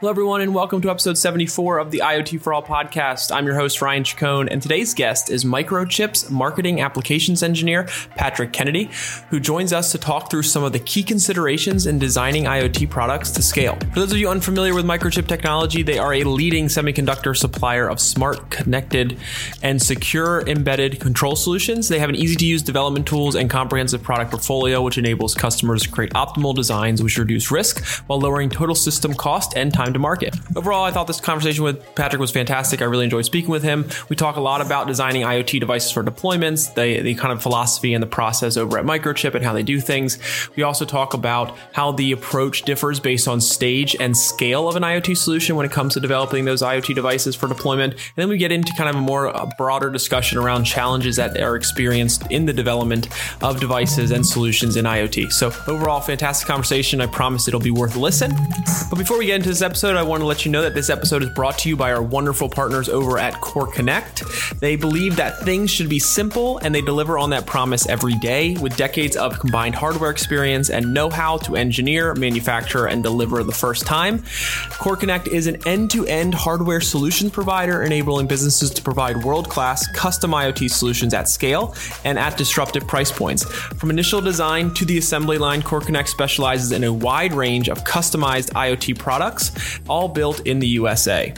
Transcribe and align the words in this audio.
Hello, 0.00 0.10
everyone, 0.10 0.42
and 0.42 0.54
welcome 0.54 0.82
to 0.82 0.90
episode 0.90 1.16
74 1.16 1.78
of 1.78 1.90
the 1.90 2.00
IoT 2.00 2.42
for 2.42 2.52
All 2.52 2.62
podcast. 2.62 3.34
I'm 3.34 3.46
your 3.46 3.54
host, 3.54 3.80
Ryan 3.80 4.04
Chacon, 4.04 4.46
and 4.46 4.60
today's 4.60 4.92
guest 4.92 5.30
is 5.30 5.42
Microchip's 5.42 6.30
marketing 6.30 6.82
applications 6.82 7.42
engineer, 7.42 7.88
Patrick 8.10 8.52
Kennedy, 8.52 8.90
who 9.30 9.40
joins 9.40 9.72
us 9.72 9.92
to 9.92 9.98
talk 9.98 10.30
through 10.30 10.42
some 10.42 10.62
of 10.62 10.74
the 10.74 10.80
key 10.80 11.02
considerations 11.02 11.86
in 11.86 11.98
designing 11.98 12.44
IoT 12.44 12.90
products 12.90 13.30
to 13.30 13.42
scale. 13.42 13.78
For 13.94 14.00
those 14.00 14.12
of 14.12 14.18
you 14.18 14.28
unfamiliar 14.28 14.74
with 14.74 14.84
Microchip 14.84 15.28
technology, 15.28 15.82
they 15.82 15.96
are 15.96 16.12
a 16.12 16.24
leading 16.24 16.66
semiconductor 16.66 17.34
supplier 17.34 17.88
of 17.88 17.98
smart, 17.98 18.50
connected, 18.50 19.18
and 19.62 19.80
secure 19.80 20.46
embedded 20.46 21.00
control 21.00 21.36
solutions. 21.36 21.88
They 21.88 22.00
have 22.00 22.10
an 22.10 22.16
easy 22.16 22.36
to 22.36 22.44
use 22.44 22.60
development 22.60 23.06
tools 23.06 23.34
and 23.34 23.48
comprehensive 23.48 24.02
product 24.02 24.30
portfolio, 24.32 24.82
which 24.82 24.98
enables 24.98 25.34
customers 25.34 25.84
to 25.84 25.88
create 25.88 26.12
optimal 26.12 26.54
designs 26.54 27.02
which 27.02 27.16
reduce 27.16 27.50
risk 27.50 27.82
while 28.08 28.20
lowering 28.20 28.50
total 28.50 28.74
system 28.74 29.14
cost 29.14 29.56
and 29.56 29.72
time 29.72 29.85
time 29.86 29.92
to 29.92 29.98
market. 29.98 30.34
Overall, 30.56 30.84
I 30.84 30.90
thought 30.90 31.06
this 31.06 31.20
conversation 31.20 31.62
with 31.62 31.94
Patrick 31.94 32.18
was 32.20 32.32
fantastic. 32.32 32.82
I 32.82 32.86
really 32.86 33.04
enjoyed 33.04 33.24
speaking 33.24 33.50
with 33.50 33.62
him. 33.62 33.88
We 34.08 34.16
talk 34.16 34.36
a 34.36 34.40
lot 34.40 34.60
about 34.60 34.88
designing 34.88 35.22
IoT 35.22 35.60
devices 35.60 35.92
for 35.92 36.02
deployments, 36.02 36.74
the, 36.74 37.00
the 37.02 37.14
kind 37.14 37.32
of 37.32 37.40
philosophy 37.40 37.94
and 37.94 38.02
the 38.02 38.08
process 38.08 38.56
over 38.56 38.78
at 38.78 38.84
Microchip 38.84 39.34
and 39.34 39.44
how 39.44 39.52
they 39.52 39.62
do 39.62 39.80
things. 39.80 40.18
We 40.56 40.64
also 40.64 40.84
talk 40.84 41.14
about 41.14 41.56
how 41.72 41.92
the 41.92 42.10
approach 42.10 42.62
differs 42.62 42.98
based 42.98 43.28
on 43.28 43.40
stage 43.40 43.94
and 44.00 44.16
scale 44.16 44.68
of 44.68 44.74
an 44.74 44.82
IoT 44.82 45.16
solution 45.16 45.54
when 45.54 45.64
it 45.64 45.72
comes 45.72 45.94
to 45.94 46.00
developing 46.00 46.44
those 46.44 46.62
IoT 46.62 46.94
devices 46.94 47.36
for 47.36 47.46
deployment. 47.46 47.92
And 47.92 48.16
then 48.16 48.28
we 48.28 48.38
get 48.38 48.50
into 48.50 48.72
kind 48.76 48.90
of 48.90 48.96
a 48.96 49.00
more 49.00 49.32
broader 49.56 49.90
discussion 49.90 50.38
around 50.38 50.64
challenges 50.64 51.16
that 51.16 51.40
are 51.40 51.54
experienced 51.54 52.24
in 52.30 52.46
the 52.46 52.52
development 52.52 53.08
of 53.42 53.60
devices 53.60 54.10
and 54.10 54.26
solutions 54.26 54.76
in 54.76 54.84
IoT. 54.84 55.32
So 55.32 55.52
overall, 55.68 56.00
fantastic 56.00 56.48
conversation. 56.48 57.00
I 57.00 57.06
promise 57.06 57.46
it'll 57.46 57.60
be 57.60 57.70
worth 57.70 57.94
a 57.94 58.00
listen. 58.00 58.32
But 58.90 58.98
before 58.98 59.18
we 59.18 59.26
get 59.26 59.36
into 59.36 59.48
this 59.48 59.62
episode, 59.62 59.75
episode, 59.76 59.94
I 59.94 60.04
want 60.04 60.22
to 60.22 60.26
let 60.26 60.46
you 60.46 60.50
know 60.50 60.62
that 60.62 60.72
this 60.72 60.88
episode 60.88 61.22
is 61.22 61.28
brought 61.28 61.58
to 61.58 61.68
you 61.68 61.76
by 61.76 61.92
our 61.92 62.00
wonderful 62.00 62.48
partners 62.48 62.88
over 62.88 63.18
at 63.18 63.38
Core 63.42 63.70
Connect. 63.70 64.22
They 64.58 64.74
believe 64.74 65.16
that 65.16 65.38
things 65.40 65.70
should 65.70 65.90
be 65.90 65.98
simple 65.98 66.56
and 66.56 66.74
they 66.74 66.80
deliver 66.80 67.18
on 67.18 67.28
that 67.28 67.44
promise 67.44 67.86
every 67.86 68.14
day 68.14 68.56
with 68.56 68.74
decades 68.78 69.16
of 69.18 69.38
combined 69.38 69.74
hardware 69.74 70.08
experience 70.10 70.70
and 70.70 70.94
know 70.94 71.10
how 71.10 71.36
to 71.38 71.56
engineer, 71.56 72.14
manufacture, 72.14 72.86
and 72.86 73.02
deliver 73.02 73.44
the 73.44 73.52
first 73.52 73.84
time. 73.84 74.24
Core 74.70 74.96
Connect 74.96 75.28
is 75.28 75.46
an 75.46 75.56
end 75.68 75.90
to 75.90 76.06
end 76.06 76.32
hardware 76.32 76.80
solutions 76.80 77.32
provider 77.32 77.82
enabling 77.82 78.28
businesses 78.28 78.70
to 78.70 78.80
provide 78.80 79.24
world 79.24 79.50
class 79.50 79.86
custom 79.88 80.30
IoT 80.30 80.70
solutions 80.70 81.12
at 81.12 81.28
scale 81.28 81.74
and 82.02 82.18
at 82.18 82.38
disruptive 82.38 82.88
price 82.88 83.12
points. 83.12 83.44
From 83.44 83.90
initial 83.90 84.22
design 84.22 84.72
to 84.72 84.86
the 84.86 84.96
assembly 84.96 85.36
line, 85.36 85.60
Core 85.60 85.82
Connect 85.82 86.08
specializes 86.08 86.72
in 86.72 86.82
a 86.82 86.90
wide 86.90 87.34
range 87.34 87.68
of 87.68 87.84
customized 87.84 88.52
IoT 88.52 88.98
products 88.98 89.52
all 89.88 90.08
built 90.08 90.40
in 90.46 90.58
the 90.58 90.68
USA. 90.68 91.32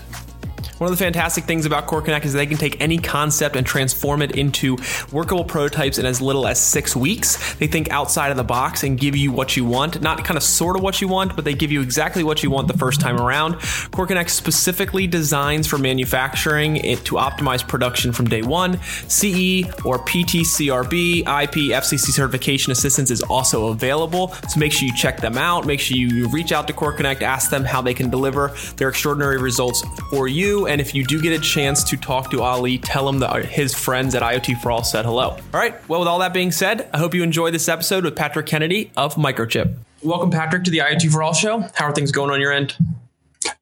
One 0.79 0.93
of 0.93 0.97
the 0.97 1.05
fantastic 1.05 1.43
things 1.43 1.67
about 1.67 1.89
Core 1.89 2.01
Connect 2.01 2.25
is 2.25 2.33
they 2.33 2.47
can 2.47 2.57
take 2.57 2.81
any 2.81 2.99
concept 2.99 3.57
and 3.57 3.67
transform 3.67 4.23
it 4.23 4.37
into 4.37 4.79
workable 5.11 5.43
prototypes 5.43 5.99
in 5.99 6.07
as 6.07 6.21
little 6.21 6.47
as 6.47 6.61
six 6.61 6.95
weeks. 6.95 7.55
They 7.55 7.67
think 7.67 7.91
outside 7.91 8.31
of 8.31 8.37
the 8.37 8.45
box 8.45 8.85
and 8.85 8.97
give 8.97 9.17
you 9.17 9.33
what 9.33 9.57
you 9.57 9.65
want, 9.65 10.01
not 10.01 10.25
kind 10.25 10.37
of 10.37 10.43
sort 10.45 10.77
of 10.77 10.83
what 10.83 11.01
you 11.01 11.09
want, 11.09 11.35
but 11.35 11.45
they 11.45 11.55
give 11.55 11.73
you 11.73 11.83
exactly 11.83 12.23
what 12.23 12.45
you 12.45 12.51
want 12.53 12.69
the 12.69 12.79
first 12.79 13.01
time 13.01 13.21
around. 13.21 13.57
Core 13.91 14.07
Connect 14.07 14.31
specifically 14.31 15.09
designs 15.09 15.67
for 15.67 15.79
manufacturing 15.79 16.77
it 16.77 17.05
to 17.07 17.17
optimize 17.17 17.67
production 17.67 18.13
from 18.13 18.27
day 18.27 18.43
one. 18.43 18.81
CE 19.09 19.67
or 19.85 19.99
PTCRB, 19.99 21.23
IP, 21.23 21.75
FCC 21.75 22.13
certification 22.13 22.71
assistance 22.71 23.11
is 23.11 23.21
also 23.23 23.67
available. 23.67 24.29
So 24.49 24.61
make 24.61 24.71
sure 24.71 24.87
you 24.87 24.95
check 24.95 25.21
them 25.21 25.39
out. 25.39 25.67
Make 25.67 25.81
sure 25.81 25.97
you 25.97 26.29
reach 26.29 26.53
out 26.53 26.69
to 26.69 26.73
Core 26.73 26.93
Connect, 26.93 27.25
ask 27.25 27.51
them 27.51 27.65
how 27.65 27.83
they 27.83 27.95
can 27.95 28.11
deliver 28.11 28.55
their 28.77 28.91
extraordinary 28.91 29.39
results 29.39 29.83
for 30.11 30.29
you 30.29 30.68
and 30.69 30.81
if 30.81 30.95
you 30.95 31.03
do 31.03 31.21
get 31.21 31.33
a 31.33 31.43
chance 31.43 31.83
to 31.85 31.97
talk 31.97 32.31
to 32.31 32.43
Ali, 32.43 32.79
tell 32.79 33.09
him 33.09 33.19
that 33.21 33.45
his 33.47 33.75
friends 33.75 34.15
at 34.15 34.23
IoT 34.23 34.61
for 34.61 34.71
All 34.71 34.85
said 34.85 35.05
hello. 35.05 35.31
All 35.31 35.41
right. 35.53 35.89
Well, 35.89 36.01
with 36.01 36.09
all 36.09 36.19
that 36.19 36.35
being 36.35 36.53
said, 36.53 36.89
I 36.93 36.99
hope 36.99 37.15
you 37.15 37.23
enjoy 37.23 37.51
this 37.51 37.69
episode 37.69 38.05
with 38.05 38.15
Patrick 38.15 38.47
Kennedy 38.47 38.91
of 38.97 39.15
Microchip. 39.15 39.75
Welcome, 40.03 40.31
Patrick, 40.31 40.65
to 40.65 40.71
the 40.71 40.79
IoT 40.79 41.11
for 41.11 41.23
All 41.23 41.33
show. 41.33 41.61
How 41.75 41.87
are 41.87 41.93
things 41.93 42.13
going 42.13 42.31
on 42.31 42.41
your 42.41 42.53
end? 42.53 42.77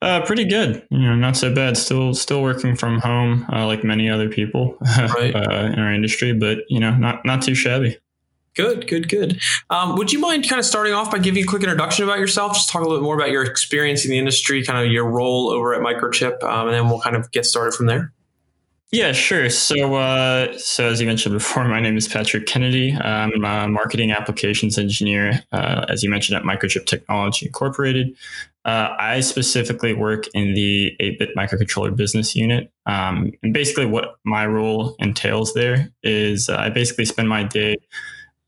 Uh, 0.03 0.21
pretty 0.27 0.45
good. 0.45 0.87
You 0.91 0.99
know, 0.99 1.15
not 1.15 1.37
so 1.37 1.55
bad. 1.55 1.77
Still, 1.77 2.13
still 2.13 2.43
working 2.43 2.77
from 2.77 2.99
home, 3.01 3.47
uh, 3.53 3.67
like 3.67 3.85
many 3.85 4.11
other 4.11 4.29
people 4.29 4.77
right. 4.99 5.35
uh, 5.35 5.71
in 5.73 5.79
our 5.79 5.93
industry, 5.93 6.33
but 6.33 6.59
you 6.69 6.81
know, 6.81 6.95
not 6.97 7.25
not 7.25 7.43
too 7.43 7.55
shabby. 7.55 7.99
Good, 8.57 8.89
good, 8.89 9.09
good. 9.11 9.39
Um, 9.69 9.97
would 9.97 10.11
you 10.11 10.19
mind 10.19 10.49
kind 10.49 10.59
of 10.59 10.65
starting 10.65 10.95
off 10.95 11.11
by 11.11 11.19
giving 11.19 11.45
a 11.45 11.47
quick 11.47 11.63
introduction 11.63 12.05
about 12.05 12.19
yourself? 12.19 12.55
Just 12.55 12.71
talk 12.71 12.81
a 12.81 12.85
little 12.85 12.99
bit 12.99 13.05
more 13.05 13.15
about 13.15 13.31
your 13.31 13.45
experience 13.45 14.07
in 14.07 14.11
the 14.11 14.19
industry, 14.19 14.65
kind 14.65 14.85
of 14.85 14.91
your 14.91 15.05
role 15.05 15.51
over 15.51 15.75
at 15.75 15.83
Microchip, 15.83 16.43
um, 16.43 16.69
and 16.69 16.75
then 16.75 16.89
we'll 16.89 17.01
kind 17.01 17.17
of 17.17 17.31
get 17.33 17.45
started 17.45 17.75
from 17.75 17.85
there. 17.85 18.13
Yeah, 18.93 19.13
sure. 19.13 19.51
So, 19.51 19.97
uh, 19.97 20.57
so 20.57 20.89
as 20.89 21.01
you 21.03 21.07
mentioned 21.07 21.35
before, 21.35 21.69
my 21.69 21.81
name 21.81 21.99
is 21.99 22.09
Patrick 22.09 22.47
Kennedy. 22.47 22.95
I'm 22.95 23.45
a 23.45 23.69
marketing 23.69 24.13
applications 24.13 24.79
engineer, 24.79 25.43
uh, 25.53 25.85
as 25.89 26.03
you 26.03 26.09
mentioned, 26.09 26.39
at 26.39 26.45
Microchip 26.45 26.87
Technology 26.87 27.47
Incorporated. 27.47 28.17
Uh, 28.65 28.95
I 28.99 29.21
specifically 29.21 29.93
work 29.93 30.29
in 30.35 30.55
the 30.55 30.97
8-bit 31.01 31.37
microcontroller 31.37 31.95
business 31.95 32.35
unit, 32.35 32.73
um, 32.87 33.33
and 33.43 33.53
basically, 33.53 33.87
what 33.87 34.17
my 34.25 34.47
role 34.47 34.97
entails 34.99 35.53
there 35.53 35.93
is 36.03 36.49
uh, 36.49 36.57
I 36.57 36.71
basically 36.71 37.05
spend 37.05 37.29
my 37.29 37.43
day 37.43 37.77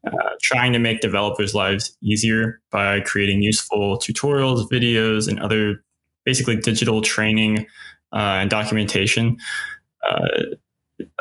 uh, 0.07 0.31
trying 0.41 0.73
to 0.73 0.79
make 0.79 1.01
developers' 1.01 1.55
lives 1.55 1.97
easier 2.03 2.61
by 2.71 3.01
creating 3.01 3.43
useful 3.43 3.99
tutorials, 3.99 4.69
videos, 4.71 5.29
and 5.29 5.41
other 5.41 5.83
basically 6.25 6.57
digital 6.57 7.03
training 7.03 7.67
uh, 8.13 8.39
and 8.41 8.51
documentation 8.51 9.37
uh, 10.09 10.29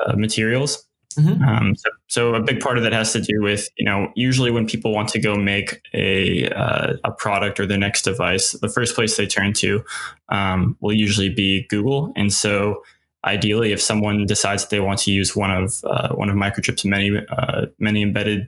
uh 0.06 0.16
materials. 0.16 0.88
Mm-hmm. 1.18 1.44
Um, 1.44 1.76
so, 1.76 1.90
so, 2.08 2.36
a 2.36 2.42
big 2.42 2.60
part 2.60 2.78
of 2.78 2.84
that 2.84 2.94
has 2.94 3.12
to 3.14 3.22
do 3.22 3.42
with 3.42 3.70
you 3.78 3.86
know 3.86 4.12
usually 4.16 4.52
when 4.52 4.68
people 4.68 4.94
want 4.94 5.10
to 5.10 5.20
go 5.20 5.36
make 5.36 5.82
a 5.94 6.48
uh, 6.50 6.94
a 7.04 7.12
product 7.12 7.60
or 7.60 7.66
their 7.66 7.78
next 7.78 8.04
device, 8.04 8.52
the 8.52 8.70
first 8.70 8.94
place 8.94 9.18
they 9.18 9.26
turn 9.26 9.54
to 9.54 9.84
um, 10.30 10.78
will 10.80 10.94
usually 10.94 11.30
be 11.30 11.66
Google, 11.70 12.14
and 12.16 12.32
so 12.32 12.84
ideally, 13.28 13.72
if 13.72 13.82
someone 13.82 14.26
decides 14.26 14.64
that 14.64 14.70
they 14.70 14.80
want 14.80 15.00
to 15.00 15.12
use 15.12 15.36
one 15.36 15.52
of 15.52 15.84
uh, 15.84 16.16
one 16.16 16.30
of 16.30 16.36
Microchip's 16.36 16.86
many 16.86 17.12
uh, 17.30 17.66
many 17.78 18.02
embedded 18.02 18.48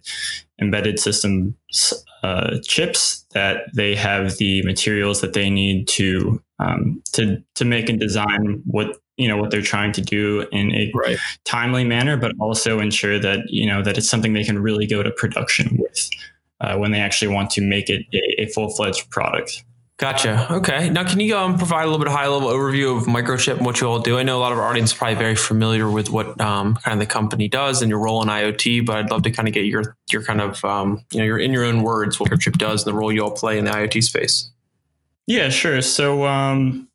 embedded 0.62 1.00
system 1.00 1.56
uh, 2.24 2.58
chips, 2.64 3.26
that 3.34 3.64
they 3.76 3.96
have 3.96 4.38
the 4.38 4.64
materials 4.64 5.22
that 5.22 5.34
they 5.34 5.50
need 5.50 5.88
to 5.90 6.42
um, 6.60 7.02
to 7.14 7.44
to 7.56 7.66
make 7.66 7.90
and 7.90 8.00
design 8.00 8.62
what 8.66 8.98
you 9.18 9.28
know 9.28 9.38
what 9.38 9.52
they're 9.52 9.62
trying 9.62 9.92
to 9.92 10.02
do 10.02 10.48
in 10.52 10.74
a 10.74 10.92
right. 10.96 11.18
timely 11.46 11.84
manner, 11.84 12.18
but 12.18 12.32
also 12.40 12.80
ensure 12.80 13.20
that 13.20 13.42
you 13.50 13.68
know 13.68 13.84
that 13.84 13.98
it's 13.98 14.10
something 14.10 14.34
they 14.34 14.44
can 14.44 14.60
really 14.60 14.88
go 14.88 15.04
to 15.04 15.12
production 15.12 15.78
with 15.78 16.10
uh, 16.62 16.78
when 16.78 16.92
they 16.92 17.00
actually 17.00 17.34
want 17.34 17.52
to 17.52 17.62
make 17.62 17.90
it 17.90 18.06
a, 18.14 18.44
a 18.44 18.46
full 18.48 18.70
fledged 18.70 19.10
product. 19.12 19.64
Gotcha. 20.00 20.48
Okay. 20.50 20.90
Now, 20.90 21.04
can 21.04 21.20
you 21.20 21.36
um, 21.36 21.58
provide 21.58 21.82
a 21.84 21.86
little 21.88 22.00
bit 22.00 22.08
of 22.08 22.14
high 22.14 22.28
level 22.28 22.48
overview 22.48 22.98
of 22.98 23.04
Microchip 23.04 23.58
and 23.58 23.66
what 23.66 23.82
you 23.82 23.88
all 23.88 24.00
do? 24.00 24.18
I 24.18 24.24
know 24.24 24.38
a 24.38 24.40
lot 24.40 24.54
of 24.54 24.58
our 24.58 24.64
audience 24.64 24.92
is 24.92 24.98
probably 24.98 25.16
very 25.16 25.36
familiar 25.36 25.92
with 25.92 26.10
what 26.10 26.40
um, 26.40 26.76
kind 26.76 26.94
of 26.94 27.00
the 27.06 27.12
company 27.12 27.50
does 27.50 27.82
and 27.82 27.90
your 27.90 28.00
role 28.00 28.22
in 28.22 28.30
IoT, 28.30 28.86
but 28.86 28.96
I'd 28.96 29.12
love 29.12 29.24
to 29.24 29.32
kind 29.32 29.50
of 29.50 29.54
get 29.54 29.66
your 29.66 29.98
your 30.10 30.24
kind 30.24 30.40
of 30.40 30.64
um, 30.64 31.04
you 31.12 31.20
know 31.20 31.26
your 31.26 31.38
in 31.38 31.52
your 31.52 31.66
own 31.66 31.84
words 31.84 32.18
what 32.18 32.30
Microchip 32.30 32.58
does 32.58 32.86
and 32.86 32.94
the 32.94 32.98
role 32.98 33.12
you 33.12 33.22
all 33.26 33.32
play 33.32 33.60
in 33.60 33.66
the 33.66 33.72
IoT 33.72 34.02
space. 34.02 34.50
Yeah, 35.28 35.50
sure. 35.50 35.82
So, 35.82 36.26
um, 36.26 36.88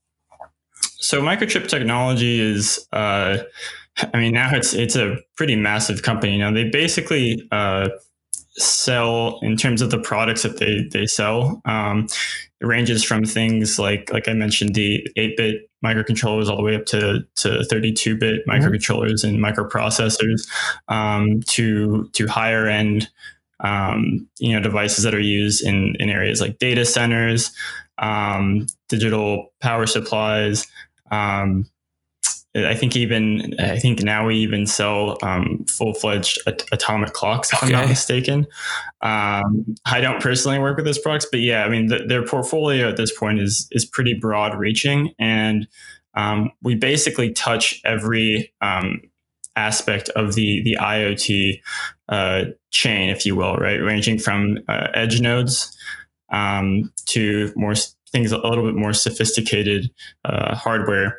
so 0.81 1.21
Microchip 1.21 1.69
technology 1.69 2.41
is, 2.41 2.89
uh, 2.91 3.37
I 4.15 4.19
mean, 4.19 4.33
now 4.33 4.55
it's 4.55 4.73
it's 4.73 4.97
a 4.97 5.19
pretty 5.37 5.57
massive 5.57 6.03
company. 6.03 6.39
Now 6.39 6.53
they 6.53 6.71
basically 6.71 7.47
uh, 7.53 7.91
sell 8.57 9.39
in 9.43 9.57
terms 9.57 9.83
of 9.83 9.91
the 9.91 9.99
products 9.99 10.43
that 10.43 10.59
they 10.59 10.87
they 10.93 11.07
sell. 11.07 11.61
Um, 11.65 12.07
it 12.61 12.67
ranges 12.67 13.05
from 13.05 13.25
things 13.25 13.79
like 13.79 14.13
like 14.13 14.29
I 14.29 14.33
mentioned 14.33 14.75
the 14.75 15.07
8-bit 15.17 15.69
microcontrollers 15.85 16.49
all 16.49 16.57
the 16.57 16.63
way 16.63 16.77
up 16.77 16.87
to 16.87 17.25
to 17.37 17.49
32-bit 17.49 18.47
mm-hmm. 18.47 18.51
microcontrollers 18.51 19.25
and 19.25 19.39
microprocessors 19.39 20.49
um, 20.89 21.41
to 21.49 22.09
to 22.13 22.27
higher 22.27 22.67
end 22.67 23.09
um, 23.61 24.29
you 24.39 24.53
know 24.53 24.61
devices 24.61 25.05
that 25.05 25.15
are 25.15 25.21
used 25.21 25.65
in 25.65 25.97
in 25.99 26.11
areas 26.11 26.41
like 26.41 26.59
data 26.59 26.85
centers, 26.85 27.53
um, 27.99 28.67
digital 28.89 29.53
power 29.61 29.87
supplies. 29.87 30.67
Um, 31.11 31.67
I 32.57 32.75
think 32.75 32.95
even 32.95 33.55
I 33.59 33.79
think 33.79 34.03
now 34.03 34.27
we 34.27 34.37
even 34.37 34.67
sell 34.67 35.19
um, 35.23 35.65
full 35.69 35.93
fledged 35.93 36.39
at- 36.47 36.65
atomic 36.71 37.13
clocks, 37.13 37.53
if 37.53 37.63
okay. 37.63 37.75
I'm 37.75 37.81
not 37.81 37.89
mistaken. 37.89 38.47
Um, 39.01 39.75
I 39.85 40.01
don't 40.01 40.23
personally 40.23 40.61
work 40.61 40.77
with 40.77 40.87
those 40.87 40.99
products, 40.99 41.27
but 41.31 41.41
yeah, 41.41 41.65
I 41.65 41.69
mean 41.69 41.87
the, 41.87 42.05
their 42.07 42.25
portfolio 42.25 42.89
at 42.89 42.97
this 42.97 43.17
point 43.17 43.41
is 43.41 43.67
is 43.73 43.85
pretty 43.85 44.15
broad 44.15 44.57
reaching, 44.57 45.13
and 45.19 45.67
um, 46.15 46.53
we 46.63 46.77
basically 46.77 47.33
touch 47.33 47.81
every 47.85 48.53
um, 48.61 49.01
aspect 49.57 50.09
of 50.11 50.35
the 50.35 50.63
the 50.63 50.77
IoT 50.81 51.61
uh, 52.09 52.45
chain, 52.71 53.11
if 53.11 53.27
you 53.27 53.35
will, 53.35 53.57
right, 53.57 53.83
ranging 53.83 54.19
from 54.19 54.59
uh, 54.69 54.89
edge 54.95 55.21
nodes 55.21 55.77
um, 56.31 56.93
to 57.07 57.53
more 57.57 57.75
things 58.13 58.31
a 58.31 58.39
little 58.39 58.65
bit 58.65 58.77
more 58.77 58.93
sophisticated 58.93 59.91
uh, 60.25 60.55
hardware 60.55 61.19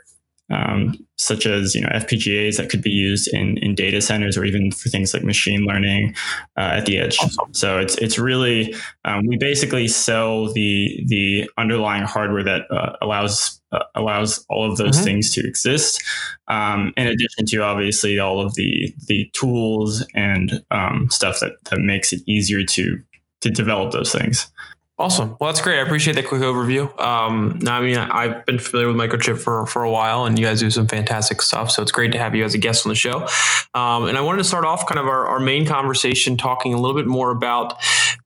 um, 0.52 0.96
such 1.18 1.46
as 1.46 1.74
you 1.74 1.82
know 1.82 1.90
FPGAs 1.90 2.58
that 2.58 2.70
could 2.70 2.82
be 2.82 2.92
used 2.92 3.34
in, 3.34 3.58
in 3.58 3.74
data 3.74 4.02
centers 4.02 4.38
or 4.38 4.46
even 4.46 4.72
for 4.72 4.90
things 4.90 5.14
like 5.14 5.24
machine 5.24 5.62
learning 5.62 6.16
uh, 6.58 6.74
at 6.74 6.86
the 6.86 6.98
edge. 6.98 7.18
Awesome. 7.20 7.54
So 7.54 7.80
it's 7.80 7.96
it's 7.98 8.20
really 8.20 8.76
um, 9.06 9.26
we 9.26 9.38
basically 9.38 9.88
sell 9.88 10.52
the 10.52 11.04
the 11.08 11.50
underlying 11.58 12.04
hardware 12.04 12.44
that 12.44 12.70
uh, 12.72 12.96
allows 13.02 13.60
uh, 13.72 13.84
allows 13.96 14.46
all 14.50 14.70
of 14.70 14.78
those 14.78 14.96
mm-hmm. 14.98 15.06
things 15.06 15.34
to 15.34 15.48
exist. 15.48 16.04
Um, 16.48 16.94
in 16.96 17.08
addition 17.08 17.46
to 17.48 17.64
obviously 17.64 18.20
all 18.20 18.40
of 18.40 18.54
the 18.56 18.94
the 19.08 19.30
tools 19.34 20.06
and 20.14 20.64
um, 20.70 21.10
stuff 21.10 21.40
that 21.40 21.54
that 21.72 21.80
makes 21.80 22.14
it 22.14 22.22
easier 22.28 22.64
to 22.64 23.02
to 23.42 23.50
develop 23.50 23.92
those 23.92 24.12
things. 24.12 24.52
Awesome. 24.98 25.36
Well, 25.42 25.52
that's 25.52 25.62
great. 25.62 25.78
I 25.78 25.82
appreciate 25.82 26.14
that 26.14 26.26
quick 26.26 26.42
overview. 26.42 26.84
Um, 27.02 27.60
I 27.68 27.82
mean, 27.82 27.98
I've 27.98 28.46
been 28.46 28.60
familiar 28.60 28.88
with 28.88 28.96
Microchip 28.96 29.38
for, 29.38 29.66
for 29.66 29.84
a 29.84 29.92
while, 29.92 30.24
and 30.24 30.40
you 30.40 30.46
guys 30.46 30.62
do 30.62 30.72
some 30.72 30.88
fantastic 30.88 31.42
stuff. 31.42 31.70
So 31.70 31.82
it's 31.82 31.92
great 31.92 32.14
to 32.14 32.18
have 32.18 32.34
you 32.34 32.46
as 32.46 32.54
a 32.54 32.58
guest 32.58 32.86
on 32.86 32.92
the 32.92 32.96
show. 32.96 33.28
Um, 33.74 34.06
and 34.06 34.18
I 34.18 34.22
wanted 34.22 34.38
to 34.38 34.44
start 34.46 34.64
off 34.64 34.88
kind 34.88 34.98
of 34.98 35.08
our, 35.08 35.28
our 35.28 35.40
main 35.42 35.66
conversation 35.66 36.38
talking 36.38 36.74
a 36.74 36.80
little 36.80 36.96
bit 36.96 37.08
more 37.08 37.32
about 37.32 37.76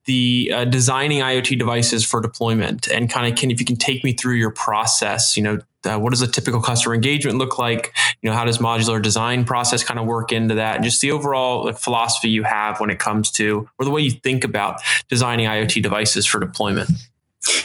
the 0.10 0.52
uh, 0.52 0.66
designing 0.66 1.20
IoT 1.20 1.60
devices 1.60 2.04
for 2.04 2.20
deployment, 2.20 2.88
and 2.88 3.12
kind 3.12 3.32
of 3.32 3.38
can 3.38 3.52
if 3.52 3.60
you 3.60 3.66
can 3.66 3.76
take 3.76 4.04
me 4.04 4.12
through 4.12 4.34
your 4.34 4.50
process. 4.50 5.38
You 5.38 5.44
know, 5.44 5.60
uh, 5.86 6.00
what 6.00 6.10
does 6.10 6.24
a 6.24 6.28
typical 6.28 6.62
customer 6.62 6.96
engagement 6.96 7.38
look 7.38 7.60
like? 7.60 7.94
You 8.24 8.30
know, 8.32 8.36
how 8.36 8.44
does 8.44 8.58
modular 8.58 9.00
design 9.00 9.46
process 9.46 9.84
kind 9.84 10.00
of 10.00 10.08
work 10.08 10.32
into 10.32 10.56
that? 10.56 10.78
And 10.78 10.84
just 10.84 11.00
the 11.02 11.12
overall 11.12 11.66
like, 11.66 11.78
philosophy 11.78 12.28
you 12.28 12.42
have 12.42 12.80
when 12.80 12.90
it 12.90 12.98
comes 12.98 13.30
to, 13.34 13.70
or 13.78 13.86
the 13.86 13.92
way 13.92 14.02
you 14.02 14.10
think 14.10 14.44
about 14.44 14.82
designing 15.10 15.46
IoT 15.46 15.84
devices 15.84 16.26
for 16.26 16.40
deployment. 16.40 16.90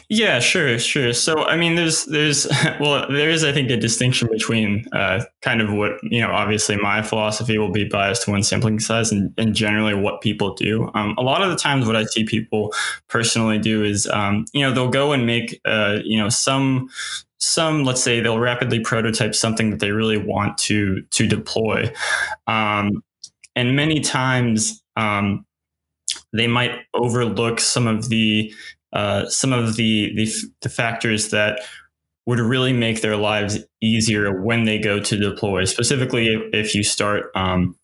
Yeah, 0.09 0.39
sure, 0.39 0.79
sure. 0.79 1.13
So, 1.13 1.45
I 1.45 1.57
mean, 1.57 1.75
there's, 1.75 2.05
there's, 2.05 2.47
well, 2.81 3.07
there 3.11 3.31
is, 3.31 3.43
I 3.45 3.53
think, 3.53 3.71
a 3.71 3.77
distinction 3.77 4.29
between 4.31 4.87
uh, 4.93 5.25
kind 5.43 5.61
of 5.61 5.73
what, 5.73 5.93
you 6.03 6.21
know, 6.21 6.31
obviously 6.31 6.77
my 6.77 7.03
philosophy 7.03 7.59
will 7.59 7.73
be 7.73 7.85
biased 7.85 8.25
to 8.25 8.31
one 8.31 8.43
sampling 8.43 8.81
size 8.81 9.11
and, 9.13 9.33
and 9.39 9.55
generally 9.55 9.95
what 9.95 10.21
people 10.21 10.55
do. 10.55 10.91
Um, 10.95 11.15
a 11.19 11.23
lot 11.23 11.43
of 11.43 11.51
the 11.51 11.57
times, 11.57 11.87
what 11.87 11.97
I 11.97 12.05
see 12.05 12.25
people 12.25 12.73
personally 13.09 13.59
do 13.59 13.83
is, 13.83 14.07
um, 14.07 14.45
you 14.53 14.61
know, 14.61 14.73
they'll 14.73 14.89
go 14.89 15.13
and 15.13 15.27
make, 15.27 15.61
uh, 15.65 15.99
you 16.05 16.19
know, 16.19 16.29
some 16.29 16.89
some 17.39 17.85
let's 17.85 18.03
say 18.03 18.21
they'll 18.21 18.39
rapidly 18.39 18.81
prototype 18.81 19.35
something 19.35 19.69
that 19.71 19.79
they 19.81 19.91
really 19.91 20.17
want 20.17 20.57
to 20.57 21.03
to 21.11 21.27
deploy 21.27 21.93
um, 22.47 23.03
and 23.55 23.77
many 23.77 24.01
times 24.01 24.83
um, 24.97 25.45
they 26.33 26.47
might 26.47 26.73
overlook 26.95 27.61
some 27.61 27.87
of 27.87 28.09
the 28.09 28.53
uh, 28.95 29.27
some 29.29 29.53
of 29.53 29.77
the, 29.77 30.15
the, 30.17 30.33
the 30.63 30.69
factors 30.69 31.31
that 31.31 31.61
would 32.27 32.41
really 32.41 32.73
make 32.73 33.03
their 33.03 33.17
lives 33.17 33.59
easier 33.83 34.41
when 34.41 34.65
they 34.65 34.79
go 34.79 34.99
to 34.99 35.17
deploy 35.19 35.65
specifically 35.65 36.29
if, 36.29 36.55
if 36.55 36.75
you 36.75 36.83
start 36.83 37.31
um, 37.35 37.77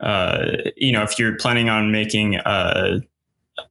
uh, 0.00 0.46
you 0.76 0.90
know 0.90 1.02
if 1.02 1.18
you're 1.18 1.36
planning 1.36 1.68
on 1.68 1.92
making 1.92 2.36
uh, 2.36 2.98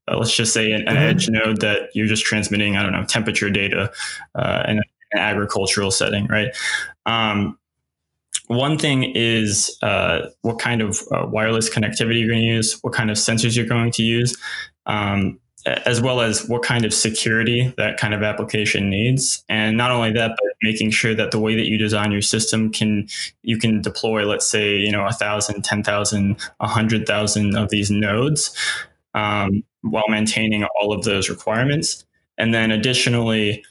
let's 0.07 0.33
just 0.33 0.53
say 0.53 0.71
an, 0.71 0.87
an, 0.87 0.95
mm-hmm. 0.95 0.97
edge 0.97 1.29
node 1.29 1.59
that 1.59 1.89
you're 1.93 2.07
just 2.07 2.23
transmitting 2.23 2.77
i 2.77 2.83
don't 2.83 2.93
know 2.93 3.03
temperature 3.03 3.49
data 3.49 3.91
uh, 4.35 4.63
and 4.65 4.79
an 5.11 5.19
agricultural 5.19 5.91
setting, 5.91 6.27
right? 6.27 6.55
Um, 7.05 7.57
one 8.47 8.77
thing 8.77 9.03
is 9.15 9.77
uh, 9.81 10.27
what 10.41 10.59
kind 10.59 10.81
of 10.81 10.99
uh, 11.11 11.25
wireless 11.27 11.69
connectivity 11.69 12.19
you're 12.19 12.29
going 12.29 12.41
to 12.41 12.45
use, 12.45 12.79
what 12.81 12.93
kind 12.93 13.11
of 13.11 13.17
sensors 13.17 13.55
you're 13.55 13.65
going 13.65 13.91
to 13.91 14.03
use, 14.03 14.35
um, 14.85 15.39
as 15.85 16.01
well 16.01 16.21
as 16.21 16.47
what 16.47 16.63
kind 16.63 16.85
of 16.85 16.93
security 16.93 17.73
that 17.77 17.97
kind 17.97 18.13
of 18.13 18.23
application 18.23 18.89
needs. 18.89 19.43
And 19.49 19.77
not 19.77 19.91
only 19.91 20.11
that, 20.13 20.29
but 20.29 20.53
making 20.61 20.91
sure 20.91 21.13
that 21.15 21.31
the 21.31 21.39
way 21.39 21.55
that 21.55 21.65
you 21.65 21.77
design 21.77 22.11
your 22.11 22.21
system 22.21 22.71
can 22.71 23.07
you 23.43 23.57
can 23.57 23.81
deploy, 23.81 24.25
let's 24.25 24.47
say, 24.47 24.75
you 24.75 24.91
know, 24.91 25.05
a 25.05 25.11
thousand, 25.11 25.63
ten 25.63 25.83
thousand, 25.83 26.37
a 26.59 26.67
hundred 26.67 27.05
thousand 27.05 27.55
of 27.55 27.69
these 27.69 27.91
nodes 27.91 28.55
um, 29.13 29.63
while 29.81 30.07
maintaining 30.09 30.63
all 30.81 30.93
of 30.93 31.03
those 31.03 31.29
requirements. 31.29 32.05
And 32.37 32.53
then 32.53 32.71
additionally, 32.71 33.63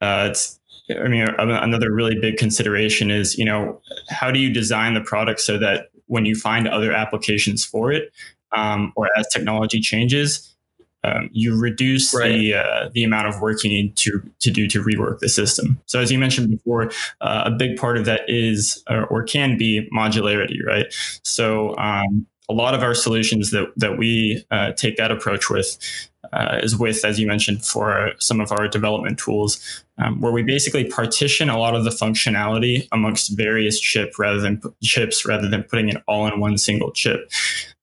uh, 0.00 0.28
it's 0.30 0.60
I 0.88 1.08
mean, 1.08 1.26
another 1.38 1.92
really 1.92 2.14
big 2.14 2.36
consideration 2.36 3.10
is, 3.10 3.36
you 3.36 3.44
know, 3.44 3.80
how 4.08 4.30
do 4.30 4.38
you 4.38 4.52
design 4.52 4.94
the 4.94 5.00
product 5.00 5.40
so 5.40 5.58
that 5.58 5.90
when 6.06 6.24
you 6.24 6.36
find 6.36 6.68
other 6.68 6.92
applications 6.92 7.64
for 7.64 7.90
it, 7.90 8.12
um, 8.56 8.92
or 8.94 9.08
as 9.18 9.26
technology 9.32 9.80
changes, 9.80 10.55
um, 11.06 11.30
you 11.32 11.58
reduce 11.58 12.14
right. 12.14 12.28
the 12.28 12.54
uh, 12.54 12.88
the 12.92 13.04
amount 13.04 13.28
of 13.28 13.40
work 13.40 13.62
you 13.64 13.70
need 13.70 13.96
to 13.96 14.22
to 14.40 14.50
do 14.50 14.66
to 14.68 14.82
rework 14.82 15.20
the 15.20 15.28
system. 15.28 15.80
So 15.86 16.00
as 16.00 16.10
you 16.10 16.18
mentioned 16.18 16.50
before, 16.50 16.90
uh, 17.20 17.44
a 17.46 17.50
big 17.50 17.76
part 17.76 17.96
of 17.96 18.04
that 18.06 18.22
is 18.28 18.82
or, 18.90 19.06
or 19.06 19.22
can 19.22 19.56
be 19.56 19.88
modularity, 19.92 20.64
right? 20.66 20.86
So 21.22 21.76
um, 21.76 22.26
a 22.48 22.52
lot 22.52 22.74
of 22.74 22.82
our 22.82 22.94
solutions 22.94 23.50
that 23.50 23.72
that 23.76 23.98
we 23.98 24.44
uh, 24.50 24.72
take 24.72 24.96
that 24.96 25.10
approach 25.10 25.50
with 25.50 25.78
uh, 26.32 26.60
is 26.62 26.76
with, 26.76 27.04
as 27.04 27.18
you 27.18 27.26
mentioned, 27.26 27.64
for 27.64 28.12
some 28.18 28.40
of 28.40 28.52
our 28.52 28.68
development 28.68 29.18
tools, 29.18 29.84
um, 29.98 30.20
where 30.20 30.32
we 30.32 30.42
basically 30.42 30.84
partition 30.84 31.48
a 31.48 31.58
lot 31.58 31.74
of 31.74 31.84
the 31.84 31.90
functionality 31.90 32.86
amongst 32.92 33.36
various 33.36 33.80
chip 33.80 34.18
rather 34.18 34.40
than 34.40 34.60
chips 34.82 35.26
rather 35.26 35.48
than 35.48 35.62
putting 35.64 35.88
it 35.88 36.02
all 36.06 36.26
in 36.26 36.40
one 36.40 36.58
single 36.58 36.92
chip. 36.92 37.30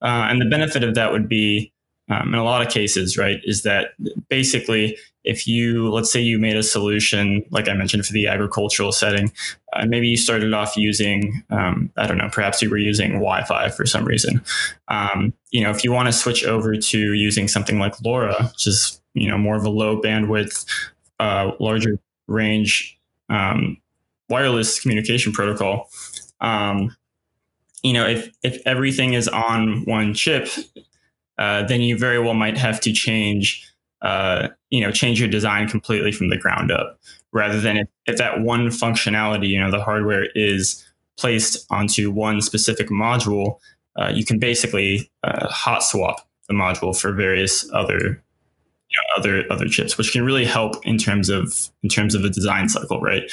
Uh, 0.01 0.27
and 0.29 0.41
the 0.41 0.45
benefit 0.45 0.83
of 0.83 0.95
that 0.95 1.11
would 1.11 1.27
be 1.27 1.72
um, 2.09 2.33
in 2.33 2.35
a 2.35 2.43
lot 2.43 2.65
of 2.65 2.71
cases, 2.71 3.17
right, 3.17 3.39
is 3.43 3.63
that 3.63 3.91
basically 4.29 4.97
if 5.23 5.47
you, 5.47 5.89
let's 5.89 6.11
say 6.11 6.19
you 6.19 6.37
made 6.37 6.57
a 6.57 6.63
solution, 6.63 7.45
like 7.49 7.69
I 7.69 7.73
mentioned, 7.73 8.05
for 8.05 8.11
the 8.11 8.27
agricultural 8.27 8.91
setting, 8.91 9.31
uh, 9.71 9.85
maybe 9.85 10.07
you 10.07 10.17
started 10.17 10.53
off 10.53 10.75
using, 10.75 11.43
um, 11.49 11.91
I 11.95 12.07
don't 12.07 12.17
know, 12.17 12.29
perhaps 12.29 12.61
you 12.61 12.69
were 12.69 12.77
using 12.77 13.13
Wi 13.13 13.43
Fi 13.45 13.69
for 13.69 13.85
some 13.85 14.03
reason. 14.03 14.41
Um, 14.89 15.33
you 15.51 15.63
know, 15.63 15.69
if 15.69 15.83
you 15.83 15.93
want 15.93 16.07
to 16.07 16.13
switch 16.13 16.43
over 16.43 16.75
to 16.75 17.13
using 17.13 17.47
something 17.47 17.79
like 17.79 17.95
LoRa, 17.99 18.51
which 18.51 18.67
is, 18.67 19.01
you 19.13 19.29
know, 19.29 19.37
more 19.37 19.55
of 19.55 19.63
a 19.63 19.69
low 19.69 20.01
bandwidth, 20.01 20.65
uh, 21.19 21.51
larger 21.59 21.99
range 22.27 22.99
um, 23.29 23.77
wireless 24.29 24.79
communication 24.81 25.31
protocol, 25.31 25.89
um, 26.41 26.95
you 27.81 27.93
know, 27.93 28.05
if, 28.07 28.29
if 28.43 28.61
everything 28.65 29.13
is 29.13 29.29
on 29.29 29.85
one 29.85 30.13
chip, 30.13 30.49
uh, 31.43 31.63
then 31.67 31.81
you 31.81 31.97
very 31.97 32.19
well 32.19 32.33
might 32.33 32.57
have 32.57 32.79
to 32.79 32.93
change, 32.93 33.69
uh, 34.01 34.47
you 34.69 34.81
know, 34.81 34.91
change 34.91 35.19
your 35.19 35.29
design 35.29 35.67
completely 35.67 36.11
from 36.11 36.29
the 36.29 36.37
ground 36.37 36.71
up, 36.71 36.97
rather 37.33 37.59
than 37.59 37.77
if, 37.77 37.87
if 38.05 38.17
that 38.17 38.41
one 38.41 38.69
functionality, 38.69 39.49
you 39.49 39.59
know, 39.59 39.71
the 39.71 39.83
hardware 39.83 40.27
is 40.35 40.85
placed 41.17 41.65
onto 41.69 42.11
one 42.11 42.41
specific 42.41 42.87
module, 42.89 43.57
uh, 43.99 44.11
you 44.13 44.25
can 44.25 44.39
basically 44.39 45.11
uh, 45.23 45.47
hot 45.49 45.83
swap 45.83 46.27
the 46.47 46.53
module 46.53 46.97
for 46.99 47.11
various 47.11 47.69
other 47.73 48.23
you 48.89 48.97
know, 48.99 49.05
other 49.17 49.43
other 49.51 49.67
chips, 49.67 49.97
which 49.97 50.11
can 50.11 50.23
really 50.23 50.45
help 50.45 50.75
in 50.85 50.97
terms 50.97 51.29
of 51.29 51.69
in 51.81 51.89
terms 51.89 52.15
of 52.15 52.23
a 52.23 52.29
design 52.29 52.69
cycle, 52.69 53.01
right? 53.01 53.23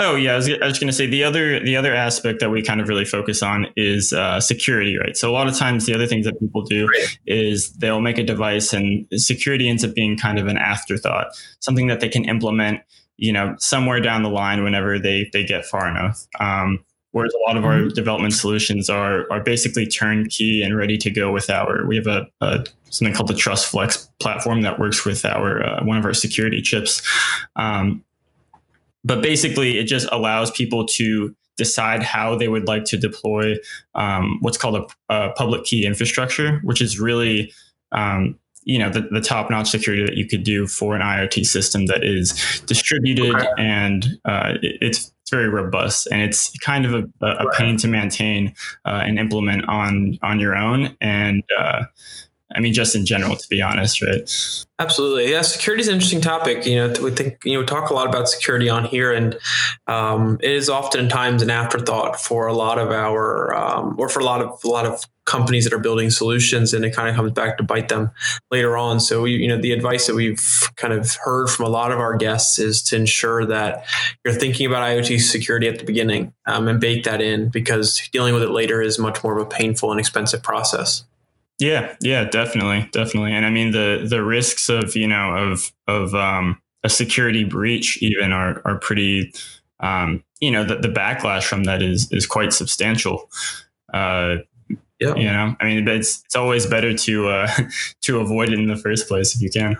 Oh 0.00 0.16
yeah, 0.16 0.32
I 0.32 0.36
was, 0.36 0.48
I 0.48 0.66
was 0.66 0.78
going 0.78 0.88
to 0.88 0.92
say 0.92 1.06
the 1.06 1.22
other 1.22 1.60
the 1.60 1.76
other 1.76 1.94
aspect 1.94 2.40
that 2.40 2.50
we 2.50 2.62
kind 2.62 2.80
of 2.80 2.88
really 2.88 3.04
focus 3.04 3.44
on 3.44 3.68
is 3.76 4.12
uh, 4.12 4.40
security, 4.40 4.98
right? 4.98 5.16
So 5.16 5.30
a 5.30 5.32
lot 5.32 5.46
of 5.46 5.56
times 5.56 5.86
the 5.86 5.94
other 5.94 6.08
things 6.08 6.26
that 6.26 6.38
people 6.40 6.62
do 6.62 6.86
right. 6.86 7.18
is 7.26 7.72
they'll 7.74 8.00
make 8.00 8.18
a 8.18 8.24
device 8.24 8.72
and 8.72 9.06
security 9.14 9.68
ends 9.68 9.84
up 9.84 9.94
being 9.94 10.18
kind 10.18 10.40
of 10.40 10.48
an 10.48 10.58
afterthought, 10.58 11.28
something 11.60 11.86
that 11.86 12.00
they 12.00 12.08
can 12.08 12.24
implement, 12.24 12.80
you 13.18 13.32
know, 13.32 13.54
somewhere 13.58 14.00
down 14.00 14.24
the 14.24 14.30
line 14.30 14.64
whenever 14.64 14.98
they 14.98 15.30
they 15.32 15.44
get 15.44 15.64
far 15.64 15.88
enough. 15.88 16.26
Um, 16.40 16.84
whereas 17.12 17.32
a 17.32 17.48
lot 17.48 17.56
of 17.56 17.64
our 17.64 17.74
mm-hmm. 17.74 17.94
development 17.94 18.34
solutions 18.34 18.90
are 18.90 19.30
are 19.30 19.44
basically 19.44 19.86
turnkey 19.86 20.60
and 20.64 20.76
ready 20.76 20.98
to 20.98 21.10
go 21.10 21.30
with 21.30 21.48
our. 21.48 21.86
We 21.86 21.94
have 21.94 22.08
a, 22.08 22.26
a 22.40 22.64
something 22.90 23.14
called 23.14 23.28
the 23.28 23.34
TrustFLEX 23.34 24.08
platform 24.18 24.62
that 24.62 24.80
works 24.80 25.04
with 25.04 25.24
our 25.24 25.64
uh, 25.64 25.84
one 25.84 25.98
of 25.98 26.04
our 26.04 26.14
security 26.14 26.60
chips. 26.60 27.00
Um, 27.54 28.02
but 29.04 29.22
basically, 29.22 29.78
it 29.78 29.84
just 29.84 30.08
allows 30.10 30.50
people 30.50 30.86
to 30.86 31.34
decide 31.56 32.02
how 32.02 32.36
they 32.36 32.48
would 32.48 32.66
like 32.66 32.84
to 32.84 32.96
deploy 32.96 33.54
um, 33.94 34.38
what's 34.40 34.58
called 34.58 34.90
a, 35.08 35.14
a, 35.14 35.32
public 35.32 35.64
key 35.64 35.86
infrastructure, 35.86 36.60
which 36.64 36.82
is 36.82 36.98
really 36.98 37.52
um, 37.92 38.38
you 38.64 38.78
know 38.78 38.90
the, 38.90 39.02
the 39.10 39.20
top 39.20 39.50
notch 39.50 39.70
security 39.70 40.04
that 40.04 40.16
you 40.16 40.26
could 40.26 40.42
do 40.42 40.66
for 40.66 40.96
an 40.96 41.02
IoT 41.02 41.44
system 41.44 41.86
that 41.86 42.02
is 42.02 42.62
distributed 42.66 43.34
okay. 43.34 43.46
and 43.58 44.18
uh, 44.24 44.54
it, 44.62 44.78
it's 44.80 45.12
it's 45.24 45.30
very 45.30 45.48
robust. 45.48 46.06
And 46.12 46.20
it's 46.20 46.50
kind 46.58 46.84
of 46.84 46.92
a, 47.22 47.26
a 47.26 47.50
pain 47.52 47.78
to 47.78 47.88
maintain 47.88 48.54
uh, 48.84 49.02
and 49.06 49.18
implement 49.18 49.66
on 49.70 50.18
on 50.22 50.38
your 50.38 50.54
own. 50.54 50.94
And 51.00 51.42
uh, 51.58 51.84
I 52.54 52.60
mean, 52.60 52.74
just 52.74 52.94
in 52.94 53.06
general, 53.06 53.36
to 53.36 53.48
be 53.48 53.62
honest, 53.62 54.02
right? 54.02 54.66
Absolutely. 54.78 55.30
Yeah, 55.30 55.42
security 55.42 55.80
is 55.80 55.88
an 55.88 55.94
interesting 55.94 56.20
topic. 56.20 56.66
You 56.66 56.76
know, 56.76 56.94
we 57.02 57.10
think 57.10 57.38
you 57.44 57.54
know 57.54 57.60
we 57.60 57.66
talk 57.66 57.90
a 57.90 57.94
lot 57.94 58.06
about 58.06 58.28
security 58.28 58.68
on 58.68 58.84
here, 58.84 59.12
and 59.12 59.38
um, 59.86 60.38
it 60.42 60.50
is 60.50 60.68
oftentimes 60.68 61.42
an 61.42 61.50
afterthought 61.50 62.20
for 62.20 62.46
a 62.46 62.52
lot 62.52 62.78
of 62.78 62.90
our 62.90 63.54
um, 63.54 63.96
or 63.98 64.08
for 64.08 64.20
a 64.20 64.24
lot 64.24 64.42
of 64.42 64.60
a 64.62 64.68
lot 64.68 64.84
of 64.84 65.04
companies 65.24 65.64
that 65.64 65.72
are 65.72 65.78
building 65.78 66.10
solutions, 66.10 66.74
and 66.74 66.84
it 66.84 66.94
kind 66.94 67.08
of 67.08 67.16
comes 67.16 67.32
back 67.32 67.56
to 67.56 67.62
bite 67.62 67.88
them 67.88 68.10
later 68.50 68.76
on. 68.76 69.00
So, 69.00 69.22
we, 69.22 69.32
you 69.32 69.48
know, 69.48 69.60
the 69.60 69.72
advice 69.72 70.06
that 70.06 70.14
we've 70.14 70.68
kind 70.76 70.92
of 70.92 71.14
heard 71.24 71.48
from 71.48 71.64
a 71.66 71.68
lot 71.68 71.92
of 71.92 71.98
our 71.98 72.16
guests 72.16 72.58
is 72.58 72.82
to 72.84 72.96
ensure 72.96 73.46
that 73.46 73.86
you're 74.24 74.34
thinking 74.34 74.66
about 74.66 74.82
IoT 74.82 75.20
security 75.20 75.66
at 75.66 75.78
the 75.78 75.84
beginning 75.84 76.34
um, 76.46 76.68
and 76.68 76.80
bake 76.80 77.04
that 77.04 77.20
in 77.20 77.48
because 77.48 78.06
dealing 78.12 78.34
with 78.34 78.42
it 78.42 78.50
later 78.50 78.82
is 78.82 78.98
much 78.98 79.24
more 79.24 79.38
of 79.38 79.46
a 79.46 79.48
painful 79.48 79.90
and 79.90 79.98
expensive 79.98 80.42
process. 80.42 81.04
Yeah, 81.58 81.94
yeah, 82.00 82.24
definitely, 82.24 82.88
definitely. 82.92 83.32
And 83.32 83.46
I 83.46 83.50
mean 83.50 83.70
the 83.70 84.06
the 84.08 84.22
risks 84.24 84.68
of 84.68 84.96
you 84.96 85.06
know 85.06 85.34
of 85.36 85.70
of 85.86 86.14
um, 86.14 86.60
a 86.82 86.88
security 86.88 87.44
breach 87.44 88.02
even 88.02 88.32
are 88.32 88.60
are 88.64 88.78
pretty. 88.78 89.32
Um, 89.80 90.22
you 90.40 90.50
know 90.50 90.64
the, 90.64 90.76
the 90.76 90.88
backlash 90.88 91.44
from 91.44 91.64
that 91.64 91.82
is 91.82 92.10
is 92.12 92.26
quite 92.26 92.52
substantial. 92.52 93.30
Uh, 93.92 94.36
yeah. 95.00 95.14
You 95.16 95.24
know, 95.24 95.56
I 95.60 95.64
mean, 95.64 95.88
it's 95.88 96.22
it's 96.24 96.36
always 96.36 96.66
better 96.66 96.94
to 96.94 97.28
uh, 97.28 97.48
to 98.02 98.20
avoid 98.20 98.50
it 98.50 98.58
in 98.58 98.68
the 98.68 98.76
first 98.76 99.08
place 99.08 99.34
if 99.34 99.42
you 99.42 99.50
can. 99.50 99.76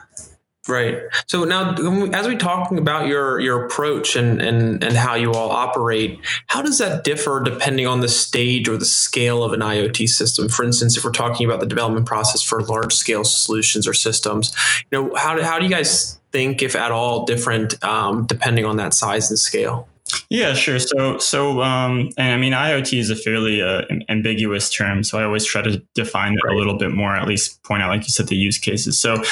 Right. 0.67 1.03
So 1.27 1.45
now, 1.45 1.75
as 2.15 2.27
we 2.27 2.37
talking 2.37 2.79
about 2.79 3.07
your 3.07 3.39
your 3.39 3.67
approach 3.67 4.17
and 4.17 4.41
and 4.41 4.83
and 4.83 4.97
how 4.97 5.15
you 5.15 5.33
all 5.33 5.51
operate, 5.51 6.19
how 6.47 6.63
does 6.63 6.79
that 6.79 7.05
differ 7.05 7.43
depending 7.45 7.87
on 7.87 8.01
the 8.01 8.09
stage 8.09 8.67
or 8.67 8.79
the 8.79 8.87
scale 8.87 9.45
of 9.45 9.53
an 9.53 9.61
IoT 9.61 10.09
system? 10.09 10.49
For 10.49 10.65
instance, 10.65 10.97
if 10.97 11.05
we're 11.05 11.11
talking 11.11 11.45
about 11.47 11.61
the 11.61 11.67
development 11.67 12.07
process 12.07 12.41
for 12.41 12.63
large 12.63 12.95
scale 12.95 13.25
solutions 13.25 13.87
or 13.87 13.93
systems, 13.93 14.55
you 14.91 15.03
know, 15.03 15.15
how 15.15 15.35
do, 15.35 15.43
how 15.43 15.59
do 15.59 15.67
you 15.67 15.71
guys 15.71 16.19
think, 16.33 16.63
if 16.63 16.75
at 16.75 16.91
all, 16.91 17.27
different 17.27 17.83
um, 17.85 18.25
depending 18.25 18.65
on 18.65 18.79
that 18.79 18.95
size 18.95 19.29
and 19.31 19.39
scale? 19.39 19.87
Yeah, 20.31 20.55
sure. 20.55 20.79
So, 20.79 21.19
so, 21.19 21.63
um, 21.63 22.11
and 22.17 22.33
I 22.33 22.37
mean, 22.37 22.53
IoT 22.53 22.99
is 22.99 23.11
a 23.11 23.17
fairly 23.17 23.63
uh, 23.63 23.83
ambiguous 24.09 24.71
term, 24.71 25.03
so 25.03 25.19
I 25.19 25.25
always 25.25 25.45
try 25.45 25.63
to 25.63 25.83
define 25.95 26.35
it 26.35 26.41
right. 26.45 26.55
a 26.55 26.57
little 26.57 26.79
bit 26.79 26.93
more, 26.93 27.15
at 27.15 27.27
least 27.27 27.63
point 27.63 27.83
out, 27.83 27.91
like 27.91 28.03
you 28.03 28.11
said, 28.11 28.29
the 28.29 28.37
use 28.37 28.59
cases. 28.59 28.99
So, 28.99 29.23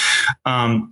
um, 0.45 0.92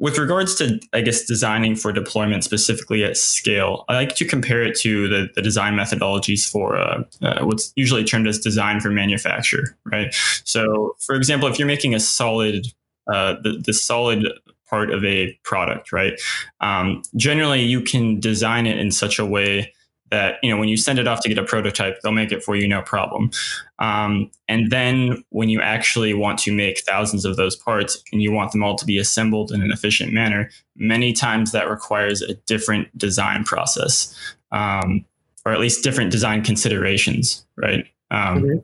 with 0.00 0.18
regards 0.18 0.54
to, 0.56 0.78
I 0.92 1.00
guess, 1.00 1.24
designing 1.24 1.74
for 1.74 1.92
deployment 1.92 2.44
specifically 2.44 3.04
at 3.04 3.16
scale, 3.16 3.84
I 3.88 3.94
like 3.94 4.14
to 4.16 4.24
compare 4.24 4.62
it 4.62 4.76
to 4.80 5.08
the, 5.08 5.28
the 5.34 5.42
design 5.42 5.74
methodologies 5.74 6.48
for 6.48 6.76
uh, 6.76 7.02
uh, 7.22 7.44
what's 7.44 7.72
usually 7.74 8.04
termed 8.04 8.28
as 8.28 8.38
design 8.38 8.80
for 8.80 8.90
manufacture, 8.90 9.76
right? 9.84 10.14
So, 10.44 10.94
for 11.04 11.16
example, 11.16 11.48
if 11.48 11.58
you're 11.58 11.66
making 11.66 11.94
a 11.94 12.00
solid, 12.00 12.66
uh, 13.12 13.36
the, 13.42 13.60
the 13.64 13.72
solid 13.72 14.26
part 14.68 14.90
of 14.92 15.04
a 15.04 15.32
product, 15.42 15.92
right? 15.92 16.20
Um, 16.60 17.02
generally, 17.16 17.62
you 17.62 17.80
can 17.80 18.20
design 18.20 18.66
it 18.66 18.78
in 18.78 18.92
such 18.92 19.18
a 19.18 19.26
way 19.26 19.72
that 20.10 20.36
you 20.42 20.50
know 20.50 20.58
when 20.58 20.68
you 20.68 20.76
send 20.76 20.98
it 20.98 21.06
off 21.06 21.20
to 21.20 21.28
get 21.28 21.38
a 21.38 21.44
prototype 21.44 22.00
they'll 22.00 22.12
make 22.12 22.32
it 22.32 22.42
for 22.42 22.56
you 22.56 22.66
no 22.66 22.82
problem 22.82 23.30
um, 23.78 24.30
and 24.48 24.70
then 24.70 25.22
when 25.30 25.48
you 25.48 25.60
actually 25.60 26.14
want 26.14 26.38
to 26.38 26.52
make 26.52 26.80
thousands 26.80 27.24
of 27.24 27.36
those 27.36 27.56
parts 27.56 28.02
and 28.12 28.22
you 28.22 28.32
want 28.32 28.52
them 28.52 28.62
all 28.62 28.76
to 28.76 28.84
be 28.84 28.98
assembled 28.98 29.52
in 29.52 29.62
an 29.62 29.70
efficient 29.70 30.12
manner 30.12 30.50
many 30.76 31.12
times 31.12 31.52
that 31.52 31.68
requires 31.68 32.22
a 32.22 32.34
different 32.46 32.96
design 32.96 33.44
process 33.44 34.14
um, 34.52 35.04
or 35.44 35.52
at 35.52 35.60
least 35.60 35.82
different 35.82 36.10
design 36.10 36.42
considerations 36.42 37.46
right 37.56 37.86
um, 38.10 38.42
mm-hmm. 38.42 38.58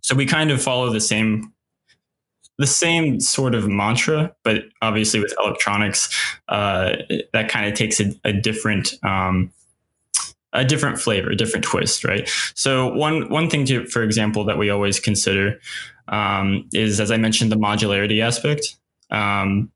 so 0.00 0.14
we 0.14 0.26
kind 0.26 0.50
of 0.50 0.62
follow 0.62 0.90
the 0.90 1.00
same 1.00 1.52
the 2.58 2.66
same 2.66 3.18
sort 3.20 3.54
of 3.54 3.66
mantra, 3.66 4.34
but 4.44 4.64
obviously 4.80 5.20
with 5.20 5.34
electronics, 5.42 6.08
uh, 6.48 6.96
that 7.32 7.48
kind 7.48 7.66
of 7.66 7.74
takes 7.74 8.00
a, 8.00 8.14
a 8.24 8.32
different 8.32 8.94
um, 9.02 9.52
a 10.54 10.64
different 10.64 11.00
flavor, 11.00 11.30
a 11.30 11.36
different 11.36 11.64
twist, 11.64 12.04
right? 12.04 12.28
So 12.54 12.92
one 12.94 13.28
one 13.28 13.50
thing 13.50 13.66
to, 13.66 13.86
for 13.86 14.02
example, 14.02 14.44
that 14.44 14.56
we 14.56 14.70
always 14.70 15.00
consider 15.00 15.60
um, 16.08 16.68
is, 16.72 17.00
as 17.00 17.10
I 17.10 17.16
mentioned, 17.16 17.52
the 17.52 17.56
modularity 17.56 18.22
aspect. 18.22 18.76
Um, 19.10 19.70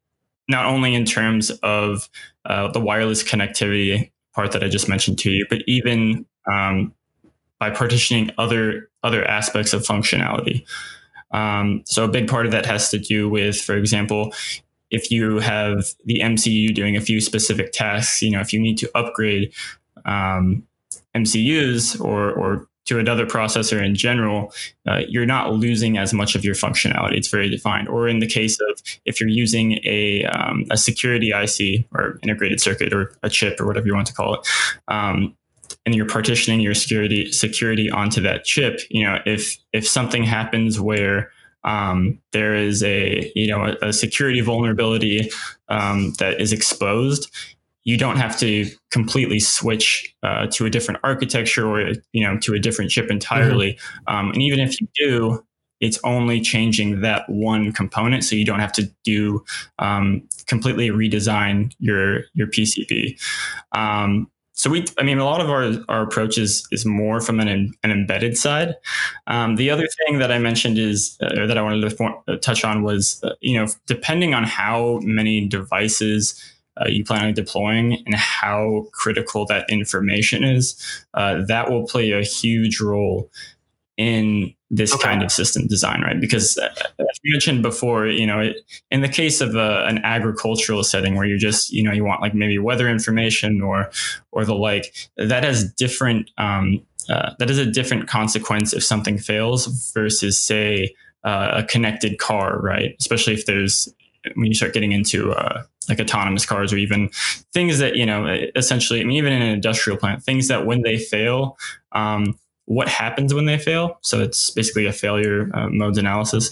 not 0.49 0.65
only 0.65 0.95
in 0.95 1.05
terms 1.05 1.51
of 1.63 2.09
uh, 2.47 2.71
the 2.73 2.81
wireless 2.81 3.23
connectivity 3.23 4.11
part 4.35 4.53
that 4.53 4.65
I 4.65 4.69
just 4.69 4.89
mentioned 4.89 5.19
to 5.19 5.31
you, 5.31 5.47
but 5.51 5.63
even 5.67 6.25
um, 6.51 6.95
by 7.59 7.71
partitioning 7.71 8.31
other 8.39 8.89
other 9.03 9.25
aspects 9.25 9.73
of 9.73 9.83
functionality. 9.83 10.65
Um, 11.31 11.83
so 11.85 12.05
a 12.05 12.09
big 12.09 12.29
part 12.29 12.47
of 12.47 12.53
that 12.53 12.65
has 12.67 12.91
to 12.91 12.99
do 12.99 13.29
with, 13.29 13.61
for 13.61 13.77
example, 13.77 14.33
if 14.91 15.11
you 15.11 15.39
have 15.41 15.85
the 16.07 16.21
MCU 16.21 16.75
doing 16.75 16.97
a 16.97 17.01
few 17.01 17.21
specific 17.21 17.73
tasks, 17.73 18.23
you 18.23 18.31
know, 18.31 18.41
if 18.41 18.53
you 18.53 18.61
need 18.61 18.79
to 18.79 18.91
upgrade 18.97 19.53
um, 20.07 20.67
MCUs 21.17 22.01
or, 22.01 22.33
or 22.33 22.69
to 22.87 22.99
another 22.99 23.27
processor 23.27 23.85
in 23.85 23.95
general, 23.95 24.53
uh, 24.87 25.03
you're 25.09 25.27
not 25.27 25.53
losing 25.53 25.99
as 25.99 26.15
much 26.15 26.35
of 26.35 26.45
your 26.45 26.55
functionality. 26.55 27.17
It's 27.19 27.29
very 27.29 27.51
defined. 27.51 27.89
Or 27.89 28.09
in 28.09 28.19
the 28.19 28.27
case 28.27 28.59
of 28.71 28.81
if 29.05 29.21
you're 29.21 29.29
using 29.29 29.79
a, 29.85 30.25
um, 30.25 30.65
a 30.71 30.79
security 30.79 31.31
IC 31.31 31.87
or 31.93 32.19
integrated 32.23 32.61
circuit 32.61 32.95
or 32.95 33.15
a 33.23 33.29
chip 33.29 33.61
or 33.61 33.67
whatever 33.67 33.87
you 33.87 33.95
want 33.95 34.07
to 34.07 34.15
call 34.15 34.35
it, 34.35 34.49
um, 34.89 35.37
and 35.85 35.95
you're 35.95 36.07
partitioning 36.07 36.61
your 36.61 36.75
security 36.75 37.31
security 37.31 37.91
onto 37.91 38.21
that 38.23 38.45
chip, 38.45 38.81
you 38.91 39.05
know, 39.05 39.19
if 39.25 39.59
if 39.73 39.87
something 39.87 40.23
happens 40.23 40.81
where 40.81 41.31
um, 41.65 42.19
there 42.33 42.55
is 42.55 42.83
a 42.83 43.31
you 43.35 43.49
know 43.49 43.65
a, 43.83 43.89
a 43.89 43.93
security 43.93 44.41
vulnerability 44.41 45.31
um, 45.69 46.13
that 46.19 46.41
is 46.41 46.53
exposed, 46.53 47.31
you 47.89 47.97
don't 47.97 48.19
have 48.19 48.39
to 48.39 48.71
completely 48.91 49.41
switch 49.41 50.15
uh, 50.23 50.47
to 50.49 50.67
a 50.67 50.71
different 50.71 51.01
architecture 51.03 51.67
or 51.67 51.93
you 52.13 52.23
know 52.23 52.37
to 52.37 52.53
a 52.53 52.59
different 52.59 52.91
chip 52.91 53.11
entirely. 53.11 53.73
Mm-hmm. 53.73 54.15
Um, 54.15 54.31
and 54.33 54.43
even 54.43 54.61
if 54.61 54.79
you 54.79 54.89
do, 54.95 55.43
it's 55.81 55.99
only 56.05 56.43
changing 56.43 57.01
that 57.01 57.27
one 57.31 57.73
component, 57.73 58.25
so 58.25 58.37
you 58.37 58.45
don't 58.45 58.61
have 58.61 58.73
to 58.73 58.91
do 59.05 59.43
um, 59.79 60.29
completely 60.47 60.91
redesign 60.91 61.73
your 61.79 62.25
your 62.35 62.49
PCB. 62.49 63.19
Um, 63.73 64.31
so 64.53 64.69
we, 64.69 64.85
I 64.99 65.03
mean, 65.05 65.19
a 65.19 65.25
lot 65.25 65.41
of 65.41 65.49
our, 65.49 65.73
our 65.89 66.03
approach 66.03 66.37
is, 66.37 66.67
is 66.73 66.85
more 66.85 67.21
from 67.21 67.39
an, 67.39 67.73
an 67.85 67.91
embedded 67.93 68.37
side. 68.37 68.75
Um, 69.29 69.55
the 69.55 69.71
other 69.71 69.87
thing 69.87 70.19
that 70.19 70.33
I 70.33 70.41
mentioned 70.41 70.79
is, 70.79 71.17
uh, 71.23 71.47
that 71.47 71.57
I 71.57 71.63
wanted 71.63 71.89
to 71.89 72.05
uh, 72.27 72.37
touch 72.39 72.65
on 72.65 72.83
was, 72.83 73.23
uh, 73.23 73.35
you 73.41 73.57
know, 73.57 73.69
depending 73.87 74.35
on 74.35 74.43
how 74.43 74.99
many 75.05 75.47
devices 75.47 76.43
uh, 76.81 76.89
you 76.89 77.05
plan 77.05 77.27
on 77.27 77.35
deploying 77.35 78.03
and 78.07 78.15
how 78.15 78.87
critical 78.93 79.47
that 79.47 79.69
information 79.71 80.45
is, 80.45 80.77
uh, 81.15 81.43
that 81.47 81.71
will 81.71 81.87
play 81.87 82.13
a 82.13 82.23
huge 82.23 82.81
role 82.81 83.31
in 83.97 84.55
this 84.71 84.95
okay. 84.95 85.09
kind 85.09 85.23
of 85.23 85.33
system 85.33 85.67
design, 85.67 86.03
right? 86.03 86.21
Because 86.21 86.57
uh, 86.57 86.69
as 87.01 87.21
you 87.23 87.33
mentioned 87.33 87.63
before, 87.63 88.07
you 88.07 88.27
know, 88.27 88.39
it, 88.39 88.57
in 88.91 89.01
the 89.01 89.09
case 89.09 89.41
of 89.41 89.57
a, 89.57 89.85
an 89.87 89.99
agricultural 90.05 90.85
setting 90.85 91.17
where 91.17 91.27
you're 91.27 91.39
just, 91.39 91.73
you 91.73 91.83
know, 91.83 91.93
you 91.93 92.05
want 92.05 92.21
like 92.21 92.35
maybe 92.35 92.59
weather 92.59 92.89
information 92.89 93.61
or 93.61 93.91
or 94.31 94.45
the 94.45 94.55
like, 94.55 94.95
that 95.17 95.43
has 95.43 95.73
different 95.73 96.31
um, 96.39 96.83
uh, 97.09 97.33
that 97.39 97.51
is 97.51 97.59
a 97.59 97.67
different 97.67 98.07
consequence 98.07 98.73
if 98.73 98.85
something 98.85 99.19
fails 99.19 99.67
versus 99.93 100.41
say 100.41 100.95
uh, 101.25 101.51
a 101.55 101.65
connected 101.65 102.19
car, 102.19 102.61
right? 102.61 102.95
Especially 103.01 103.33
if 103.33 103.47
there's 103.47 103.93
when 104.35 104.47
you 104.47 104.55
start 104.55 104.73
getting 104.73 104.93
into 104.93 105.33
uh, 105.33 105.63
like 105.89 106.01
autonomous 106.01 106.47
cars 106.47 106.73
or 106.73 106.77
even 106.77 107.09
things 107.53 107.79
that 107.79 107.97
you 107.97 108.07
know 108.07 108.27
essentially 108.57 109.01
i 109.01 109.05
mean 109.05 109.17
even 109.17 109.33
in 109.33 109.43
an 109.43 109.49
industrial 109.49 109.99
plant 109.99 110.23
things 110.23 110.49
that 110.49 110.67
when 110.67 110.83
they 110.83 110.99
fail 110.99 111.57
um, 111.93 112.39
what 112.69 112.87
happens 112.87 113.33
when 113.33 113.47
they 113.47 113.57
fail? 113.57 113.99
So 114.03 114.21
it's 114.21 114.51
basically 114.51 114.85
a 114.85 114.93
failure 114.93 115.51
uh, 115.55 115.71
modes 115.71 115.97
analysis. 115.97 116.51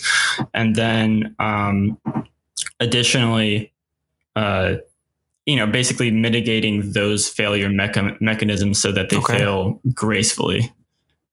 And 0.55 0.75
then 0.75 1.37
um, 1.39 1.99
additionally 2.81 3.75
uh, 4.35 4.77
you 5.45 5.57
know 5.57 5.67
basically 5.67 6.11
mitigating 6.11 6.93
those 6.93 7.29
failure 7.29 7.69
mecha- 7.69 8.21
mechanisms 8.21 8.81
so 8.81 8.93
that 8.93 9.11
they 9.11 9.19
okay. 9.19 9.39
fail 9.39 9.81
gracefully 9.95 10.73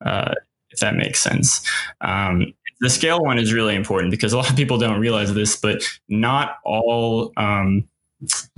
uh, 0.05 0.33
if 0.69 0.79
that 0.79 0.95
makes 0.95 1.21
sense. 1.21 1.65
Um, 2.01 2.53
the 2.84 2.90
scale 2.90 3.22
one 3.22 3.40
is 3.40 3.54
really 3.54 3.75
important 3.75 4.12
because 4.12 4.34
a 4.34 4.38
lot 4.38 4.50
of 4.50 4.58
people 4.58 4.78
don't 4.78 5.00
realize 5.00 5.34
this, 5.34 5.56
but 5.56 5.82
not 6.10 6.58
all 6.66 7.32
um, 7.38 7.88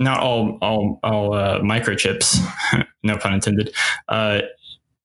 not 0.00 0.20
all 0.20 0.58
all, 0.60 0.98
all 1.04 1.32
uh, 1.32 1.60
microchips, 1.60 2.38
no 3.04 3.16
pun 3.16 3.34
intended, 3.34 3.72
uh, 4.08 4.40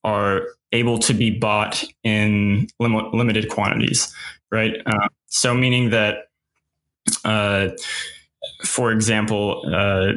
are 0.03 0.47
able 0.71 0.97
to 0.97 1.13
be 1.13 1.29
bought 1.29 1.83
in 2.03 2.67
lim- 2.79 3.11
limited 3.13 3.49
quantities, 3.49 4.13
right? 4.51 4.75
Uh, 4.87 5.07
so 5.27 5.53
meaning 5.53 5.91
that, 5.91 6.29
uh, 7.23 7.69
for 8.65 8.91
example, 8.91 9.63
uh, 9.71 10.13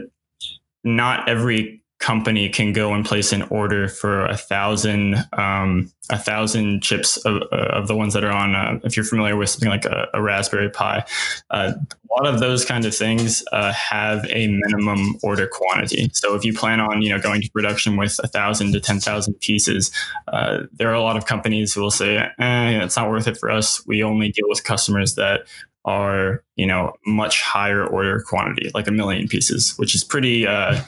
not 0.83 1.29
every 1.29 1.84
company 2.05 2.51
can 2.51 2.75
go 2.75 2.93
and 2.93 3.03
place 3.03 3.33
an 3.33 3.41
order 3.45 3.89
for 3.89 4.27
a 4.27 4.37
thousand 4.37 5.17
um, 5.33 5.91
a 6.11 6.19
thousand 6.19 6.83
chips 6.83 7.17
of, 7.25 7.41
of, 7.51 7.89
the 7.89 7.97
ones 7.97 8.13
that 8.13 8.23
are 8.23 8.31
on. 8.31 8.55
Uh, 8.55 8.79
if 8.85 8.95
you're 8.95 9.07
familiar 9.07 9.37
with 9.37 9.49
something 9.49 9.71
like 9.71 9.87
a, 9.87 10.09
a 10.13 10.21
Raspberry 10.21 10.69
Pi, 10.69 11.03
uh, 11.49 11.73
a 11.73 12.23
lot 12.23 12.33
of 12.33 12.41
those 12.41 12.63
kind 12.63 12.85
of 12.85 12.95
things 12.95 13.43
uh, 13.53 13.73
have 13.73 14.27
a 14.29 14.49
minimum 14.49 15.17
order 15.23 15.49
quantity. 15.51 16.11
So 16.13 16.35
if 16.35 16.45
you 16.45 16.53
plan 16.53 16.79
on 16.79 17.01
you 17.01 17.09
know 17.09 17.19
going 17.19 17.41
to 17.41 17.51
production 17.51 17.97
with 17.97 18.21
a 18.23 18.29
thousand 18.29 18.73
to 18.75 18.81
ten 18.81 19.01
thousand 19.01 19.41
pieces, 19.41 19.91
uh, 20.29 20.65
there 20.73 20.91
are 20.91 20.95
a 20.95 21.03
lot 21.03 21.17
of 21.17 21.25
companies 21.25 21.73
who 21.73 21.81
will 21.81 21.91
say, 21.91 22.19
eh, 22.19 22.85
"It's 22.85 22.99
not 22.99 23.09
worth 23.09 23.27
it 23.27 23.39
for 23.39 23.51
us. 23.51 23.85
We 23.87 24.03
only 24.03 24.31
deal 24.31 24.49
with 24.49 24.63
customers 24.63 25.15
that." 25.15 25.47
are 25.87 26.43
you 26.57 26.67
know 26.67 26.95
much 27.05 27.43
higher 27.43 27.87
order 27.87 28.23
quantity 28.27 28.71
like 28.73 28.89
a 28.89 28.91
million 28.91 29.29
pieces 29.29 29.75
which 29.77 29.95
is 29.95 30.03
pretty 30.03 30.47
uh, 30.47 30.81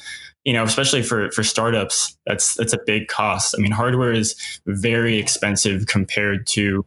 you 0.46 0.52
know, 0.52 0.62
especially 0.62 1.02
for 1.02 1.30
for 1.32 1.42
startups, 1.42 2.16
that's 2.24 2.54
that's 2.54 2.72
a 2.72 2.78
big 2.86 3.08
cost. 3.08 3.56
I 3.58 3.60
mean, 3.60 3.72
hardware 3.72 4.12
is 4.12 4.36
very 4.64 5.18
expensive 5.18 5.86
compared 5.86 6.46
to, 6.48 6.86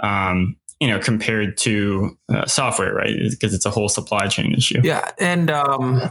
um, 0.00 0.54
you 0.80 0.88
know, 0.88 0.98
compared 0.98 1.56
to 1.58 2.18
uh, 2.28 2.44
software, 2.44 2.94
right? 2.94 3.16
Because 3.30 3.54
it's 3.54 3.64
a 3.64 3.70
whole 3.70 3.88
supply 3.88 4.26
chain 4.26 4.52
issue. 4.52 4.82
Yeah, 4.84 5.10
and 5.18 5.50
um, 5.50 6.02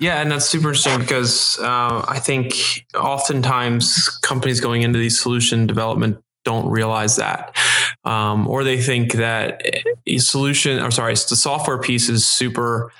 yeah, 0.00 0.20
and 0.20 0.32
that's 0.32 0.44
super 0.44 0.70
interesting 0.70 0.98
because 0.98 1.60
uh, 1.60 2.04
I 2.08 2.18
think 2.18 2.86
oftentimes 2.92 4.08
companies 4.22 4.60
going 4.60 4.82
into 4.82 4.98
these 4.98 5.18
solution 5.18 5.68
development 5.68 6.24
don't 6.44 6.68
realize 6.68 7.14
that, 7.16 7.56
um, 8.02 8.48
or 8.48 8.64
they 8.64 8.82
think 8.82 9.12
that 9.12 9.62
a 10.08 10.18
solution, 10.18 10.80
I'm 10.80 10.90
sorry, 10.90 11.14
the 11.14 11.36
software 11.36 11.78
piece 11.78 12.08
is 12.08 12.26
super 12.26 12.92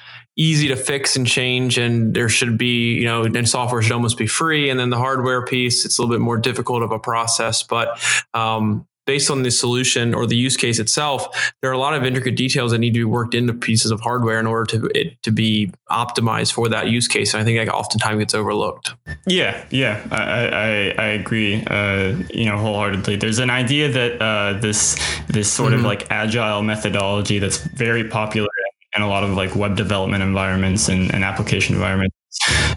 easy 0.42 0.68
to 0.68 0.76
fix 0.76 1.14
and 1.14 1.26
change 1.26 1.78
and 1.78 2.14
there 2.14 2.28
should 2.28 2.58
be 2.58 2.94
you 2.94 3.04
know 3.04 3.22
and 3.22 3.48
software 3.48 3.80
should 3.80 3.92
almost 3.92 4.18
be 4.18 4.26
free. 4.26 4.70
And 4.70 4.78
then 4.78 4.90
the 4.90 4.98
hardware 4.98 5.44
piece 5.44 5.84
it's 5.84 5.98
a 5.98 6.02
little 6.02 6.14
bit 6.14 6.20
more 6.20 6.36
difficult 6.36 6.82
of 6.82 6.90
a 6.90 6.98
process. 6.98 7.62
But 7.62 8.00
um, 8.34 8.86
based 9.06 9.30
on 9.30 9.42
the 9.42 9.50
solution 9.50 10.14
or 10.14 10.26
the 10.26 10.36
use 10.36 10.56
case 10.56 10.78
itself 10.78 11.52
there 11.60 11.70
are 11.70 11.74
a 11.74 11.78
lot 11.78 11.92
of 11.94 12.04
intricate 12.04 12.36
details 12.36 12.70
that 12.70 12.78
need 12.78 12.94
to 12.94 13.00
be 13.00 13.04
worked 13.04 13.34
into 13.34 13.52
pieces 13.52 13.90
of 13.90 14.00
hardware 14.00 14.38
in 14.38 14.46
order 14.46 14.64
to 14.64 14.90
it 14.94 15.20
to 15.22 15.32
be 15.32 15.72
optimized 15.90 16.52
for 16.52 16.68
that 16.68 16.88
use 16.88 17.06
case. 17.06 17.34
And 17.34 17.40
i 17.40 17.44
think 17.44 17.58
that 17.58 17.72
oftentimes 17.72 18.18
gets 18.18 18.34
overlooked. 18.34 18.94
Yeah 19.26 19.64
yeah. 19.70 20.04
I 20.10 20.46
i, 20.66 21.04
I 21.04 21.08
agree 21.20 21.62
uh, 21.66 22.16
you 22.30 22.46
know 22.46 22.58
wholeheartedly. 22.58 23.16
There's 23.16 23.38
an 23.38 23.50
idea 23.50 23.88
that 23.92 24.20
uh, 24.20 24.58
this 24.60 24.98
this 25.28 25.52
sort 25.52 25.70
mm-hmm. 25.70 25.80
of 25.80 25.84
like 25.84 26.10
agile 26.10 26.62
methodology 26.62 27.38
that's 27.38 27.58
very 27.58 28.08
popular 28.08 28.48
and 28.94 29.02
a 29.02 29.06
lot 29.06 29.24
of 29.24 29.30
like 29.30 29.54
web 29.54 29.76
development 29.76 30.22
environments 30.22 30.88
and, 30.88 31.12
and 31.14 31.24
application 31.24 31.74
environments 31.74 32.16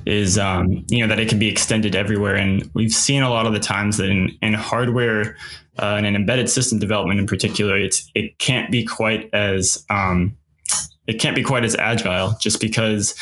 is 0.05 0.37
um, 0.37 0.85
you 0.89 0.99
know 0.99 1.07
that 1.07 1.19
it 1.19 1.29
can 1.29 1.39
be 1.39 1.47
extended 1.47 1.95
everywhere 1.95 2.35
and 2.35 2.69
we've 2.73 2.91
seen 2.91 3.23
a 3.23 3.29
lot 3.29 3.45
of 3.45 3.53
the 3.53 3.59
times 3.59 3.97
that 3.97 4.09
in, 4.09 4.29
in 4.41 4.53
hardware 4.53 5.37
uh, 5.79 5.95
and 5.95 6.05
in 6.05 6.15
embedded 6.15 6.49
system 6.49 6.79
development 6.79 7.19
in 7.19 7.25
particular 7.25 7.77
it's 7.77 8.09
it 8.15 8.37
can't 8.37 8.71
be 8.71 8.83
quite 8.83 9.29
as 9.33 9.85
um, 9.89 10.37
it 11.07 11.19
can't 11.19 11.35
be 11.35 11.43
quite 11.43 11.63
as 11.63 11.75
agile 11.75 12.35
just 12.39 12.59
because 12.59 13.15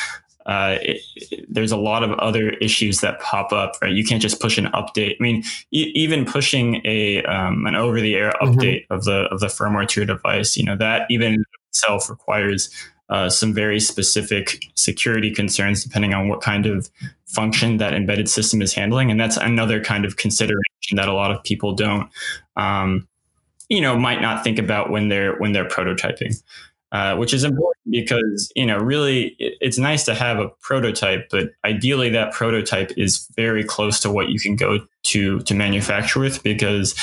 uh, 0.46 0.78
it, 0.82 1.02
it, 1.16 1.46
there's 1.48 1.72
a 1.72 1.78
lot 1.78 2.04
of 2.04 2.12
other 2.20 2.50
issues 2.50 3.00
that 3.00 3.20
pop 3.22 3.54
up, 3.54 3.76
right? 3.82 3.94
You 3.94 4.04
can't 4.04 4.22
just 4.22 4.42
push 4.42 4.58
an 4.58 4.66
update. 4.74 5.16
I 5.20 5.24
mean, 5.24 5.44
e- 5.72 5.92
even 5.96 6.26
pushing 6.26 6.82
a 6.86 7.24
um, 7.24 7.66
an 7.66 7.76
over 7.76 8.02
the 8.02 8.16
air 8.16 8.34
mm-hmm. 8.42 8.60
update 8.60 8.82
mm-hmm. 8.84 8.94
of 8.94 9.06
the 9.06 9.22
of 9.32 9.40
the 9.40 9.48
firmware 9.48 9.88
to 9.88 10.02
your 10.02 10.06
device, 10.06 10.58
you 10.58 10.66
know, 10.66 10.76
that 10.76 11.06
even 11.10 11.46
itself 11.74 12.10
requires 12.10 12.70
uh, 13.10 13.30
some 13.30 13.54
very 13.54 13.80
specific 13.80 14.64
security 14.76 15.34
concerns 15.34 15.84
depending 15.84 16.14
on 16.14 16.30
what 16.30 16.42
kind 16.42 16.66
of 16.66 16.90
function 17.26 17.78
that 17.78 17.94
embedded 17.94 18.30
system 18.30 18.62
is 18.62 18.74
handling, 18.74 19.10
and 19.12 19.20
that's 19.20 19.38
another 19.38 19.84
kind 19.84 20.06
of 20.06 20.18
consideration 20.18 20.96
that 20.96 21.08
a 21.08 21.14
lot 21.14 21.32
of 21.32 21.44
people 21.44 21.74
don't, 21.74 22.10
um, 22.56 23.08
you 23.70 23.82
know, 23.82 23.98
might 23.98 24.22
not 24.22 24.44
think 24.44 24.60
about 24.60 24.92
when 24.92 25.10
they're 25.10 25.36
when 25.38 25.52
they're 25.52 25.68
prototyping. 25.68 26.42
Uh, 26.94 27.16
which 27.16 27.34
is 27.34 27.44
important 27.44 27.74
because 27.90 28.52
you 28.56 28.68
know 28.68 28.78
really 28.78 29.36
it, 29.40 29.56
it's 29.62 29.80
nice 29.80 30.06
to 30.06 30.14
have 30.14 30.38
a 30.38 30.48
prototype 30.62 31.28
but 31.32 31.50
ideally 31.66 32.08
that 32.08 32.32
prototype 32.32 32.92
is 32.96 33.28
very 33.36 33.64
close 33.64 34.00
to 34.00 34.12
what 34.12 34.30
you 34.30 34.40
can 34.40 34.56
go 34.56 34.78
to 35.02 35.40
to 35.40 35.56
manufacture 35.56 36.20
with 36.20 36.44
because 36.44 36.94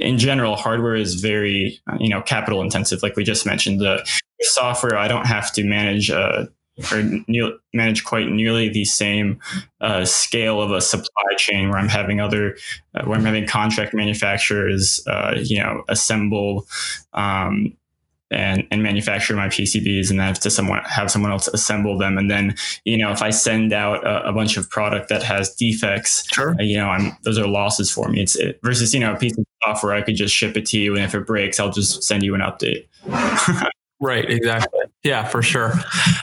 in 0.00 0.18
general 0.18 0.56
hardware 0.56 0.96
is 0.96 1.14
very 1.14 1.80
you 2.00 2.08
know 2.08 2.20
capital 2.20 2.62
intensive. 2.62 3.00
Like 3.00 3.14
we 3.14 3.22
just 3.22 3.46
mentioned 3.46 3.80
the 3.80 4.04
software 4.40 4.96
i 4.96 5.08
don't 5.08 5.26
have 5.26 5.52
to 5.52 5.64
manage 5.64 6.10
uh, 6.10 6.44
or 6.92 7.02
ne- 7.26 7.56
manage 7.72 8.04
quite 8.04 8.28
nearly 8.28 8.68
the 8.68 8.84
same 8.84 9.38
uh, 9.80 10.04
scale 10.04 10.60
of 10.60 10.70
a 10.70 10.80
supply 10.80 11.34
chain 11.36 11.68
where 11.68 11.78
I'm 11.78 11.88
having 11.88 12.20
other, 12.20 12.56
uh, 12.94 13.04
where 13.04 13.18
I'm 13.18 13.24
having 13.24 13.46
contract 13.46 13.94
manufacturers, 13.94 15.04
uh, 15.06 15.34
you 15.42 15.58
know, 15.58 15.82
assemble 15.88 16.66
um, 17.14 17.76
and, 18.30 18.66
and 18.70 18.82
manufacture 18.82 19.34
my 19.34 19.48
PCBs 19.48 20.10
and 20.10 20.18
then 20.18 20.26
have 20.26 20.38
to 20.40 20.50
someone 20.50 20.82
have 20.84 21.10
someone 21.10 21.30
else 21.30 21.48
assemble 21.48 21.96
them. 21.96 22.18
And 22.18 22.30
then, 22.30 22.54
you 22.84 22.98
know, 22.98 23.10
if 23.10 23.22
I 23.22 23.30
send 23.30 23.72
out 23.72 24.06
a, 24.06 24.28
a 24.28 24.32
bunch 24.32 24.56
of 24.56 24.68
product 24.68 25.08
that 25.08 25.22
has 25.22 25.54
defects, 25.54 26.26
sure. 26.32 26.54
Uh, 26.58 26.62
you 26.62 26.76
know, 26.76 26.88
I'm, 26.88 27.16
those 27.22 27.38
are 27.38 27.46
losses 27.46 27.90
for 27.90 28.08
me. 28.08 28.20
It's 28.22 28.36
it, 28.36 28.60
versus, 28.62 28.92
you 28.92 29.00
know, 29.00 29.14
a 29.14 29.18
piece 29.18 29.36
of 29.38 29.44
software, 29.64 29.94
I 29.94 30.02
could 30.02 30.16
just 30.16 30.34
ship 30.34 30.56
it 30.56 30.66
to 30.66 30.78
you. 30.78 30.94
And 30.94 31.04
if 31.04 31.14
it 31.14 31.26
breaks, 31.26 31.58
I'll 31.58 31.72
just 31.72 32.02
send 32.02 32.22
you 32.22 32.34
an 32.34 32.40
update. 32.40 32.86
right. 34.00 34.28
Exactly. 34.28 34.77
Yeah, 35.08 35.24
for 35.24 35.42
sure. 35.42 35.72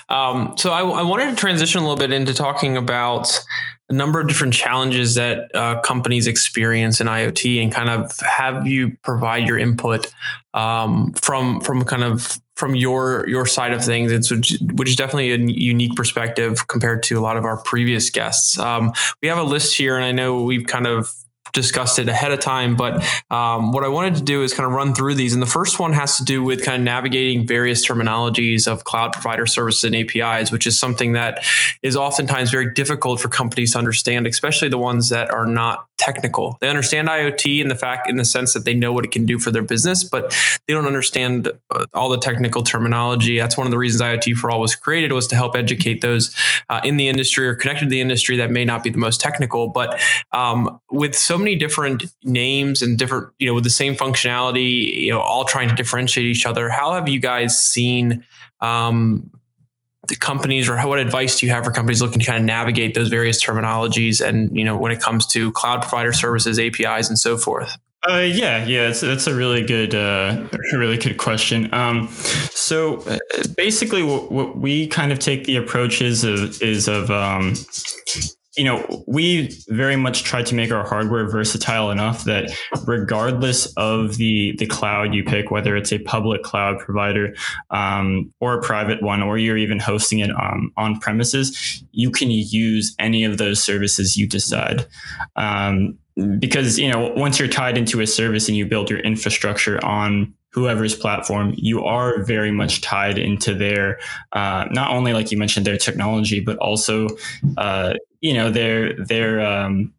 Um, 0.10 0.54
so 0.58 0.71
I, 0.71 0.82
I 0.82 1.02
wanted 1.02 1.32
to 1.32 1.36
transition 1.36 1.80
a 1.80 1.82
little 1.82 1.98
bit 1.98 2.12
into 2.12 2.36
talking 2.36 2.78
about 2.78 3.43
a 3.89 3.93
number 3.93 4.19
of 4.19 4.28
different 4.28 4.54
challenges 4.54 5.15
that 5.15 5.50
uh, 5.56 5.82
companies 5.82 6.28
experience 6.28 7.02
in 7.02 7.08
IoT 7.08 7.63
and 7.63 7.71
kind 7.71 7.89
of 7.89 8.15
have 8.19 8.67
you 8.67 8.95
provide 9.02 9.48
your 9.48 9.58
input 9.58 10.13
um, 10.54 11.13
from 11.13 11.62
from 11.62 11.84
kind 11.84 12.04
of 12.04 12.39
from 12.56 12.76
your 12.76 13.28
your 13.28 13.48
side 13.48 13.74
of 13.74 13.84
things, 13.84 14.12
it's 14.12 14.30
which, 14.30 14.56
which 14.76 14.89
is 14.89 14.95
definitely 14.95 15.32
a 15.32 15.38
unique 15.38 15.95
perspective 15.95 16.67
compared 16.67 17.02
to 17.04 17.17
a 17.17 17.21
lot 17.21 17.38
of 17.38 17.43
our 17.43 17.58
previous 17.63 18.12
guests. 18.12 18.60
Um, 18.60 18.93
we 19.24 19.30
have 19.30 19.39
a 19.39 19.43
list 19.43 19.76
here, 19.76 19.95
and 19.95 20.06
I 20.06 20.12
know 20.12 20.43
we've 20.43 20.67
kind 20.67 20.86
of 20.86 21.12
discussed 21.56 21.98
it 21.98 22.08
ahead 22.08 22.32
of 22.32 22.39
time. 22.39 22.76
But 22.76 23.04
um, 23.32 23.72
what 23.72 23.84
I 23.84 23.88
wanted 23.88 24.15
to 24.15 24.22
do 24.22 24.44
is 24.44 24.54
kind 24.54 24.68
of 24.68 24.74
run 24.74 24.94
through 24.94 25.15
these. 25.15 25.34
And 25.34 25.41
the 25.41 25.48
first 25.48 25.80
one 25.80 25.94
has 25.94 26.18
to 26.18 26.24
do 26.24 26.44
with 26.44 26.63
kind 26.63 26.78
of 26.78 26.84
navigating 26.84 27.48
various 27.48 27.86
terminologies 27.88 28.68
of 28.68 28.84
cloud 28.84 29.13
provider 29.13 29.48
services 29.48 29.84
and 29.84 29.96
APIs, 29.96 30.52
which 30.52 30.68
is 30.68 30.78
something 30.78 31.13
that 31.13 31.44
is 31.82 31.96
oftentimes 31.96 32.52
very 32.52 32.74
difficult 32.74 33.20
for 33.20 33.30
companies 33.30 33.74
to 33.74 33.80
understand, 33.80 34.28
especially 34.28 34.70
the 34.70 34.78
ones 34.78 35.10
that 35.10 35.32
are 35.32 35.48
not 35.48 35.88
technical. 35.98 36.58
They 36.60 36.70
understand 36.70 37.08
IoT 37.08 37.62
in 37.62 37.70
the 37.70 37.76
fact, 37.76 38.10
in 38.10 38.18
the 38.18 38.26
sense 38.26 38.54
that 38.54 38.65
they 38.65 38.74
know 38.74 38.91
what 38.91 39.06
it 39.06 39.12
can 39.12 39.26
do 39.26 39.39
for 39.39 39.52
their 39.52 39.62
business, 39.62 40.04
but 40.04 40.36
they 40.68 40.74
don't 40.74 40.86
understand 40.86 41.52
uh, 41.72 41.86
all 41.94 42.10
the 42.10 42.18
technical 42.18 42.63
terminology. 42.63 43.38
That's 43.39 43.58
one 43.58 43.65
of 43.65 43.72
the 43.72 43.78
reasons 43.78 44.02
IoT 44.02 44.36
for 44.36 44.52
All 44.52 44.60
was 44.60 44.76
created 44.76 45.13
was 45.13 45.28
to 45.28 45.36
help 45.36 45.56
educate 45.56 46.02
those 46.02 46.36
uh, 46.70 46.82
in 46.84 46.98
the 46.98 47.08
industry 47.08 47.48
or 47.48 47.56
connected 47.56 47.86
to 47.86 47.89
the 47.89 48.02
industry 48.02 48.38
that 48.38 48.52
may 48.52 48.65
not 48.65 48.84
be 48.84 48.89
the 48.89 48.98
most 48.98 49.22
technical. 49.22 49.68
But 49.68 50.00
um, 50.32 50.80
with 50.91 51.15
so 51.15 51.38
many 51.38 51.44
different 51.53 52.05
names 52.23 52.81
and 52.81 52.97
different, 52.97 53.31
you 53.38 53.45
know, 53.45 53.53
with 53.53 53.63
the 53.63 53.69
same 53.69 53.93
functionality, 53.93 55.03
you 55.03 55.12
know, 55.12 55.19
all 55.19 55.45
trying 55.45 55.69
to 55.69 55.75
differentiate 55.75 56.25
each 56.25 56.47
other. 56.47 56.69
How 56.69 56.93
have 56.93 57.08
you 57.08 57.19
guys 57.19 57.63
seen 57.63 58.25
um, 58.62 59.29
the 60.08 60.15
companies 60.15 60.67
or 60.67 60.79
what 60.79 60.97
advice 60.97 61.39
do 61.39 61.45
you 61.45 61.51
have 61.51 61.63
for 61.63 61.71
companies 61.71 62.01
looking 62.01 62.19
to 62.19 62.25
kind 62.25 62.39
of 62.39 62.45
navigate 62.45 62.95
those 62.95 63.10
various 63.10 63.43
terminologies 63.43 64.25
and, 64.25 64.55
you 64.58 64.63
know, 64.63 64.75
when 64.75 64.91
it 64.91 64.99
comes 64.99 65.27
to 65.27 65.51
cloud 65.51 65.81
provider 65.81 66.13
services, 66.13 66.58
APIs 66.58 67.10
and 67.10 67.19
so 67.19 67.38
forth? 67.38 67.77
Uh, 68.08 68.19
yeah, 68.19 68.63
yeah, 68.65 68.89
it's, 68.89 69.01
that's 69.01 69.25
a 69.25 69.34
really 69.34 69.63
good, 69.63 69.95
uh, 69.95 70.43
really 70.73 70.97
good 70.97 71.17
question. 71.17 71.73
Um, 71.73 72.08
so 72.51 73.01
uh, 73.01 73.17
basically, 73.58 74.03
what, 74.03 74.31
what, 74.31 74.58
we 74.58 74.88
kind 74.88 75.12
of 75.12 75.17
take 75.17 75.45
the 75.45 75.55
approach 75.55 76.01
is 76.01 76.23
of, 76.23 76.62
is 76.62 76.88
of 76.88 77.10
um, 77.10 77.55
you 78.58 78.63
know, 78.63 79.04
we 79.08 79.50
very 79.68 79.96
much 79.96 80.24
try 80.24 80.41
to 80.44 80.56
make 80.56 80.72
our 80.72 80.86
hardware 80.86 81.30
versatile 81.30 81.91
enough 81.91 82.24
that 82.24 82.52
regardless 82.86 83.65
of 83.76 84.18
the 84.18 84.56
the 84.58 84.65
cloud 84.65 85.13
you 85.13 85.24
pick, 85.24 85.52
whether 85.52 85.76
it's 85.76 85.91
a 85.91 86.00
public 86.00 86.44
cloud 86.44 86.80
provider 86.80 87.36
um, 87.72 88.34
or 88.39 88.58
a 88.58 88.62
private 88.62 89.02
one, 89.02 89.22
or 89.22 89.38
you're 89.38 89.58
even 89.58 89.80
hosting 89.80 90.20
it 90.20 90.32
um, 90.32 90.72
on 90.78 91.00
premises, 91.00 91.84
you 91.91 92.10
can 92.12 92.32
use 92.32 92.96
any 92.98 93.24
of 93.24 93.38
those 93.38 93.62
services 93.62 94.15
you 94.15 94.28
decide. 94.28 94.86
Um, 95.36 95.98
because 96.39 96.80
you 96.80 96.89
know, 96.91 97.12
once 97.15 97.39
you're 97.39 97.47
tied 97.47 97.78
into 97.78 98.01
a 98.01 98.08
service 98.08 98.47
and 98.47 98.58
you 98.58 98.65
build 98.65 98.89
your 98.89 98.99
infrastructure 98.99 99.84
on 99.84 100.34
whoever's 100.51 100.95
platform, 100.95 101.54
you 101.58 101.84
are 101.84 102.23
very 102.23 102.51
much 102.51 102.80
tied 102.82 103.17
into 103.17 103.54
their, 103.54 103.99
uh, 104.32 104.65
not 104.71 104.91
only 104.91 105.12
like 105.12 105.30
you 105.30 105.38
mentioned, 105.38 105.65
their 105.65 105.78
technology, 105.78 106.39
but 106.39 106.58
also, 106.58 107.10
uh, 107.58 107.93
you 108.21 108.34
know, 108.34 108.49
their 108.49 108.93
their. 109.06 109.41
Um, 109.41 109.93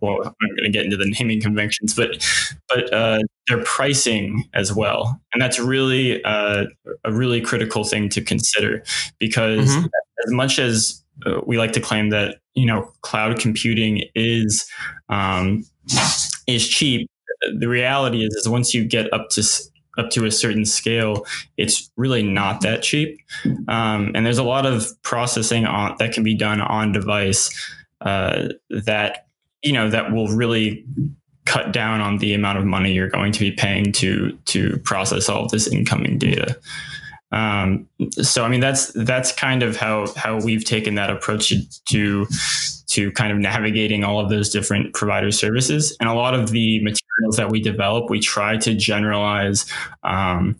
well, 0.00 0.16
I'm 0.18 0.34
not 0.40 0.56
going 0.56 0.64
to 0.64 0.70
get 0.70 0.84
into 0.84 0.96
the 0.96 1.10
naming 1.18 1.40
conventions, 1.40 1.94
but 1.94 2.24
but 2.68 2.92
uh, 2.92 3.18
their 3.48 3.62
pricing 3.64 4.44
as 4.54 4.72
well, 4.72 5.20
and 5.32 5.42
that's 5.42 5.58
really 5.58 6.22
uh, 6.24 6.66
a 7.04 7.12
really 7.12 7.40
critical 7.40 7.84
thing 7.84 8.08
to 8.10 8.22
consider 8.22 8.82
because 9.18 9.68
mm-hmm. 9.68 9.86
as 10.26 10.32
much 10.32 10.58
as 10.58 11.02
we 11.46 11.58
like 11.58 11.72
to 11.72 11.80
claim 11.80 12.10
that 12.10 12.38
you 12.54 12.66
know 12.66 12.92
cloud 13.02 13.38
computing 13.38 14.02
is 14.14 14.68
um, 15.08 15.64
is 16.46 16.68
cheap. 16.68 17.10
The 17.58 17.68
reality 17.68 18.24
is, 18.24 18.34
is 18.34 18.48
once 18.48 18.74
you 18.74 18.84
get 18.84 19.12
up 19.12 19.28
to 19.30 19.42
up 19.98 20.10
to 20.10 20.24
a 20.24 20.30
certain 20.30 20.64
scale, 20.64 21.26
it's 21.56 21.90
really 21.96 22.22
not 22.22 22.60
that 22.62 22.82
cheap. 22.82 23.18
Um, 23.66 24.12
and 24.14 24.24
there's 24.24 24.38
a 24.38 24.44
lot 24.44 24.64
of 24.64 24.90
processing 25.02 25.66
on 25.66 25.96
that 25.98 26.12
can 26.12 26.22
be 26.22 26.36
done 26.36 26.60
on 26.60 26.92
device 26.92 27.50
uh, 28.00 28.48
that 28.70 29.26
you 29.62 29.72
know 29.72 29.90
that 29.90 30.12
will 30.12 30.28
really 30.28 30.84
cut 31.46 31.72
down 31.72 32.00
on 32.00 32.18
the 32.18 32.34
amount 32.34 32.58
of 32.58 32.64
money 32.66 32.92
you're 32.92 33.08
going 33.08 33.32
to 33.32 33.40
be 33.40 33.50
paying 33.50 33.92
to 33.92 34.32
to 34.44 34.78
process 34.84 35.28
all 35.28 35.44
of 35.44 35.50
this 35.50 35.66
incoming 35.66 36.18
data. 36.18 36.58
Um, 37.30 37.86
so 38.10 38.44
I 38.44 38.48
mean 38.48 38.60
that's 38.60 38.92
that's 38.92 39.32
kind 39.32 39.62
of 39.62 39.76
how 39.76 40.12
how 40.14 40.40
we've 40.40 40.64
taken 40.64 40.94
that 40.94 41.10
approach 41.10 41.52
to 41.90 42.26
to 42.88 43.12
kind 43.12 43.32
of 43.32 43.38
navigating 43.38 44.02
all 44.02 44.18
of 44.18 44.30
those 44.30 44.48
different 44.50 44.94
provider 44.94 45.30
services 45.30 45.94
and 46.00 46.08
a 46.08 46.14
lot 46.14 46.34
of 46.34 46.50
the 46.50 46.82
materials 46.82 47.36
that 47.36 47.50
we 47.50 47.60
develop 47.60 48.08
we 48.08 48.18
try 48.18 48.56
to 48.56 48.74
generalize 48.74 49.66
um, 50.04 50.56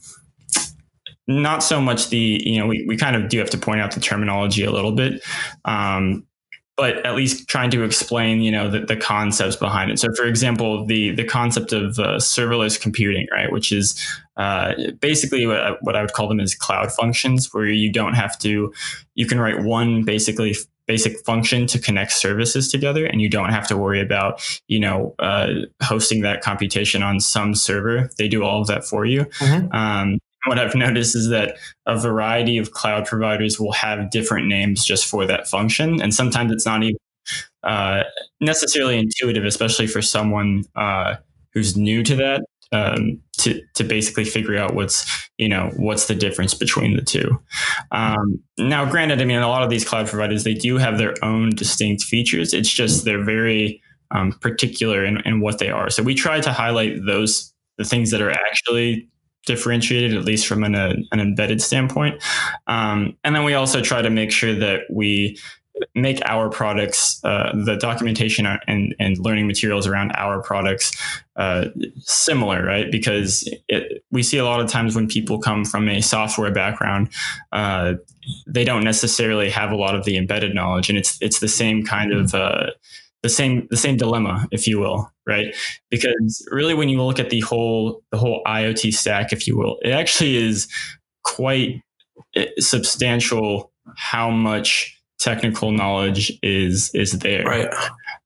not 1.26 1.62
so 1.62 1.80
much 1.80 2.10
the 2.10 2.42
you 2.44 2.58
know 2.58 2.66
we, 2.66 2.84
we 2.86 2.98
kind 2.98 3.16
of 3.16 3.30
do 3.30 3.38
have 3.38 3.48
to 3.48 3.58
point 3.58 3.80
out 3.80 3.92
the 3.92 4.00
terminology 4.00 4.62
a 4.62 4.70
little 4.70 4.92
bit 4.92 5.24
um, 5.64 6.26
but 6.78 7.04
at 7.04 7.16
least 7.16 7.48
trying 7.48 7.70
to 7.72 7.82
explain, 7.82 8.40
you 8.40 8.52
know, 8.52 8.70
the, 8.70 8.78
the 8.78 8.96
concepts 8.96 9.56
behind 9.56 9.90
it. 9.90 9.98
So, 9.98 10.08
for 10.16 10.24
example, 10.24 10.86
the 10.86 11.10
the 11.10 11.24
concept 11.24 11.72
of 11.72 11.98
uh, 11.98 12.18
serverless 12.18 12.80
computing, 12.80 13.26
right, 13.32 13.50
which 13.50 13.72
is 13.72 14.00
uh, 14.36 14.74
basically 15.00 15.44
what 15.44 15.60
I, 15.60 15.70
what 15.82 15.96
I 15.96 16.00
would 16.02 16.12
call 16.12 16.28
them 16.28 16.38
is 16.38 16.54
cloud 16.54 16.92
functions, 16.92 17.52
where 17.52 17.66
you 17.66 17.92
don't 17.92 18.14
have 18.14 18.38
to, 18.38 18.72
you 19.16 19.26
can 19.26 19.40
write 19.40 19.64
one 19.64 20.04
basically 20.04 20.54
basic 20.86 21.18
function 21.26 21.66
to 21.66 21.78
connect 21.80 22.12
services 22.12 22.70
together, 22.70 23.04
and 23.04 23.20
you 23.20 23.28
don't 23.28 23.50
have 23.50 23.66
to 23.68 23.76
worry 23.76 24.00
about, 24.00 24.40
you 24.68 24.78
know, 24.78 25.16
uh, 25.18 25.48
hosting 25.82 26.22
that 26.22 26.42
computation 26.42 27.02
on 27.02 27.18
some 27.18 27.54
server. 27.54 28.08
They 28.18 28.28
do 28.28 28.44
all 28.44 28.60
of 28.60 28.68
that 28.68 28.84
for 28.84 29.04
you. 29.04 29.24
Mm-hmm. 29.24 29.74
Um, 29.76 30.18
what 30.46 30.58
I've 30.58 30.74
noticed 30.74 31.16
is 31.16 31.28
that 31.28 31.56
a 31.86 31.98
variety 31.98 32.58
of 32.58 32.70
cloud 32.70 33.06
providers 33.06 33.58
will 33.58 33.72
have 33.72 34.10
different 34.10 34.46
names 34.46 34.84
just 34.84 35.06
for 35.06 35.26
that 35.26 35.48
function. 35.48 36.00
And 36.00 36.14
sometimes 36.14 36.52
it's 36.52 36.66
not 36.66 36.82
even 36.82 36.96
uh, 37.62 38.04
necessarily 38.40 38.98
intuitive, 38.98 39.44
especially 39.44 39.86
for 39.86 40.00
someone 40.02 40.64
uh, 40.76 41.16
who's 41.52 41.76
new 41.76 42.02
to 42.04 42.16
that. 42.16 42.42
Um, 42.70 43.22
to 43.38 43.62
to 43.76 43.84
basically 43.84 44.24
figure 44.24 44.58
out 44.58 44.74
what's 44.74 45.06
you 45.38 45.48
know 45.48 45.72
what's 45.76 46.06
the 46.06 46.14
difference 46.14 46.52
between 46.52 46.96
the 46.96 47.02
two. 47.02 47.40
Um, 47.92 48.42
now, 48.58 48.84
granted, 48.84 49.22
I 49.22 49.24
mean 49.24 49.38
a 49.38 49.48
lot 49.48 49.62
of 49.62 49.70
these 49.70 49.88
cloud 49.88 50.06
providers 50.06 50.44
they 50.44 50.52
do 50.52 50.76
have 50.76 50.98
their 50.98 51.14
own 51.22 51.50
distinct 51.50 52.02
features. 52.02 52.52
It's 52.52 52.70
just 52.70 53.06
they're 53.06 53.24
very 53.24 53.80
um, 54.10 54.32
particular 54.32 55.02
in, 55.02 55.18
in 55.24 55.40
what 55.40 55.58
they 55.58 55.70
are. 55.70 55.88
So 55.88 56.02
we 56.02 56.14
try 56.14 56.40
to 56.40 56.52
highlight 56.52 56.98
those 57.06 57.54
the 57.78 57.84
things 57.84 58.10
that 58.10 58.20
are 58.20 58.30
actually 58.30 59.08
differentiated, 59.48 60.16
at 60.16 60.24
least 60.24 60.46
from 60.46 60.62
an, 60.62 60.76
a, 60.76 60.94
an 61.10 61.18
embedded 61.18 61.60
standpoint. 61.60 62.22
Um, 62.68 63.16
and 63.24 63.34
then 63.34 63.42
we 63.42 63.54
also 63.54 63.80
try 63.80 64.00
to 64.00 64.10
make 64.10 64.30
sure 64.30 64.54
that 64.54 64.82
we 64.88 65.36
make 65.94 66.20
our 66.24 66.48
products, 66.48 67.22
uh, 67.24 67.52
the 67.64 67.76
documentation 67.76 68.46
and, 68.46 68.94
and 68.98 69.18
learning 69.18 69.46
materials 69.46 69.86
around 69.86 70.12
our 70.16 70.42
products 70.42 70.92
uh, 71.36 71.66
similar, 71.98 72.64
right? 72.64 72.90
Because 72.90 73.48
it, 73.68 74.04
we 74.10 74.22
see 74.22 74.38
a 74.38 74.44
lot 74.44 74.60
of 74.60 74.68
times 74.68 74.96
when 74.96 75.08
people 75.08 75.38
come 75.38 75.64
from 75.64 75.88
a 75.88 76.00
software 76.00 76.52
background, 76.52 77.10
uh, 77.52 77.94
they 78.46 78.64
don't 78.64 78.84
necessarily 78.84 79.50
have 79.50 79.70
a 79.70 79.76
lot 79.76 79.94
of 79.94 80.04
the 80.04 80.16
embedded 80.16 80.54
knowledge, 80.54 80.88
and 80.88 80.98
it's 80.98 81.16
it's 81.20 81.40
the 81.40 81.48
same 81.48 81.84
kind 81.84 82.12
of 82.12 82.34
uh, 82.34 82.66
the 83.22 83.28
same 83.28 83.66
the 83.70 83.76
same 83.76 83.96
dilemma, 83.96 84.46
if 84.50 84.66
you 84.66 84.78
will, 84.78 85.10
right? 85.26 85.54
Because 85.90 86.46
really, 86.50 86.74
when 86.74 86.88
you 86.88 87.02
look 87.02 87.18
at 87.18 87.30
the 87.30 87.40
whole 87.40 88.02
the 88.10 88.18
whole 88.18 88.42
IoT 88.46 88.92
stack, 88.94 89.32
if 89.32 89.46
you 89.46 89.56
will, 89.56 89.78
it 89.82 89.90
actually 89.90 90.36
is 90.36 90.68
quite 91.24 91.82
eh, 92.36 92.46
substantial 92.58 93.72
how 93.96 94.30
much 94.30 94.94
technical 95.18 95.72
knowledge 95.72 96.32
is 96.42 96.90
is 96.94 97.12
there. 97.18 97.44
Right. 97.44 97.74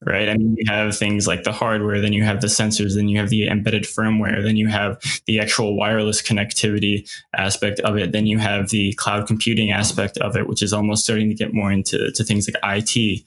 Right? 0.05 0.29
I 0.29 0.37
mean 0.37 0.57
you 0.59 0.71
have 0.71 0.97
things 0.97 1.27
like 1.27 1.45
the 1.45 1.53
hardware 1.53 2.01
then 2.01 2.13
you 2.13 2.25
have 2.25 2.41
the 2.41 2.49
sensors 2.49 2.97
then 2.97 3.09
you 3.09 3.19
have 3.19 3.31
the 3.31 3.47
embedded 3.47 3.85
firmware 3.85 4.43
then 4.43 4.57
you 4.57 4.67
have 4.67 5.01
the 5.27 5.39
actual 5.39 5.77
wireless 5.77 6.21
connectivity 6.21 7.09
aspect 7.37 7.79
of 7.81 7.97
it 7.97 8.11
then 8.11 8.27
you 8.27 8.39
have 8.39 8.71
the 8.71 8.93
cloud 8.95 9.27
computing 9.27 9.71
aspect 9.71 10.19
of 10.19 10.37
it 10.37 10.49
which 10.49 10.61
is 10.61 10.73
almost 10.73 11.05
starting 11.05 11.29
to 11.29 11.35
get 11.35 11.55
more 11.55 11.71
into 11.71 12.11
to 12.11 12.25
things 12.25 12.49
like 12.49 12.85
it 12.85 13.25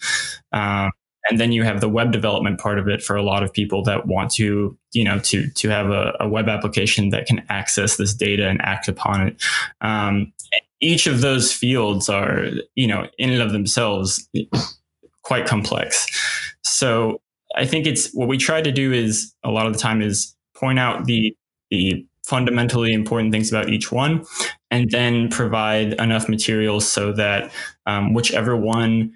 um, 0.52 0.92
and 1.30 1.40
then 1.40 1.52
you 1.52 1.64
have 1.64 1.82
the 1.82 1.90
web 1.90 2.12
development 2.12 2.60
part 2.60 2.80
of 2.80 2.88
it 2.88 3.02
for 3.02 3.16
a 3.16 3.24
lot 3.24 3.44
of 3.44 3.52
people 3.52 3.84
that 3.84 4.08
want 4.08 4.32
to 4.32 4.78
you 4.94 5.04
know 5.04 5.20
to 5.20 5.50
to 5.52 5.70
have 5.70 5.90
a, 5.90 6.16
a 6.20 6.28
web 6.28 6.48
application 6.48 7.10
that 7.10 7.26
can 7.26 7.44
access 7.50 7.98
this 7.98 8.14
data 8.14 8.48
and 8.48 8.62
act 8.62 8.88
upon 8.88 9.28
it. 9.28 9.44
Um, 9.82 10.34
each 10.82 11.08
of 11.08 11.22
those 11.22 11.52
fields 11.52 12.10
are 12.10 12.48
you 12.76 12.88
know 12.88 13.08
in 13.18 13.32
and 13.32 13.42
of 13.42 13.52
themselves 13.52 14.28
quite 15.24 15.46
complex. 15.46 16.06
So 16.62 17.22
i 17.56 17.66
think 17.66 17.88
it's 17.88 18.12
what 18.14 18.28
we 18.28 18.38
try 18.38 18.62
to 18.62 18.72
do 18.72 18.92
is 18.92 19.34
a 19.44 19.50
lot 19.50 19.66
of 19.66 19.74
the 19.74 19.80
time 19.80 20.02
is 20.02 20.36
point 20.56 20.80
out 20.80 21.06
the 21.06 21.36
the 21.72 22.06
fundamentally 22.26 22.92
important 22.92 23.32
things 23.32 23.52
about 23.52 23.70
each 23.70 23.92
one 23.92 24.26
and 24.72 24.90
then 24.90 25.30
provide 25.30 25.94
enough 25.94 26.28
materials 26.28 26.88
so 26.88 27.12
that 27.12 27.52
um, 27.86 28.14
whichever 28.14 28.58
one 28.58 29.12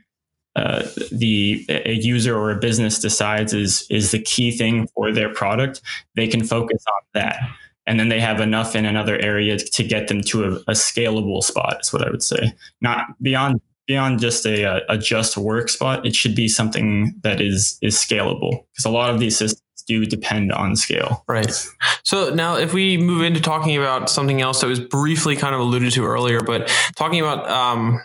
the 1.11 1.65
a 1.69 1.93
user 1.93 2.37
or 2.37 2.51
a 2.51 2.55
business 2.59 2.99
decides 2.99 3.53
is 3.53 3.85
is 3.89 4.11
the 4.11 4.19
key 4.19 4.51
thing 4.51 4.87
for 4.95 5.11
their 5.11 5.33
product, 5.33 5.81
they 6.15 6.27
can 6.27 6.43
focus 6.43 6.83
on 6.87 7.21
that, 7.21 7.37
and 7.85 7.99
then 7.99 8.09
they 8.09 8.19
have 8.19 8.39
enough 8.39 8.75
in 8.75 8.85
another 8.85 9.17
area 9.19 9.57
to 9.57 9.83
get 9.83 10.07
them 10.07 10.21
to 10.21 10.43
a, 10.43 10.51
a 10.51 10.73
scalable 10.73 11.43
spot. 11.43 11.79
Is 11.81 11.93
what 11.93 12.05
I 12.05 12.09
would 12.09 12.23
say. 12.23 12.53
Not 12.81 13.21
beyond 13.21 13.61
beyond 13.87 14.19
just 14.19 14.45
a, 14.45 14.91
a 14.91 14.97
just 14.97 15.35
work 15.35 15.67
spot. 15.67 16.05
It 16.05 16.15
should 16.15 16.35
be 16.35 16.47
something 16.47 17.15
that 17.23 17.41
is 17.41 17.77
is 17.81 17.95
scalable 17.95 18.63
because 18.71 18.85
a 18.85 18.89
lot 18.89 19.09
of 19.09 19.19
these 19.19 19.37
systems 19.37 19.63
do 19.87 20.05
depend 20.05 20.51
on 20.53 20.75
scale. 20.75 21.25
Right. 21.27 21.51
So 22.03 22.29
now, 22.33 22.57
if 22.57 22.73
we 22.73 22.97
move 22.97 23.23
into 23.23 23.41
talking 23.41 23.75
about 23.75 24.09
something 24.09 24.39
else 24.39 24.61
that 24.61 24.67
was 24.67 24.79
briefly 24.79 25.35
kind 25.35 25.55
of 25.55 25.61
alluded 25.61 25.91
to 25.93 26.05
earlier, 26.05 26.41
but 26.41 26.71
talking 26.95 27.19
about 27.19 27.49
um, 27.49 27.99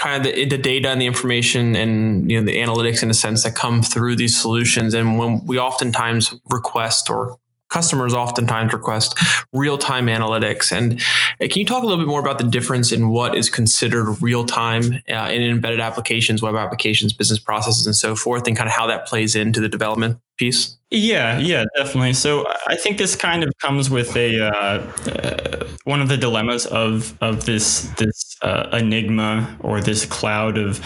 kind 0.00 0.26
of 0.26 0.32
the, 0.32 0.46
the 0.46 0.58
data 0.58 0.88
and 0.88 1.00
the 1.00 1.06
information 1.06 1.76
and 1.76 2.30
you 2.30 2.40
know 2.40 2.46
the 2.46 2.56
analytics 2.56 3.02
in 3.02 3.10
a 3.10 3.14
sense 3.14 3.44
that 3.44 3.54
come 3.54 3.82
through 3.82 4.16
these 4.16 4.36
solutions. 4.36 4.94
And 4.94 5.18
when 5.18 5.44
we 5.44 5.58
oftentimes 5.58 6.34
request 6.50 7.10
or 7.10 7.38
customers 7.68 8.14
oftentimes 8.14 8.72
request 8.72 9.16
real-time 9.52 10.06
analytics. 10.06 10.76
And 10.76 11.00
uh, 11.40 11.46
can 11.48 11.60
you 11.60 11.64
talk 11.64 11.84
a 11.84 11.86
little 11.86 12.02
bit 12.02 12.08
more 12.08 12.18
about 12.18 12.38
the 12.38 12.44
difference 12.44 12.90
in 12.90 13.10
what 13.10 13.36
is 13.36 13.48
considered 13.48 14.20
real-time 14.20 14.94
uh, 15.08 15.30
in 15.30 15.42
embedded 15.42 15.78
applications 15.78 16.42
web 16.42 16.56
applications 16.56 17.12
business 17.12 17.38
processes 17.38 17.86
and 17.86 17.94
so 17.94 18.16
forth 18.16 18.48
and 18.48 18.56
kind 18.56 18.68
of 18.68 18.74
how 18.74 18.88
that 18.88 19.06
plays 19.06 19.36
into 19.36 19.60
the 19.60 19.68
development 19.68 20.18
piece? 20.40 20.76
Yeah 20.90 21.38
yeah 21.38 21.64
definitely. 21.76 22.14
So 22.14 22.30
i 22.74 22.76
think 22.82 22.98
this 22.98 23.14
kind 23.28 23.42
of 23.46 23.50
comes 23.64 23.90
with 23.96 24.10
a 24.16 24.28
uh, 24.48 24.78
uh, 25.16 25.66
one 25.84 26.00
of 26.04 26.08
the 26.08 26.16
dilemmas 26.16 26.66
of 26.66 27.16
of 27.28 27.34
this 27.50 27.64
this 28.00 28.18
uh, 28.48 28.64
enigma 28.80 29.32
or 29.60 29.80
this 29.80 30.04
cloud 30.16 30.58
of 30.66 30.80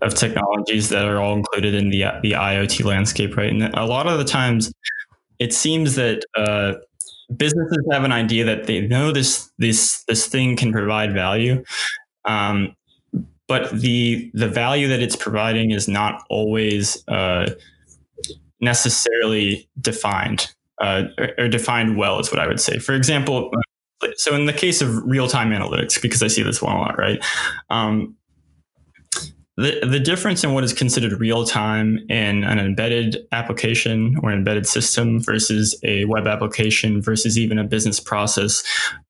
of 0.00 0.14
technologies 0.14 0.88
that 0.88 1.04
are 1.10 1.18
all 1.22 1.34
included 1.40 1.74
in 1.74 1.86
the 1.94 2.02
the 2.24 2.32
iot 2.32 2.84
landscape 2.92 3.36
right? 3.36 3.52
And 3.52 3.62
a 3.84 3.86
lot 3.96 4.06
of 4.06 4.16
the 4.22 4.28
times 4.40 4.72
it 5.38 5.52
seems 5.52 5.94
that 5.96 6.18
uh, 6.36 6.74
businesses 7.36 7.84
have 7.92 8.04
an 8.04 8.12
idea 8.12 8.44
that 8.44 8.64
they 8.64 8.80
know 8.86 9.12
this 9.12 9.50
this 9.58 10.04
this 10.08 10.26
thing 10.26 10.56
can 10.56 10.72
provide 10.72 11.12
value, 11.12 11.64
um, 12.26 12.74
but 13.48 13.70
the 13.72 14.30
the 14.34 14.48
value 14.48 14.88
that 14.88 15.00
it's 15.00 15.16
providing 15.16 15.70
is 15.70 15.88
not 15.88 16.22
always 16.28 17.02
uh, 17.08 17.46
necessarily 18.60 19.68
defined 19.80 20.52
uh, 20.80 21.04
or, 21.18 21.30
or, 21.38 21.48
defined 21.48 21.96
well. 21.96 22.18
Is 22.18 22.30
what 22.30 22.40
I 22.40 22.46
would 22.46 22.60
say. 22.60 22.78
For 22.78 22.94
example. 22.94 23.50
So 24.16 24.34
in 24.34 24.46
the 24.46 24.54
case 24.54 24.80
of 24.80 24.96
real-time 25.04 25.50
analytics, 25.50 26.00
because 26.00 26.22
I 26.22 26.28
see 26.28 26.42
this 26.42 26.62
one 26.62 26.74
a 26.74 26.80
lot, 26.80 26.96
right? 26.96 27.22
Um, 27.68 28.16
the, 29.60 29.86
the 29.86 30.00
difference 30.00 30.42
in 30.42 30.54
what 30.54 30.64
is 30.64 30.72
considered 30.72 31.18
real 31.20 31.44
time 31.44 31.98
in 32.08 32.44
an 32.44 32.58
embedded 32.58 33.18
application 33.32 34.16
or 34.22 34.32
embedded 34.32 34.66
system 34.66 35.20
versus 35.22 35.78
a 35.82 36.04
web 36.06 36.26
application 36.26 37.02
versus 37.02 37.38
even 37.38 37.58
a 37.58 37.64
business 37.64 38.00
process 38.00 38.62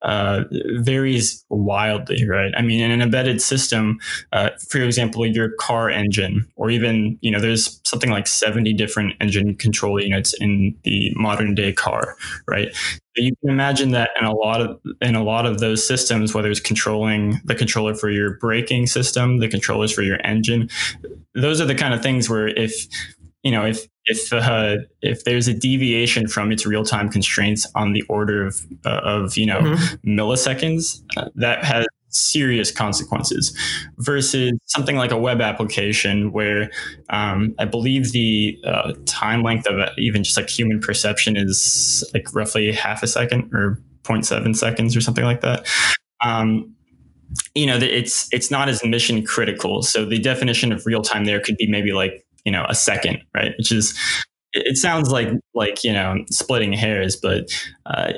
uh, 0.03 0.45
varies 0.79 1.45
wildly, 1.51 2.27
right? 2.29 2.53
I 2.57 2.63
mean, 2.63 2.83
in 2.83 2.91
an 2.91 3.01
embedded 3.01 3.41
system, 3.41 3.99
uh, 4.33 4.51
for 4.69 4.79
example, 4.79 5.25
your 5.27 5.51
car 5.61 5.89
engine, 5.89 6.47
or 6.57 6.71
even, 6.71 7.19
you 7.21 7.31
know, 7.31 7.41
there's 7.41 7.81
something 7.85 8.11
like 8.11 8.27
70 8.27 8.73
different 8.75 9.15
engine 9.21 9.55
control 9.55 10.01
units 10.03 10.35
in 10.41 10.77
the 10.85 11.13
modern 11.15 11.55
day 11.55 11.73
car, 11.73 12.17
right? 12.47 12.75
You 13.17 13.35
can 13.37 13.51
imagine 13.51 13.91
that 13.91 14.11
in 14.19 14.25
a 14.25 14.35
lot 14.35 14.61
of 14.61 14.81
in 15.01 15.15
a 15.15 15.23
lot 15.23 15.47
of 15.47 15.59
those 15.59 15.87
systems, 15.87 16.35
whether 16.35 16.51
it's 16.51 16.61
controlling 16.61 17.41
the 17.45 17.55
controller 17.55 17.95
for 17.95 18.11
your 18.11 18.39
braking 18.39 18.87
system, 18.87 19.39
the 19.39 19.49
controllers 19.49 19.93
for 19.93 20.03
your 20.03 20.19
engine, 20.25 20.69
those 21.35 21.61
are 21.61 21.67
the 21.67 21.75
kind 21.75 21.95
of 21.95 22.03
things 22.03 22.31
where 22.31 22.49
if 22.49 22.87
you 23.43 23.51
know 23.51 23.67
if 23.67 23.87
if 24.05 24.33
uh, 24.33 24.77
if 25.03 25.25
there's 25.25 25.49
a 25.49 25.55
deviation 25.55 26.29
from 26.29 26.53
its 26.53 26.67
real 26.67 26.85
time 26.85 27.09
constraints 27.09 27.67
on 27.75 27.93
the 27.93 28.03
order 28.03 28.47
of 28.47 28.61
uh, 28.85 29.01
of 29.03 29.37
you 29.37 29.47
know 29.47 29.61
mm-hmm. 29.61 30.19
milliseconds, 30.19 31.03
uh, 31.17 31.29
that 31.35 31.65
has 31.65 31.87
serious 32.11 32.71
consequences 32.71 33.57
versus 33.99 34.53
something 34.67 34.97
like 34.97 35.11
a 35.11 35.19
web 35.19 35.41
application 35.41 36.33
where 36.33 36.71
um, 37.11 37.55
I 37.59 37.65
believe 37.65 38.13
the 38.13 38.59
uh, 38.65 38.93
time 39.07 39.43
length 39.43 39.67
of 39.67 39.89
even 39.99 40.25
just 40.25 40.37
like 40.37 40.49
human 40.49 40.81
perception 40.81 41.37
is 41.37 42.05
like 42.15 42.35
roughly 42.35 42.73
half 42.73 43.03
a 43.03 43.07
second 43.07 43.51
or 43.55 43.81
0.7 44.05 44.57
seconds 44.57 44.97
or 44.97 45.01
something 45.01 45.25
like 45.25 45.41
that. 45.43 45.67
Um, 46.25 46.75
you 47.55 47.67
know, 47.67 47.77
it's 47.77 48.29
it's 48.33 48.51
not 48.51 48.69
as 48.69 48.85
mission 48.85 49.25
critical. 49.25 49.83
So 49.83 50.05
the 50.05 50.19
definition 50.19 50.73
of 50.73 50.85
real 50.85 51.03
time 51.03 51.25
there 51.25 51.41
could 51.41 51.57
be 51.57 51.69
maybe 51.69 51.93
like 51.93 52.25
you 52.45 52.53
know 52.53 52.67
a 52.69 52.75
second, 52.75 53.23
right? 53.35 53.53
Which 53.57 53.71
is 53.71 53.97
it 54.53 54.77
sounds 54.77 55.11
like 55.11 55.29
like 55.55 55.85
you 55.85 55.93
know 55.93 56.25
splitting 56.31 56.73
hairs, 56.73 57.17
but 57.17 57.45
uh, 57.87 58.13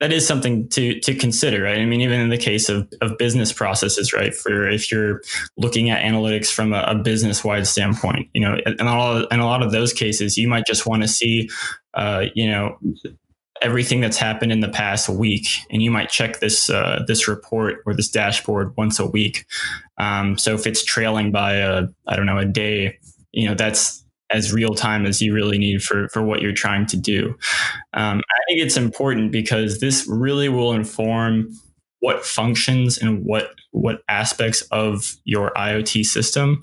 that 0.00 0.12
is 0.12 0.26
something 0.26 0.68
to 0.70 1.00
to 1.00 1.14
consider, 1.14 1.62
right? 1.62 1.78
I 1.78 1.86
mean, 1.86 2.00
even 2.00 2.20
in 2.20 2.28
the 2.28 2.36
case 2.36 2.68
of, 2.68 2.92
of 3.00 3.16
business 3.18 3.52
processes, 3.52 4.12
right? 4.12 4.34
For 4.34 4.68
if 4.68 4.90
you're 4.90 5.22
looking 5.56 5.90
at 5.90 6.02
analytics 6.02 6.52
from 6.52 6.72
a, 6.72 6.82
a 6.82 6.94
business 6.94 7.42
wide 7.42 7.66
standpoint, 7.66 8.28
you 8.34 8.40
know, 8.40 8.56
in 8.66 8.86
a, 8.86 8.96
lot 8.96 9.22
of, 9.22 9.32
in 9.32 9.40
a 9.40 9.46
lot 9.46 9.62
of 9.62 9.72
those 9.72 9.92
cases, 9.92 10.36
you 10.36 10.48
might 10.48 10.66
just 10.66 10.86
want 10.86 11.02
to 11.02 11.08
see, 11.08 11.48
uh, 11.94 12.26
you 12.34 12.50
know, 12.50 12.78
everything 13.62 14.00
that's 14.00 14.18
happened 14.18 14.52
in 14.52 14.60
the 14.60 14.68
past 14.68 15.08
week, 15.08 15.46
and 15.70 15.82
you 15.82 15.90
might 15.90 16.10
check 16.10 16.40
this 16.40 16.68
uh, 16.68 17.02
this 17.06 17.26
report 17.26 17.82
or 17.86 17.94
this 17.94 18.10
dashboard 18.10 18.76
once 18.76 18.98
a 18.98 19.06
week. 19.06 19.46
Um, 19.98 20.36
so 20.36 20.54
if 20.54 20.66
it's 20.66 20.84
trailing 20.84 21.32
by 21.32 21.54
a 21.54 21.84
I 22.06 22.16
don't 22.16 22.26
know 22.26 22.38
a 22.38 22.44
day, 22.44 22.98
you 23.32 23.48
know, 23.48 23.54
that's 23.54 24.05
as 24.30 24.52
real 24.52 24.74
time 24.74 25.06
as 25.06 25.22
you 25.22 25.32
really 25.32 25.58
need 25.58 25.82
for 25.82 26.08
for 26.08 26.22
what 26.22 26.40
you're 26.40 26.52
trying 26.52 26.86
to 26.86 26.96
do. 26.96 27.36
Um, 27.94 28.18
I 28.18 28.38
think 28.48 28.60
it's 28.60 28.76
important 28.76 29.32
because 29.32 29.80
this 29.80 30.06
really 30.08 30.48
will 30.48 30.72
inform 30.72 31.50
what 32.00 32.24
functions 32.24 32.98
and 32.98 33.24
what 33.24 33.50
what 33.72 34.02
aspects 34.08 34.62
of 34.70 35.16
your 35.24 35.50
IoT 35.56 36.04
system 36.04 36.62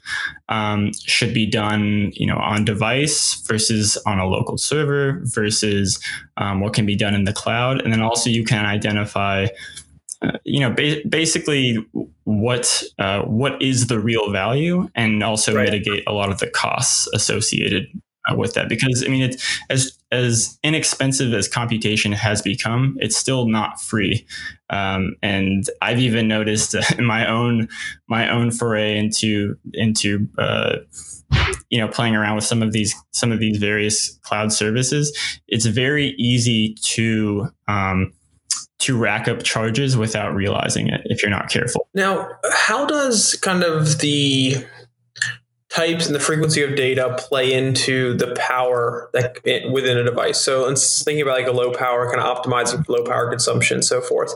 um, 0.50 0.92
should 1.06 1.34
be 1.34 1.46
done, 1.46 2.12
you 2.14 2.26
know, 2.26 2.38
on 2.38 2.66
device 2.66 3.36
versus 3.48 3.98
on 4.06 4.20
a 4.20 4.26
local 4.26 4.58
server 4.58 5.22
versus 5.24 6.00
um, 6.38 6.60
what 6.62 6.74
can 6.74 6.86
be 6.86 6.96
done 6.96 7.14
in 7.14 7.26
the 7.26 7.34
cloud, 7.34 7.82
and 7.82 7.92
then 7.92 8.02
also 8.02 8.30
you 8.30 8.44
can 8.44 8.66
identify 8.66 9.48
you 10.44 10.60
know, 10.60 10.72
ba- 10.72 11.02
basically 11.08 11.86
what 12.24 12.84
uh, 13.00 13.22
what 13.22 13.62
is 13.62 13.88
the 13.88 14.00
real 14.00 14.32
value, 14.32 14.90
and 14.96 15.24
also 15.24 15.56
right. 15.56 15.66
mitigate 15.66 16.04
a 16.08 16.14
lot 16.14 16.32
of 16.32 16.40
the 16.40 16.50
costs 16.50 17.08
associated 17.14 17.88
uh, 18.30 18.36
with 18.36 18.54
that. 18.54 18.70
Because 18.70 19.04
I 19.06 19.10
mean, 19.10 19.24
it's 19.24 19.62
as 19.70 19.98
as 20.12 20.58
inexpensive 20.64 21.34
as 21.34 21.48
computation 21.48 22.12
has 22.12 22.42
become, 22.42 22.98
it's 23.00 23.18
still 23.18 23.48
not 23.48 23.82
free. 23.82 24.26
Um, 24.70 25.16
and 25.22 25.68
I've 25.82 26.00
even 26.00 26.28
noticed 26.28 26.76
in 26.98 27.06
my 27.06 27.28
own 27.28 27.68
my 28.08 28.30
own 28.30 28.52
foray 28.52 28.98
into 28.98 29.58
into 29.74 30.28
uh, 30.38 30.78
you 31.70 31.80
know 31.80 31.88
playing 31.88 32.16
around 32.16 32.36
with 32.36 32.46
some 32.46 32.62
of 32.62 32.72
these 32.72 32.96
some 33.12 33.32
of 33.32 33.40
these 33.40 33.58
various 33.58 34.18
cloud 34.24 34.52
services, 34.52 35.18
it's 35.48 35.66
very 35.66 36.16
easy 36.18 36.76
to 36.84 37.50
um, 37.68 38.14
to 38.84 38.98
rack 38.98 39.28
up 39.28 39.44
charges 39.44 39.98
without 39.98 40.34
realizing 40.34 40.88
it 40.88 41.02
if 41.06 41.22
you're 41.22 41.32
not 41.32 41.50
careful. 41.50 41.88
Now, 41.94 42.30
how 42.52 42.86
does 42.86 43.36
kind 43.36 43.64
of 43.64 44.00
the 44.00 44.66
types 45.74 46.06
and 46.06 46.14
the 46.14 46.20
frequency 46.20 46.62
of 46.62 46.76
data 46.76 47.16
play 47.18 47.52
into 47.52 48.16
the 48.18 48.36
power 48.36 49.10
that 49.14 49.42
within 49.72 49.98
a 49.98 50.04
device. 50.04 50.40
So 50.40 50.72
thinking 50.76 51.24
about 51.24 51.40
like 51.40 51.48
a 51.48 51.52
low 51.52 51.72
power, 51.74 52.06
kind 52.12 52.22
of 52.22 52.38
optimizing 52.38 52.88
low 52.88 53.04
power 53.04 53.28
consumption 53.30 53.82
so 53.82 54.00
forth. 54.00 54.34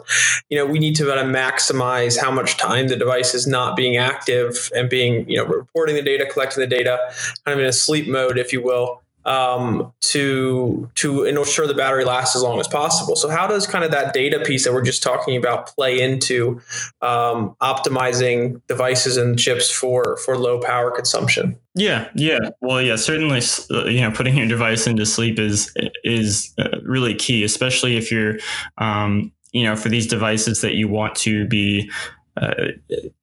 You 0.49 0.57
know, 0.57 0.65
we 0.65 0.79
need 0.79 0.95
to 0.95 1.05
kind 1.05 1.19
of 1.19 1.27
maximize 1.27 2.19
how 2.19 2.31
much 2.31 2.57
time 2.57 2.88
the 2.88 2.95
device 2.95 3.36
is 3.36 3.45
not 3.45 3.75
being 3.75 3.97
active 3.97 4.71
and 4.75 4.89
being, 4.89 5.29
you 5.29 5.38
know, 5.38 5.45
reporting 5.45 5.95
the 5.95 6.01
data, 6.01 6.25
collecting 6.25 6.62
the 6.62 6.67
data, 6.67 6.97
kind 7.45 7.53
of 7.53 7.60
in 7.60 7.69
a 7.69 7.73
sleep 7.73 8.07
mode, 8.07 8.39
if 8.39 8.51
you 8.51 8.63
will 8.63 9.03
um, 9.28 9.92
to 10.00 10.90
to 10.96 11.26
ensure 11.26 11.68
the 11.68 11.74
battery 11.74 12.06
lasts 12.06 12.36
as 12.36 12.42
long 12.42 12.60
as 12.60 12.68
possible. 12.68 13.16
So 13.16 13.30
how 13.30 13.46
does 13.46 13.68
kind 13.68 13.84
of 13.84 13.92
that 13.92 14.13
data 14.13 14.40
piece 14.40 14.63
that 14.63 14.74
we're 14.74 14.82
just 14.82 15.04
talking 15.04 15.36
about 15.36 15.68
play 15.68 16.00
into 16.00 16.62
um, 17.02 17.56
optimizing 17.62 18.62
devices 18.68 19.18
and 19.18 19.38
chips 19.38 19.70
for 19.70 20.18
for 20.18 20.38
low 20.38 20.60
power 20.60 20.92
consumption? 20.92 21.60
Yeah, 21.76 22.10
yeah. 22.16 22.40
Well, 22.62 22.82
yeah. 22.82 22.96
Certainly, 22.96 23.42
uh, 23.70 23.86
you 23.86 24.02
know, 24.02 24.12
putting 24.12 24.38
your 24.38 24.48
device 24.48 24.88
into 24.88 25.06
sleep 25.06 25.38
is 25.38 25.74
is 26.06 26.54
uh, 26.58 26.80
really 26.84 27.13
key, 27.13 27.44
especially 27.44 27.98
if 27.98 28.12
you're, 28.12 28.36
um, 28.78 29.34
you 29.52 29.63
know, 29.63 29.76
for 29.76 29.90
these 29.90 30.08
devices 30.08 30.62
that 30.62 30.76
you 30.76 30.88
want 30.88 31.16
to 31.18 31.46
be 31.48 31.92
uh, 32.38 32.54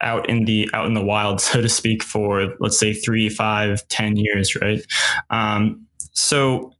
out 0.02 0.28
in 0.28 0.44
the 0.44 0.68
out 0.74 0.86
in 0.86 0.92
the 0.92 1.04
wild, 1.04 1.40
so 1.40 1.62
to 1.62 1.68
speak, 1.68 2.02
for 2.02 2.54
let's 2.60 2.78
say 2.78 2.92
three, 2.92 3.30
five, 3.30 3.88
ten 3.88 4.16
years, 4.16 4.54
right? 4.56 4.84
Um, 5.30 5.86
so, 6.14 6.72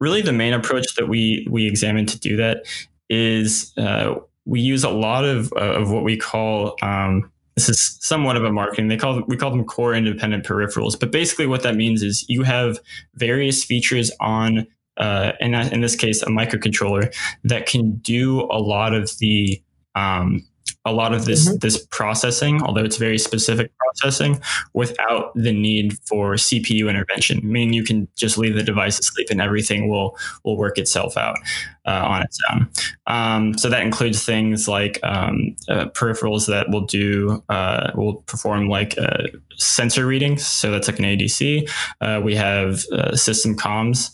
really, 0.00 0.22
the 0.22 0.32
main 0.32 0.52
approach 0.52 0.94
that 0.96 1.08
we 1.08 1.46
we 1.50 1.66
examine 1.66 2.06
to 2.06 2.18
do 2.18 2.36
that 2.36 2.64
is 3.10 3.72
uh, 3.76 4.14
we 4.44 4.60
use 4.60 4.84
a 4.84 4.90
lot 4.90 5.24
of 5.24 5.52
uh, 5.54 5.80
of 5.80 5.90
what 5.90 6.04
we 6.04 6.16
call 6.16 6.76
um, 6.82 7.30
this 7.56 7.68
is 7.68 7.98
somewhat 8.00 8.36
of 8.36 8.44
a 8.44 8.52
marketing. 8.52 8.88
They 8.88 8.96
call 8.96 9.22
we 9.26 9.36
call 9.36 9.50
them 9.50 9.64
core 9.64 9.94
independent 9.94 10.44
peripherals, 10.44 10.98
but 10.98 11.10
basically 11.10 11.46
what 11.46 11.62
that 11.62 11.76
means 11.76 12.02
is 12.02 12.24
you 12.28 12.42
have 12.42 12.78
various 13.14 13.62
features 13.64 14.10
on, 14.20 14.66
uh, 14.96 15.32
in 15.40 15.54
in 15.54 15.80
this 15.80 15.96
case, 15.96 16.22
a 16.22 16.26
microcontroller 16.26 17.14
that 17.44 17.66
can 17.66 17.96
do 17.96 18.42
a 18.42 18.58
lot 18.58 18.94
of 18.94 19.16
the 19.18 19.62
um, 19.94 20.46
a 20.84 20.92
lot 20.92 21.14
of 21.14 21.24
this 21.24 21.48
mm-hmm. 21.48 21.58
this 21.58 21.86
processing, 21.86 22.62
although 22.62 22.84
it's 22.84 22.96
very 22.96 23.18
specific 23.18 23.70
processing, 23.78 24.40
without 24.72 25.32
the 25.34 25.52
need 25.52 25.96
for 26.06 26.34
CPU 26.34 26.90
intervention. 26.90 27.38
I 27.38 27.46
mean, 27.46 27.72
you 27.72 27.84
can 27.84 28.08
just 28.16 28.36
leave 28.36 28.54
the 28.54 28.62
device 28.62 28.98
asleep 28.98 29.28
and 29.30 29.40
everything 29.40 29.88
will 29.88 30.16
will 30.44 30.56
work 30.56 30.78
itself 30.78 31.16
out 31.16 31.38
uh, 31.86 32.04
on 32.04 32.22
its 32.22 32.38
own. 32.52 32.68
Um, 33.06 33.58
so 33.58 33.68
that 33.70 33.82
includes 33.82 34.24
things 34.24 34.66
like 34.66 34.98
um, 35.02 35.56
uh, 35.68 35.86
peripherals 35.86 36.46
that 36.48 36.70
will 36.70 36.86
do 36.86 37.42
uh, 37.48 37.92
will 37.94 38.16
perform 38.22 38.68
like 38.68 38.98
uh, 38.98 39.28
sensor 39.56 40.06
readings. 40.06 40.44
So 40.44 40.70
that's 40.70 40.88
like 40.88 40.98
an 40.98 41.04
ADC. 41.04 41.70
Uh, 42.00 42.20
we 42.22 42.34
have 42.34 42.84
uh, 42.92 43.14
system 43.14 43.56
comms. 43.56 44.10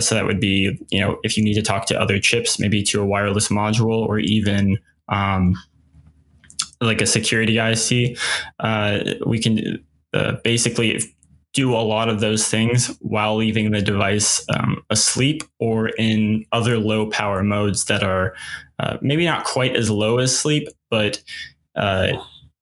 so 0.00 0.14
that 0.14 0.24
would 0.24 0.40
be, 0.40 0.78
you 0.90 1.00
know, 1.00 1.18
if 1.24 1.36
you 1.36 1.42
need 1.42 1.54
to 1.54 1.62
talk 1.62 1.86
to 1.86 2.00
other 2.00 2.20
chips, 2.20 2.60
maybe 2.60 2.82
to 2.84 3.02
a 3.02 3.06
wireless 3.06 3.48
module 3.48 4.06
or 4.06 4.20
even 4.20 4.78
um, 5.08 5.56
like 6.80 7.00
a 7.00 7.06
security 7.06 7.58
IC, 7.58 8.18
uh, 8.60 9.00
we 9.26 9.38
can 9.38 9.84
uh, 10.14 10.36
basically 10.42 11.00
do 11.52 11.74
a 11.74 11.78
lot 11.78 12.08
of 12.08 12.20
those 12.20 12.48
things 12.48 12.96
while 13.00 13.36
leaving 13.36 13.72
the 13.72 13.82
device 13.82 14.44
um, 14.50 14.82
asleep 14.88 15.42
or 15.58 15.88
in 15.88 16.44
other 16.52 16.78
low 16.78 17.10
power 17.10 17.42
modes 17.42 17.86
that 17.86 18.02
are 18.02 18.34
uh, 18.78 18.96
maybe 19.02 19.24
not 19.24 19.44
quite 19.44 19.74
as 19.74 19.90
low 19.90 20.18
as 20.18 20.36
sleep, 20.36 20.68
but 20.90 21.20
uh, 21.74 22.12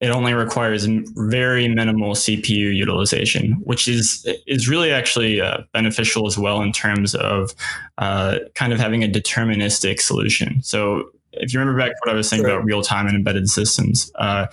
it 0.01 0.11
only 0.11 0.33
requires 0.33 0.85
very 0.87 1.69
minimal 1.69 2.15
CPU 2.15 2.75
utilization, 2.75 3.53
which 3.65 3.89
is 3.89 4.27
is 4.47 4.69
really 4.69 4.93
actually 4.93 5.41
uh, 5.41 5.59
beneficial 5.73 6.27
as 6.27 6.39
well 6.39 6.63
in 6.63 6.73
terms 6.73 7.15
of 7.15 7.55
uh, 7.99 8.39
kind 8.55 8.73
of 8.73 8.79
having 8.79 9.03
a 9.03 9.09
deterministic 9.09 10.01
solution. 10.01 10.63
So 10.63 11.11
if 11.41 11.53
you 11.53 11.61
remember 11.61 11.81
back 11.81 11.93
what 12.05 12.13
I 12.13 12.17
was 12.17 12.29
saying 12.29 12.43
sure. 12.43 12.51
about 12.51 12.65
real 12.65 12.83
time 12.83 13.07
and 13.07 13.17
embedded 13.17 13.49
systems, 13.49 14.11
uh, 14.17 14.47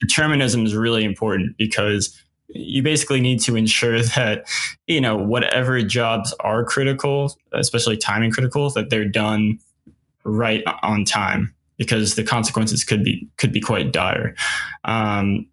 determinism 0.00 0.64
is 0.64 0.74
really 0.74 1.04
important 1.04 1.56
because 1.56 2.16
you 2.48 2.82
basically 2.82 3.20
need 3.20 3.40
to 3.40 3.56
ensure 3.56 4.02
that 4.16 4.46
you 4.86 5.00
know 5.00 5.16
whatever 5.16 5.82
jobs 5.82 6.34
are 6.40 6.64
critical, 6.64 7.36
especially 7.52 7.96
timing 7.96 8.30
critical, 8.30 8.70
that 8.70 8.90
they're 8.90 9.08
done 9.08 9.58
right 10.24 10.62
on 10.82 11.04
time 11.04 11.54
because 11.78 12.16
the 12.16 12.24
consequences 12.24 12.84
could 12.84 13.04
be 13.04 13.28
could 13.38 13.52
be 13.52 13.60
quite 13.60 13.92
dire. 13.92 14.34
Um, 14.84 15.46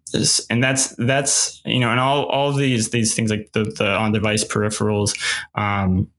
and 0.50 0.62
that's 0.62 0.94
that's 0.96 1.62
you 1.64 1.78
know, 1.80 1.90
and 1.90 2.00
all 2.00 2.26
all 2.26 2.50
of 2.50 2.56
these 2.56 2.90
these 2.90 3.14
things 3.14 3.30
like 3.30 3.50
the 3.52 3.64
the 3.64 3.88
on 3.88 4.12
device 4.12 4.44
peripherals. 4.44 5.18
Um, 5.54 6.10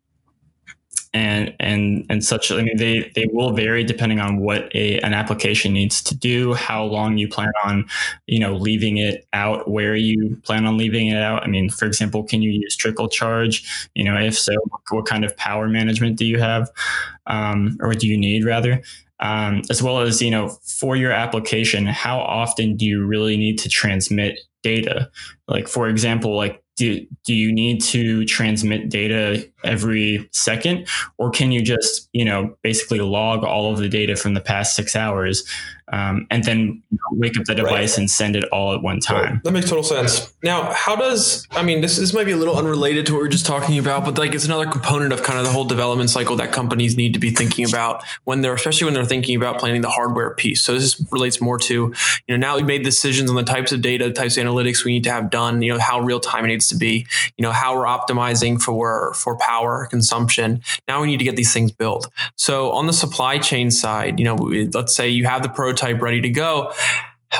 and 1.13 1.55
and 1.59 2.05
and 2.09 2.23
such. 2.23 2.51
I 2.51 2.61
mean, 2.61 2.77
they 2.77 3.11
they 3.15 3.25
will 3.31 3.51
vary 3.51 3.83
depending 3.83 4.19
on 4.19 4.39
what 4.39 4.73
a 4.75 4.99
an 4.99 5.13
application 5.13 5.73
needs 5.73 6.01
to 6.03 6.15
do, 6.15 6.53
how 6.53 6.83
long 6.83 7.17
you 7.17 7.27
plan 7.27 7.51
on, 7.63 7.85
you 8.25 8.39
know, 8.39 8.55
leaving 8.55 8.97
it 8.97 9.27
out, 9.33 9.69
where 9.69 9.95
you 9.95 10.37
plan 10.43 10.65
on 10.65 10.77
leaving 10.77 11.07
it 11.07 11.21
out. 11.21 11.43
I 11.43 11.47
mean, 11.47 11.69
for 11.69 11.85
example, 11.85 12.23
can 12.23 12.41
you 12.41 12.51
use 12.51 12.75
trickle 12.75 13.09
charge? 13.09 13.89
You 13.95 14.03
know, 14.03 14.17
if 14.17 14.37
so, 14.37 14.53
what 14.89 15.05
kind 15.05 15.23
of 15.25 15.35
power 15.37 15.67
management 15.67 16.17
do 16.17 16.25
you 16.25 16.39
have, 16.39 16.69
um, 17.25 17.77
or 17.81 17.93
do 17.93 18.07
you 18.07 18.17
need 18.17 18.45
rather? 18.45 18.81
Um, 19.19 19.63
as 19.71 19.81
well 19.81 20.01
as 20.01 20.21
you 20.21 20.29
know 20.29 20.49
for 20.63 20.95
your 20.95 21.11
application 21.11 21.87
how 21.87 22.19
often 22.19 22.75
do 22.77 22.85
you 22.85 23.03
really 23.03 23.35
need 23.35 23.57
to 23.57 23.67
transmit 23.67 24.39
data 24.61 25.09
like 25.47 25.67
for 25.67 25.89
example 25.89 26.35
like 26.35 26.61
do, 26.77 27.05
do 27.25 27.33
you 27.33 27.51
need 27.51 27.81
to 27.81 28.23
transmit 28.25 28.89
data 28.89 29.49
every 29.63 30.29
second? 30.31 30.87
Or 31.17 31.31
can 31.31 31.51
you 31.51 31.61
just 31.61 32.07
you 32.13 32.23
know 32.23 32.55
basically 32.61 32.99
log 32.99 33.43
all 33.43 33.71
of 33.71 33.79
the 33.79 33.89
data 33.89 34.15
from 34.15 34.35
the 34.35 34.41
past 34.41 34.75
six 34.75 34.95
hours 34.95 35.43
um, 35.89 36.27
and 36.29 36.43
then 36.43 36.83
wake 37.11 37.37
up 37.39 37.45
the 37.45 37.55
device 37.55 37.93
right. 37.93 37.97
and 37.99 38.11
send 38.11 38.35
it 38.35 38.43
all 38.45 38.73
at 38.73 38.81
one 38.81 38.99
time. 38.99 39.35
Right. 39.35 39.43
That 39.43 39.51
makes 39.51 39.69
total 39.69 39.83
sense. 39.83 40.33
Now, 40.43 40.73
how 40.73 40.95
does 40.95 41.47
I 41.51 41.63
mean 41.63 41.81
this? 41.81 41.97
This 41.97 42.13
might 42.13 42.25
be 42.25 42.33
a 42.33 42.37
little 42.37 42.57
unrelated 42.57 43.05
to 43.07 43.13
what 43.13 43.21
we 43.21 43.27
are 43.27 43.31
just 43.31 43.45
talking 43.45 43.79
about, 43.79 44.03
but 44.03 44.17
like 44.17 44.35
it's 44.35 44.45
another 44.45 44.65
component 44.65 45.13
of 45.13 45.23
kind 45.23 45.39
of 45.39 45.45
the 45.45 45.51
whole 45.51 45.63
development 45.63 46.09
cycle 46.09 46.35
that 46.37 46.51
companies 46.51 46.97
need 46.97 47.13
to 47.13 47.19
be 47.19 47.31
thinking 47.31 47.65
about 47.65 48.03
when 48.25 48.41
they're 48.41 48.53
especially 48.53 48.85
when 48.85 48.93
they're 48.93 49.05
thinking 49.05 49.35
about 49.37 49.59
planning 49.59 49.81
the 49.81 49.89
hardware 49.89 50.31
piece. 50.31 50.61
So 50.61 50.73
this 50.73 51.01
relates 51.11 51.39
more 51.39 51.57
to 51.59 51.73
you 51.73 51.93
know 52.27 52.37
now 52.37 52.57
we've 52.57 52.65
made 52.65 52.83
decisions 52.83 53.29
on 53.29 53.37
the 53.37 53.43
types 53.43 53.71
of 53.71 53.81
data, 53.81 54.11
types 54.11 54.37
of 54.37 54.43
analytics 54.43 54.83
we 54.83 54.91
need 54.91 55.05
to 55.05 55.11
have 55.11 55.29
done. 55.29 55.61
You 55.61 55.73
know 55.73 55.79
how 55.79 56.01
real 56.01 56.19
time 56.19 56.43
it 56.43 56.49
needs 56.49 56.67
to 56.69 56.75
be. 56.75 57.07
You 57.37 57.43
know 57.43 57.51
how 57.53 57.77
we're 57.77 57.85
optimizing 57.85 58.61
for 58.61 59.13
for 59.13 59.37
power 59.37 59.87
consumption. 59.89 60.61
Now 60.87 61.01
we 61.01 61.07
need 61.07 61.17
to 61.17 61.25
get 61.25 61.37
these 61.37 61.53
things 61.53 61.71
built. 61.71 62.09
So 62.35 62.71
on 62.71 62.87
the 62.87 62.93
supply 62.93 63.37
chain 63.37 63.71
side, 63.71 64.19
you 64.19 64.25
know 64.25 64.35
let's 64.73 64.93
say 64.93 65.07
you 65.07 65.25
have 65.25 65.43
the 65.43 65.49
pro 65.49 65.76
prototype 65.77 66.01
ready 66.01 66.21
to 66.21 66.29
go. 66.29 66.73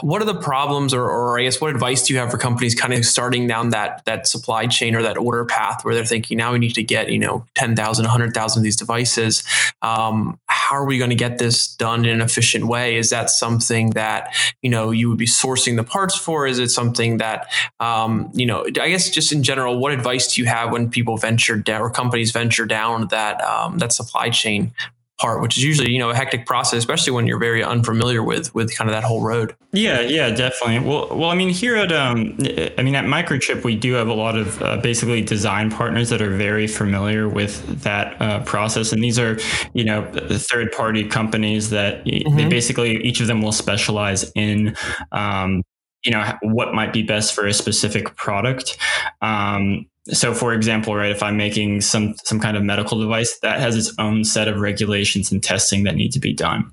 What 0.02 0.22
are 0.22 0.26
the 0.26 0.36
problems, 0.36 0.94
or, 0.94 1.10
or 1.10 1.40
I 1.40 1.44
guess, 1.44 1.62
what 1.62 1.72
advice 1.74 2.06
do 2.06 2.14
you 2.14 2.20
have 2.20 2.30
for 2.30 2.38
companies 2.38 2.76
kind 2.76 2.94
of 2.94 3.06
starting 3.06 3.48
down 3.48 3.70
that 3.70 4.04
that 4.04 4.28
supply 4.28 4.68
chain 4.68 4.96
or 4.96 5.02
that 5.02 5.18
order 5.18 5.46
path 5.46 5.86
where 5.86 5.96
they're 5.96 6.06
thinking 6.06 6.38
now 6.38 6.52
we 6.52 6.60
need 6.60 6.76
to 6.76 6.84
get 6.84 7.10
you 7.10 7.18
know 7.18 7.46
10,000, 7.56 8.04
100,000 8.04 8.60
of 8.60 8.64
these 8.64 8.76
devices? 8.76 9.44
Um, 9.82 10.38
how 10.48 10.76
are 10.76 10.86
we 10.86 10.98
going 10.98 11.10
to 11.10 11.16
get 11.16 11.38
this 11.38 11.74
done 11.74 12.04
in 12.04 12.12
an 12.12 12.22
efficient 12.22 12.68
way? 12.68 12.98
Is 12.98 13.12
that 13.12 13.30
something 13.30 13.92
that 13.92 14.36
you 14.62 14.70
know 14.70 14.92
you 14.92 15.08
would 15.08 15.18
be 15.18 15.26
sourcing 15.26 15.78
the 15.78 15.86
parts 15.86 16.18
for? 16.18 16.46
Is 16.46 16.60
it 16.60 16.70
something 16.70 17.18
that 17.18 17.50
um, 17.80 18.30
you 18.34 18.46
know? 18.46 18.66
I 18.66 18.90
guess 18.90 19.10
just 19.10 19.32
in 19.32 19.42
general, 19.42 19.80
what 19.80 19.94
advice 19.94 20.36
do 20.36 20.42
you 20.42 20.48
have 20.48 20.74
when 20.74 20.92
people 20.92 21.16
venture 21.16 21.56
down 21.56 21.82
or 21.82 21.90
companies 21.90 22.32
venture 22.32 22.66
down 22.66 23.08
that 23.08 23.42
um, 23.42 23.78
that 23.78 23.94
supply 23.94 24.30
chain 24.32 24.74
part, 25.18 25.42
which 25.42 25.58
is 25.58 25.64
usually 25.64 25.92
you 25.92 26.00
know 26.00 26.10
a 26.10 26.16
hectic 26.16 26.46
process, 26.46 26.78
especially 26.78 27.14
when 27.14 27.28
you're 27.28 27.40
very 27.40 27.64
unfamiliar 27.64 28.24
with 28.24 28.54
with 28.54 28.76
kind 28.76 28.90
of 28.90 28.96
that 28.96 29.04
whole 29.04 29.22
road. 29.22 29.56
Yeah, 29.72 30.02
yeah, 30.02 30.30
definitely. 30.30 30.88
Well, 30.88 31.08
well, 31.12 31.30
I 31.30 31.36
mean, 31.36 31.50
here 31.50 31.76
at 31.76 31.92
um, 31.92 32.38
I 32.78 32.84
mean 32.84 32.96
at 32.96 33.06
Microchip, 33.06 33.64
we 33.64 33.76
do 33.76 33.94
have 33.94 34.08
a 34.08 34.14
lot 34.14 34.38
of 34.38 34.62
uh, 34.62 34.78
basically 34.78 35.22
design 35.22 35.72
partners 35.72 36.10
that 36.10 36.22
are 36.22 36.36
very 36.36 36.68
familiar 36.68 37.28
with 37.28 37.82
that 37.84 38.22
uh, 38.22 38.44
process, 38.44 38.92
and 38.92 39.04
these 39.04 39.20
are 39.20 39.40
you 39.74 39.84
know 39.84 40.10
third 40.30 40.72
party 40.72 41.08
companies 41.08 41.70
that 41.72 42.06
mm-hmm. 42.06 42.36
they 42.36 42.48
basically 42.48 43.04
each 43.04 43.20
of 43.20 43.28
them 43.28 43.42
will 43.42 43.52
specialize 43.52 44.32
in. 44.36 44.76
Um, 45.12 45.64
you 46.04 46.12
know 46.12 46.32
what 46.44 46.74
might 46.74 46.94
be 46.94 47.02
best 47.02 47.34
for 47.34 47.48
a 47.48 47.54
specific 47.54 48.16
product 48.16 48.78
um, 49.22 49.88
so 50.12 50.34
for 50.34 50.54
example 50.54 50.96
right 50.96 51.12
if 51.12 51.22
i'm 51.24 51.38
making 51.38 51.82
some 51.82 52.16
some 52.24 52.40
kind 52.40 52.58
of 52.58 52.64
medical 52.64 53.00
device 53.00 53.38
that 53.40 53.60
has 53.60 53.76
its 53.76 53.94
own 54.00 54.24
set 54.24 54.48
of 54.48 54.60
regulations 54.60 55.32
and 55.32 55.44
testing 55.44 55.84
that 55.84 55.96
need 55.96 56.12
to 56.12 56.20
be 56.20 56.34
done 56.34 56.72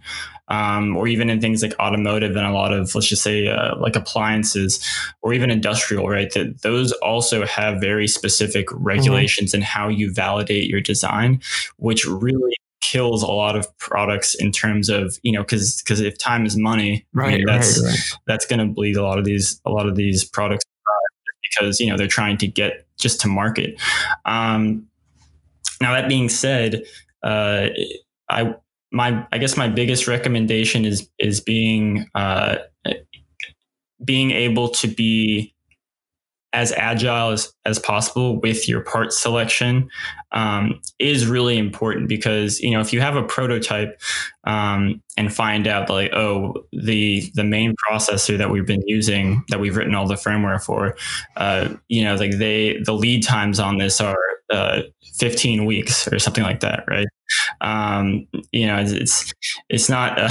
um, 0.49 0.95
or 0.95 1.09
even 1.09 1.31
in 1.31 1.41
things 1.41 1.63
like 1.63 1.75
automotive 1.81 2.37
and 2.37 2.47
a 2.47 2.53
lot 2.53 2.73
of 2.73 2.95
let's 2.95 3.07
just 3.07 3.23
say 3.23 3.49
uh, 3.49 3.77
like 3.79 3.97
appliances 3.97 4.85
or 5.23 5.33
even 5.33 5.51
industrial 5.51 6.09
right 6.09 6.33
that 6.33 6.63
those 6.63 6.93
also 6.93 7.47
have 7.47 7.81
very 7.81 8.07
specific 8.07 8.69
mm-hmm. 8.69 8.85
regulations 8.85 9.51
mm-hmm. 9.51 9.59
and 9.59 9.65
how 9.65 9.89
you 9.89 10.13
validate 10.13 10.69
your 10.69 10.81
design 10.81 11.41
which 11.77 12.07
really 12.07 12.55
kills 12.83 13.23
a 13.23 13.27
lot 13.27 13.57
of 13.57 13.67
products 13.79 14.35
in 14.35 14.53
terms 14.53 14.91
of 14.91 15.19
you 15.23 15.33
know 15.33 15.43
because 15.43 15.81
because 15.83 16.01
if 16.01 16.19
time 16.19 16.45
is 16.45 16.57
money 16.57 17.07
right, 17.15 17.35
I 17.35 17.37
mean, 17.39 17.47
that's 17.47 17.83
right, 17.83 17.89
right. 17.89 17.99
that's 18.27 18.47
going 18.47 18.61
to 18.61 18.67
bleed 18.67 18.97
a 18.97 19.03
lot 19.03 19.19
of 19.19 19.25
these 19.25 19.61
a 19.65 19.71
lot 19.71 19.89
of 19.89 19.97
these 19.97 20.25
products 20.25 20.65
because 21.57 21.81
you 21.81 21.89
know 21.91 21.97
they're 21.97 22.07
trying 22.07 22.37
to 22.39 22.47
get 22.47 22.87
just 22.99 23.21
to 23.21 23.29
market. 23.29 23.81
Um, 24.25 24.87
now 25.81 25.93
that 25.93 26.09
being 26.09 26.29
said, 26.29 26.85
uh, 27.23 27.69
I 28.29 28.55
my 28.93 29.27
I 29.33 29.39
guess 29.39 29.57
my 29.57 29.69
biggest 29.69 30.07
recommendation 30.07 30.85
is 30.85 31.09
is 31.19 31.41
being 31.41 32.07
uh, 32.15 32.57
being 34.05 34.31
able 34.31 34.69
to 34.69 34.89
be 34.89 35.54
as 36.55 36.71
agile 36.73 37.33
as, 37.33 37.53
as 37.67 37.81
possible 37.81 38.41
with 38.41 38.69
your 38.69 38.81
part 38.81 39.13
selection 39.13 39.91
um, 40.31 40.81
is 41.01 41.27
really 41.27 41.59
important 41.59 42.09
because 42.09 42.61
you 42.61 42.71
know 42.71 42.81
if 42.81 42.93
you 42.93 43.01
have 43.01 43.17
a 43.17 43.25
prototype 43.25 44.01
um, 44.45 45.03
and 45.17 45.35
find 45.35 45.67
out 45.67 45.91
like 45.91 46.13
oh 46.13 46.55
the 46.73 47.25
the 47.35 47.43
main 47.43 47.75
processor 47.89 48.39
that 48.39 48.51
we've 48.51 48.67
been 48.67 48.87
using 48.87 49.43
that 49.49 49.59
we've 49.59 49.77
written 49.77 49.97
all 49.97 50.07
the 50.07 50.15
firmware 50.15 50.63
for 50.63 50.97
uh, 51.37 51.69
you 51.89 52.05
know 52.05 52.15
like 52.15 52.39
they 52.39 52.79
the 52.85 52.95
lead 52.95 53.25
times 53.25 53.59
on 53.59 53.79
this 53.79 54.01
are 54.01 54.17
uh, 54.51 54.83
15 55.19 55.65
weeks 55.65 56.07
or 56.13 56.19
something 56.19 56.45
like 56.45 56.61
that 56.61 56.85
right 56.89 57.07
um, 57.61 58.27
you 58.53 58.67
know 58.67 58.79
it's 58.79 59.33
it's 59.69 59.89
not 59.89 60.19
uh, 60.19 60.29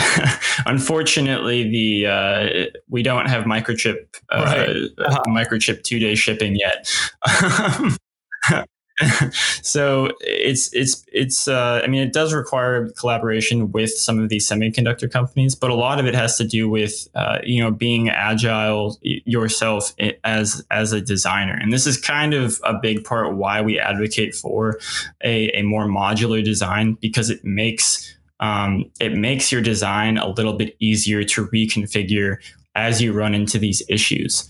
unfortunately 0.65 1.69
the 1.69 2.07
uh, 2.07 2.69
we 2.89 3.01
don't 3.03 3.27
have 3.27 3.45
microchip 3.45 3.97
uh, 4.31 4.43
right. 4.45 4.69
uh-huh. 5.05 5.21
microchip 5.27 5.83
two 5.83 5.99
day 5.99 6.15
shipping 6.15 6.55
yet 6.55 6.87
so 9.63 10.11
it's 10.21 10.71
it's 10.73 11.03
it's 11.11 11.47
uh, 11.47 11.81
I 11.83 11.87
mean 11.87 12.03
it 12.03 12.13
does 12.13 12.31
require 12.31 12.89
collaboration 12.91 13.71
with 13.71 13.91
some 13.91 14.19
of 14.19 14.29
these 14.29 14.47
semiconductor 14.47 15.11
companies, 15.11 15.55
but 15.55 15.71
a 15.71 15.73
lot 15.73 15.99
of 15.99 16.05
it 16.05 16.13
has 16.13 16.37
to 16.37 16.47
do 16.47 16.69
with 16.69 17.07
uh, 17.15 17.39
you 17.43 17.61
know 17.61 17.71
being 17.71 18.09
agile 18.09 18.97
yourself 19.01 19.93
as 20.23 20.63
as 20.69 20.91
a 20.91 21.01
designer, 21.01 21.57
and 21.59 21.73
this 21.73 21.87
is 21.87 21.97
kind 21.97 22.35
of 22.35 22.59
a 22.63 22.75
big 22.75 23.03
part 23.03 23.35
why 23.35 23.61
we 23.61 23.79
advocate 23.79 24.35
for 24.35 24.79
a, 25.23 25.49
a 25.57 25.63
more 25.63 25.87
modular 25.87 26.43
design 26.43 26.95
because 27.01 27.31
it 27.31 27.43
makes 27.43 28.15
um, 28.39 28.85
it 28.99 29.13
makes 29.13 29.51
your 29.51 29.61
design 29.61 30.17
a 30.17 30.27
little 30.27 30.53
bit 30.53 30.75
easier 30.79 31.23
to 31.23 31.47
reconfigure 31.47 32.37
as 32.75 33.01
you 33.01 33.13
run 33.13 33.33
into 33.33 33.57
these 33.57 33.81
issues. 33.89 34.47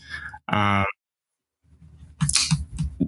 Um, 0.50 0.86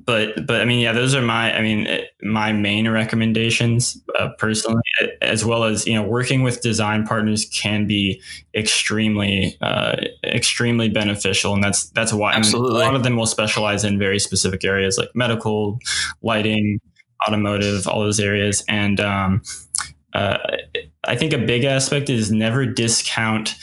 but 0.06 0.46
but 0.46 0.62
I 0.62 0.66
mean, 0.66 0.80
yeah, 0.80 0.94
those 0.94 1.16
are 1.16 1.22
my 1.22 1.56
I 1.58 1.62
mean 1.62 1.88
my 2.22 2.52
main 2.52 2.88
recommendations 2.88 4.02
uh, 4.20 4.30
personally, 4.38 4.82
as 5.22 5.44
well 5.44 5.64
as 5.64 5.88
you 5.88 5.96
know 5.96 6.04
working 6.04 6.44
with 6.44 6.62
design 6.62 7.06
partners 7.06 7.46
can 7.46 7.88
be 7.88 8.22
extremely 8.54 9.58
uh, 9.62 9.96
extremely 10.24 10.90
beneficial, 10.90 11.54
and 11.54 11.64
that's 11.64 11.90
that's 11.90 12.14
why 12.14 12.34
Absolutely. 12.34 12.82
a 12.82 12.86
lot 12.86 12.96
of 12.96 13.04
them 13.04 13.16
will 13.18 13.26
specialize 13.26 13.84
in 13.84 13.98
very 13.98 14.20
specific 14.20 14.64
areas 14.64 14.98
like 14.98 15.10
medical, 15.16 15.80
lighting, 16.22 16.80
automotive, 17.28 17.88
all 17.88 18.02
those 18.02 18.20
areas, 18.20 18.64
and 18.68 19.00
um, 19.00 19.42
uh, 20.14 20.38
I 21.04 21.16
think 21.16 21.34
a 21.34 21.40
big 21.40 21.64
aspect 21.64 22.10
is 22.10 22.32
never 22.32 22.66
discount. 22.66 23.56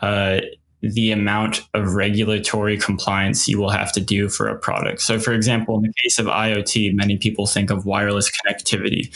Uh, 0.00 0.40
the 0.82 1.12
amount 1.12 1.62
of 1.74 1.94
regulatory 1.94 2.78
compliance 2.78 3.48
you 3.48 3.58
will 3.58 3.70
have 3.70 3.92
to 3.92 4.00
do 4.00 4.28
for 4.28 4.48
a 4.48 4.58
product. 4.58 5.02
So, 5.02 5.18
for 5.18 5.32
example, 5.32 5.76
in 5.76 5.82
the 5.82 5.92
case 6.02 6.18
of 6.18 6.26
IoT, 6.26 6.94
many 6.94 7.18
people 7.18 7.46
think 7.46 7.70
of 7.70 7.84
wireless 7.84 8.30
connectivity 8.30 9.14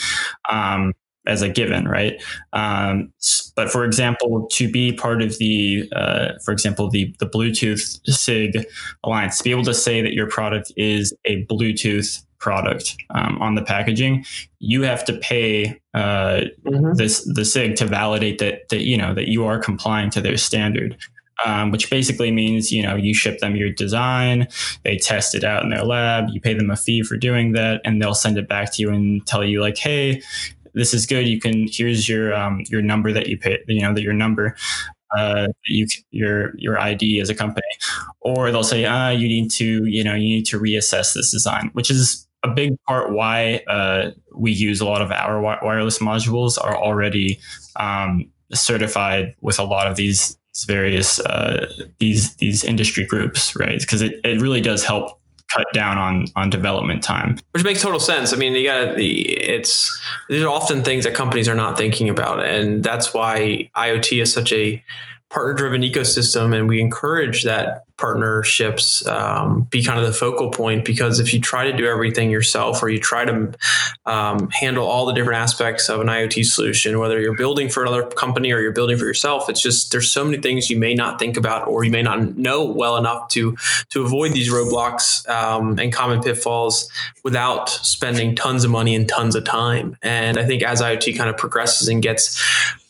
um, 0.49 0.93
as 1.27 1.41
a 1.41 1.49
given, 1.49 1.87
right? 1.87 2.21
Um, 2.53 3.11
but 3.55 3.71
for 3.71 3.83
example, 3.83 4.47
to 4.51 4.71
be 4.71 4.93
part 4.93 5.21
of 5.21 5.37
the, 5.39 5.89
uh, 5.95 6.33
for 6.43 6.51
example, 6.51 6.89
the 6.89 7.15
the 7.19 7.25
Bluetooth 7.25 7.99
SIG 8.05 8.65
alliance, 9.03 9.39
to 9.39 9.43
be 9.43 9.51
able 9.51 9.63
to 9.63 9.73
say 9.73 10.01
that 10.01 10.13
your 10.13 10.27
product 10.27 10.71
is 10.77 11.13
a 11.25 11.45
Bluetooth 11.45 12.23
product 12.37 12.95
um, 13.15 13.41
on 13.41 13.55
the 13.55 13.63
packaging, 13.63 14.23
you 14.59 14.83
have 14.83 15.03
to 15.05 15.13
pay 15.13 15.81
uh, 15.95 16.41
mm-hmm. 16.63 16.93
this 16.93 17.27
the 17.33 17.43
SIG 17.43 17.75
to 17.77 17.85
validate 17.85 18.37
that 18.39 18.69
that 18.69 18.83
you 18.83 18.97
know 18.97 19.13
that 19.15 19.27
you 19.27 19.45
are 19.45 19.57
complying 19.59 20.11
to 20.11 20.21
their 20.21 20.37
standard 20.37 20.95
um, 21.43 21.71
which 21.71 21.89
basically 21.89 22.31
means 22.31 22.71
you 22.71 22.83
know 22.83 22.95
you 22.95 23.13
ship 23.13 23.39
them 23.39 23.55
your 23.55 23.71
design, 23.71 24.47
they 24.83 24.97
test 24.97 25.35
it 25.35 25.43
out 25.43 25.63
in 25.63 25.69
their 25.69 25.83
lab, 25.83 26.29
you 26.31 26.39
pay 26.39 26.53
them 26.53 26.69
a 26.71 26.75
fee 26.75 27.03
for 27.03 27.17
doing 27.17 27.53
that, 27.53 27.81
and 27.83 28.01
they'll 28.01 28.13
send 28.13 28.37
it 28.37 28.47
back 28.47 28.73
to 28.73 28.81
you 28.81 28.89
and 28.89 29.25
tell 29.25 29.43
you 29.43 29.61
like, 29.61 29.77
hey, 29.77 30.21
this 30.73 30.93
is 30.93 31.05
good. 31.05 31.27
You 31.27 31.39
can 31.39 31.67
here's 31.69 32.07
your 32.07 32.33
um, 32.33 32.63
your 32.67 32.81
number 32.81 33.11
that 33.11 33.27
you 33.27 33.37
pay, 33.37 33.59
you 33.67 33.81
know, 33.81 33.93
that 33.93 34.01
your 34.01 34.13
number. 34.13 34.55
Uh, 35.15 35.47
you 35.67 35.87
your 36.11 36.57
your 36.57 36.79
ID 36.79 37.21
as 37.21 37.29
a 37.29 37.35
company, 37.35 37.67
or 38.21 38.51
they'll 38.51 38.63
say, 38.63 38.85
ah, 38.85 39.09
you 39.09 39.27
need 39.27 39.49
to, 39.49 39.85
you 39.85 40.03
know, 40.03 40.13
you 40.13 40.27
need 40.27 40.45
to 40.45 40.59
reassess 40.59 41.13
this 41.13 41.31
design, 41.31 41.69
which 41.73 41.89
is 41.89 42.27
a 42.43 42.53
big 42.53 42.75
part 42.87 43.11
why 43.11 43.63
uh, 43.67 44.11
we 44.33 44.51
use 44.51 44.81
a 44.81 44.85
lot 44.85 45.01
of 45.01 45.11
our 45.11 45.35
wi- 45.35 45.59
wireless 45.61 45.99
modules 45.99 46.57
are 46.63 46.75
already 46.75 47.39
um, 47.77 48.29
certified 48.53 49.35
with 49.41 49.59
a 49.59 49.63
lot 49.63 49.87
of 49.87 49.95
these 49.95 50.37
various 50.63 51.19
uh, 51.19 51.67
these 51.99 52.35
these 52.37 52.63
industry 52.63 53.05
groups, 53.05 53.55
right? 53.55 53.79
Because 53.79 54.01
it, 54.01 54.19
it 54.23 54.41
really 54.41 54.61
does 54.61 54.83
help 54.83 55.19
cut 55.53 55.67
down 55.73 55.97
on 55.97 56.25
on 56.35 56.49
development 56.49 57.03
time. 57.03 57.37
Which 57.51 57.63
makes 57.63 57.81
total 57.81 57.99
sense. 57.99 58.33
I 58.33 58.37
mean, 58.37 58.53
you 58.53 58.63
got 58.65 58.95
it's 58.97 59.99
these 60.29 60.43
are 60.43 60.49
often 60.49 60.83
things 60.83 61.03
that 61.03 61.13
companies 61.13 61.47
are 61.47 61.55
not 61.55 61.77
thinking 61.77 62.09
about, 62.09 62.43
and 62.45 62.83
that's 62.83 63.13
why 63.13 63.69
IoT 63.75 64.21
is 64.21 64.33
such 64.33 64.53
a 64.53 64.83
partner 65.29 65.53
driven 65.53 65.81
ecosystem, 65.81 66.57
and 66.57 66.67
we 66.67 66.79
encourage 66.79 67.43
that 67.43 67.83
partnerships 67.97 69.05
um, 69.07 69.61
be 69.69 69.83
kind 69.83 69.99
of 69.99 70.05
the 70.05 70.13
focal 70.13 70.51
point 70.51 70.83
because 70.83 71.19
if 71.19 71.33
you 71.33 71.39
try 71.39 71.69
to 71.69 71.75
do 71.75 71.87
everything 71.87 72.29
yourself 72.29 72.83
or 72.83 72.89
you 72.89 72.99
try 72.99 73.23
to 73.23 73.53
um, 74.05 74.49
handle 74.49 74.85
all 74.85 75.05
the 75.05 75.13
different 75.13 75.39
aspects 75.39 75.89
of 75.89 76.01
an 76.01 76.07
IoT 76.07 76.45
solution, 76.45 76.99
whether 76.99 77.19
you're 77.19 77.37
building 77.37 77.69
for 77.69 77.83
another 77.83 78.03
company 78.03 78.51
or 78.51 78.59
you're 78.59 78.73
building 78.73 78.97
for 78.97 79.05
yourself, 79.05 79.49
it's 79.49 79.61
just 79.61 79.91
there's 79.91 80.11
so 80.11 80.25
many 80.25 80.37
things 80.37 80.69
you 80.69 80.77
may 80.77 80.93
not 80.93 81.19
think 81.19 81.37
about 81.37 81.67
or 81.67 81.83
you 81.85 81.91
may 81.91 82.01
not 82.01 82.37
know 82.37 82.65
well 82.65 82.97
enough 82.97 83.29
to 83.29 83.55
to 83.89 84.03
avoid 84.03 84.33
these 84.33 84.51
roadblocks 84.51 85.27
um, 85.29 85.79
and 85.79 85.93
common 85.93 86.21
pitfalls 86.21 86.89
without 87.23 87.69
spending 87.69 88.35
tons 88.35 88.63
of 88.63 88.71
money 88.71 88.93
and 88.93 89.07
tons 89.07 89.35
of 89.35 89.45
time. 89.45 89.97
And 90.01 90.37
I 90.37 90.45
think 90.45 90.63
as 90.63 90.81
IoT 90.81 91.17
kind 91.17 91.29
of 91.29 91.37
progresses 91.37 91.87
and 91.87 92.01
gets 92.01 92.41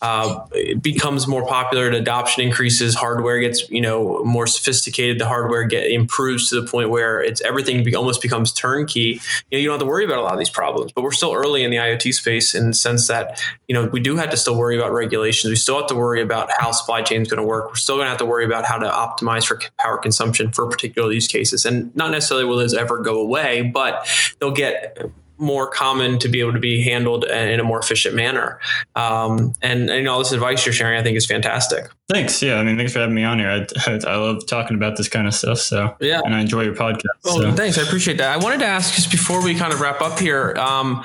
uh, 0.02 0.46
becomes 0.82 1.28
more 1.28 1.48
popular 1.48 1.88
and 1.88 1.96
adoption 1.96 2.44
increases, 2.44 2.94
hardware 2.94 3.40
gets 3.40 3.70
you 3.70 3.82
know 3.82 4.24
more 4.24 4.46
sophisticated, 4.46 4.95
the 4.98 5.28
hardware 5.28 5.64
get 5.64 5.90
improves 5.90 6.50
to 6.50 6.62
the 6.62 6.68
point 6.68 6.90
where 6.90 7.22
it's 7.22 7.42
everything 7.42 7.84
be, 7.84 7.96
almost 7.96 8.22
becomes 8.22 8.52
turnkey. 8.52 9.22
You 9.50 9.58
know, 9.58 9.58
you 9.58 9.66
don't 9.68 9.74
have 9.74 9.80
to 9.82 9.86
worry 9.86 10.06
about 10.06 10.20
a 10.20 10.22
lot 10.22 10.34
of 10.34 10.40
these 10.40 10.50
problems. 10.50 10.92
But 10.92 11.04
we're 11.04 11.12
still 11.12 11.34
early 11.34 11.64
in 11.64 11.72
the 11.72 11.78
IoT 11.78 12.14
space 12.14 12.56
in 12.56 12.68
the 12.68 12.74
sense 12.74 13.08
that 13.08 13.42
you 13.68 13.74
know 13.74 13.86
we 13.86 14.00
do 14.00 14.16
have 14.16 14.30
to 14.32 14.38
still 14.38 14.58
worry 14.58 14.78
about 14.78 14.92
regulations. 14.92 15.50
We 15.50 15.56
still 15.56 15.78
have 15.78 15.88
to 15.88 15.96
worry 15.96 16.22
about 16.22 16.50
how 16.52 16.72
supply 16.72 17.02
chain 17.02 17.22
is 17.22 17.30
going 17.30 17.42
to 17.42 17.48
work. 17.48 17.68
We're 17.68 17.76
still 17.76 17.96
going 17.96 18.06
to 18.06 18.10
have 18.10 18.20
to 18.20 18.26
worry 18.26 18.46
about 18.46 18.66
how 18.66 18.78
to 18.78 18.90
optimize 18.90 19.46
for 19.46 19.60
power 19.78 19.98
consumption 19.98 20.52
for 20.52 20.68
particular 20.68 21.12
use 21.12 21.28
cases. 21.28 21.66
And 21.66 21.96
not 21.96 22.12
necessarily 22.12 22.46
will 22.46 22.58
those 22.58 22.74
ever 22.74 23.00
go 23.00 23.20
away, 23.20 23.62
but 23.62 24.08
they'll 24.40 24.52
get 24.52 24.98
more 25.38 25.70
common 25.70 26.20
to 26.20 26.30
be 26.30 26.40
able 26.40 26.54
to 26.54 26.60
be 26.60 26.82
handled 26.82 27.26
in 27.26 27.60
a 27.60 27.64
more 27.64 27.80
efficient 27.80 28.16
manner. 28.16 28.60
Um, 28.96 29.54
and, 29.62 29.90
and, 29.90 30.08
all 30.08 30.20
this 30.20 30.32
advice 30.32 30.66
you're 30.66 30.74
sharing, 30.74 31.00
I 31.00 31.04
think 31.04 31.18
is 31.18 31.26
fantastic. 31.26 31.90
Thanks. 32.08 32.42
Yeah. 32.42 32.56
I 32.56 32.64
mean, 32.64 32.78
thanks 32.78 32.94
for 32.94 33.00
having 33.00 33.16
me 33.16 33.24
on 33.24 33.40
here. 33.40 33.50
I, 33.50 33.68
I, 33.88 34.00
I 34.08 34.16
love 34.18 34.46
talking 34.48 34.78
about 34.78 34.98
this 34.98 35.10
kind 35.10 35.28
of 35.28 35.34
stuff. 35.34 35.58
So 35.58 35.96
yeah, 36.00 36.22
and 36.24 36.36
I 36.36 36.42
enjoy 36.42 36.62
your 36.62 36.76
podcast. 36.76 37.02
Well, 37.24 37.42
so. 37.42 37.52
thanks. 37.54 37.78
I 37.78 37.82
appreciate 37.82 38.18
that. 38.18 38.32
I 38.32 38.38
wanted 38.38 38.60
to 38.60 38.66
ask 38.66 38.94
just 38.94 39.12
before 39.12 39.44
we 39.44 39.56
kind 39.56 39.74
of 39.74 39.82
wrap 39.82 40.02
up 40.02 40.20
here, 40.20 40.56
um, 40.58 41.04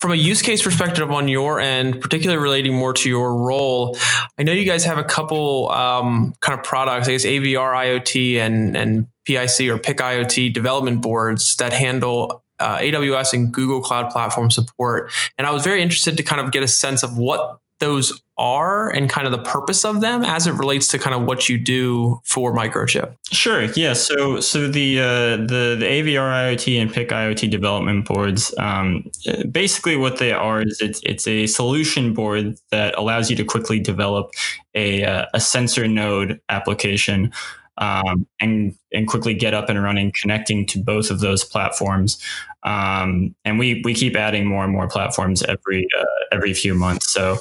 from 0.00 0.12
a 0.12 0.16
use 0.16 0.42
case 0.42 0.62
perspective 0.62 1.10
on 1.10 1.28
your 1.28 1.60
end, 1.60 2.00
particularly 2.00 2.42
relating 2.42 2.74
more 2.74 2.92
to 2.92 3.08
your 3.08 3.34
role, 3.34 3.96
I 4.38 4.42
know 4.42 4.52
you 4.52 4.64
guys 4.64 4.84
have 4.84 4.98
a 4.98 5.04
couple 5.04 5.70
um, 5.70 6.34
kind 6.40 6.58
of 6.58 6.64
products, 6.64 7.08
I 7.08 7.12
guess 7.12 7.24
AVR 7.24 7.74
IoT 7.74 8.36
and, 8.36 8.76
and 8.76 9.06
PIC 9.24 9.68
or 9.70 9.78
PIC 9.78 9.96
IoT 9.98 10.52
development 10.52 11.02
boards 11.02 11.56
that 11.56 11.72
handle 11.72 12.43
uh, 12.64 12.78
AWS 12.78 13.34
and 13.34 13.52
Google 13.52 13.80
Cloud 13.80 14.10
Platform 14.10 14.50
support. 14.50 15.12
And 15.38 15.46
I 15.46 15.50
was 15.50 15.62
very 15.62 15.82
interested 15.82 16.16
to 16.16 16.22
kind 16.22 16.40
of 16.40 16.50
get 16.50 16.62
a 16.62 16.68
sense 16.68 17.02
of 17.02 17.18
what 17.18 17.60
those 17.80 18.22
are 18.36 18.88
and 18.90 19.10
kind 19.10 19.26
of 19.26 19.32
the 19.32 19.42
purpose 19.42 19.84
of 19.84 20.00
them 20.00 20.24
as 20.24 20.46
it 20.46 20.52
relates 20.52 20.88
to 20.88 20.98
kind 20.98 21.14
of 21.14 21.24
what 21.24 21.48
you 21.48 21.58
do 21.58 22.20
for 22.24 22.54
microchip 22.54 23.14
sure 23.30 23.64
yeah 23.76 23.92
so 23.92 24.40
so 24.40 24.66
the 24.66 24.98
uh, 24.98 25.36
the 25.36 25.76
the 25.78 25.86
avr 25.86 26.54
iot 26.54 26.80
and 26.80 26.92
pic 26.92 27.10
iot 27.10 27.48
development 27.48 28.06
boards 28.06 28.52
um, 28.58 29.08
basically 29.50 29.96
what 29.96 30.18
they 30.18 30.32
are 30.32 30.62
is 30.62 30.80
it's 30.80 31.00
it's 31.04 31.28
a 31.28 31.46
solution 31.46 32.12
board 32.12 32.56
that 32.70 32.96
allows 32.98 33.30
you 33.30 33.36
to 33.36 33.44
quickly 33.44 33.78
develop 33.78 34.30
a 34.74 35.04
uh, 35.04 35.26
a 35.34 35.40
sensor 35.40 35.86
node 35.86 36.40
application 36.48 37.32
um, 37.78 38.26
and 38.40 38.74
and 38.92 39.08
quickly 39.08 39.34
get 39.34 39.54
up 39.54 39.68
and 39.68 39.82
running, 39.82 40.12
connecting 40.20 40.66
to 40.66 40.78
both 40.78 41.10
of 41.10 41.20
those 41.20 41.44
platforms. 41.44 42.22
Um, 42.62 43.34
and 43.44 43.58
we 43.58 43.82
we 43.84 43.92
keep 43.92 44.16
adding 44.16 44.46
more 44.46 44.64
and 44.64 44.72
more 44.72 44.88
platforms 44.88 45.42
every 45.42 45.86
uh, 45.98 46.04
every 46.32 46.54
few 46.54 46.74
months. 46.74 47.12
So, 47.12 47.36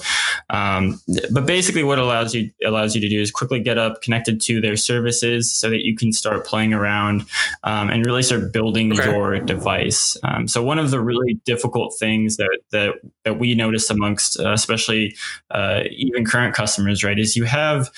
um, 0.49 0.99
but 1.31 1.45
basically, 1.45 1.84
what 1.84 1.97
allows 1.97 2.36
you 2.36 2.51
allows 2.65 2.93
you 2.93 2.99
to 2.99 3.07
do 3.07 3.21
is 3.21 3.31
quickly 3.31 3.61
get 3.61 3.77
up 3.77 4.01
connected 4.01 4.41
to 4.41 4.59
their 4.59 4.75
services, 4.75 5.49
so 5.49 5.69
that 5.69 5.86
you 5.86 5.95
can 5.95 6.11
start 6.11 6.45
playing 6.45 6.73
around 6.73 7.25
um, 7.63 7.89
and 7.89 8.05
really 8.05 8.23
start 8.23 8.51
building 8.51 8.91
okay. 8.91 9.09
your 9.09 9.39
device. 9.39 10.17
Um, 10.23 10.47
so, 10.49 10.61
one 10.61 10.77
of 10.77 10.91
the 10.91 10.99
really 10.99 11.36
difficult 11.45 11.95
things 11.97 12.36
that 12.36 12.59
that 12.71 12.95
that 13.23 13.39
we 13.39 13.55
notice 13.55 13.89
amongst, 13.89 14.38
uh, 14.41 14.51
especially 14.51 15.15
uh, 15.51 15.84
even 15.89 16.25
current 16.25 16.53
customers, 16.53 17.01
right, 17.01 17.17
is 17.17 17.38
you 17.38 17.45
have 17.45 17.89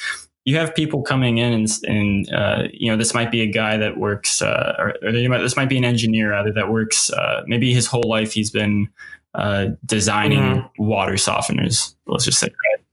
you 0.46 0.58
have 0.58 0.76
people 0.76 1.02
coming 1.02 1.40
in 1.40 1.52
and, 1.52 1.68
and 1.84 2.34
uh, 2.34 2.64
you 2.72 2.90
know 2.90 2.96
this 2.96 3.14
might 3.14 3.32
be 3.32 3.42
a 3.42 3.48
guy 3.48 3.78
that 3.78 3.98
works 3.98 4.42
uh, 4.42 4.76
or, 4.78 4.94
or 5.04 5.12
might, 5.28 5.40
this 5.40 5.58
might 5.58 5.70
be 5.70 5.78
an 5.78 5.84
engineer 5.84 6.32
rather 6.32 6.54
that 6.54 6.70
works 6.70 7.12
uh, 7.12 7.42
maybe 7.48 7.74
his 7.74 7.88
whole 7.88 8.08
life 8.08 8.32
he's 8.32 8.52
been 8.52 8.88
uh, 9.34 9.68
designing 9.86 10.40
mm-hmm. 10.40 10.84
water 10.84 11.14
softeners 11.14 11.96
let's 12.08 12.24
just 12.24 12.40
say 12.40 12.48
right 12.48 12.86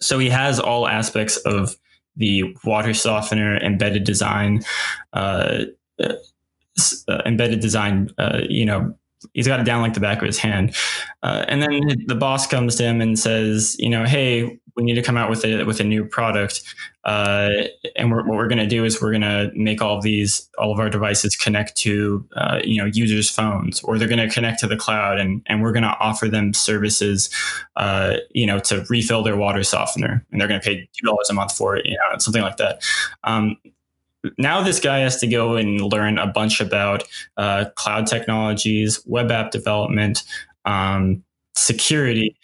so 0.00 0.18
he 0.18 0.28
has 0.28 0.60
all 0.60 0.86
aspects 0.86 1.38
of 1.38 1.76
the 2.16 2.54
water 2.64 2.94
softener 2.94 3.56
embedded 3.56 4.04
design 4.04 4.62
uh, 5.14 5.64
uh, 5.98 7.22
embedded 7.26 7.60
design 7.60 8.10
you 8.48 8.66
know 8.66 8.94
he's 9.32 9.48
got 9.48 9.60
it 9.60 9.64
down 9.64 9.82
like 9.82 9.94
the 9.94 10.00
back 10.00 10.18
of 10.18 10.26
his 10.26 10.38
hand. 10.38 10.74
Uh, 11.22 11.44
and 11.48 11.60
then 11.60 11.80
the 12.06 12.14
boss 12.14 12.46
comes 12.46 12.76
to 12.76 12.84
him 12.84 13.00
and 13.00 13.18
says, 13.18 13.74
you 13.78 13.90
know, 13.90 14.04
hey, 14.04 14.60
we 14.78 14.84
need 14.84 14.94
to 14.94 15.02
come 15.02 15.16
out 15.16 15.28
with 15.28 15.44
a 15.44 15.64
with 15.64 15.80
a 15.80 15.84
new 15.84 16.04
product. 16.04 16.62
Uh, 17.04 17.64
and 17.96 18.12
we're, 18.12 18.18
what 18.18 18.36
we're 18.36 18.46
going 18.46 18.58
to 18.58 18.66
do 18.66 18.84
is 18.84 19.02
we're 19.02 19.10
going 19.10 19.22
to 19.22 19.50
make 19.54 19.82
all 19.82 19.96
of 19.96 20.04
these 20.04 20.48
all 20.56 20.72
of 20.72 20.78
our 20.78 20.88
devices 20.88 21.34
connect 21.34 21.76
to 21.76 22.24
uh, 22.36 22.60
you 22.62 22.80
know 22.80 22.84
users' 22.84 23.28
phones, 23.28 23.82
or 23.82 23.98
they're 23.98 24.06
going 24.06 24.26
to 24.26 24.32
connect 24.32 24.60
to 24.60 24.68
the 24.68 24.76
cloud, 24.76 25.18
and 25.18 25.42
and 25.46 25.62
we're 25.62 25.72
going 25.72 25.82
to 25.82 25.96
offer 25.98 26.28
them 26.28 26.54
services, 26.54 27.28
uh, 27.74 28.18
you 28.30 28.46
know, 28.46 28.60
to 28.60 28.86
refill 28.88 29.24
their 29.24 29.36
water 29.36 29.64
softener, 29.64 30.24
and 30.30 30.40
they're 30.40 30.48
going 30.48 30.60
to 30.60 30.64
pay 30.64 30.76
two 30.76 31.06
dollars 31.06 31.28
a 31.28 31.34
month 31.34 31.56
for 31.56 31.76
it, 31.76 31.84
you 31.84 31.96
know, 31.96 32.18
something 32.18 32.42
like 32.42 32.58
that. 32.58 32.80
Um, 33.24 33.56
now 34.38 34.62
this 34.62 34.78
guy 34.78 34.98
has 35.00 35.18
to 35.20 35.26
go 35.26 35.56
and 35.56 35.80
learn 35.80 36.18
a 36.18 36.26
bunch 36.28 36.60
about 36.60 37.02
uh, 37.36 37.64
cloud 37.74 38.06
technologies, 38.06 39.02
web 39.06 39.32
app 39.32 39.50
development, 39.50 40.22
um, 40.64 41.24
security, 41.56 42.36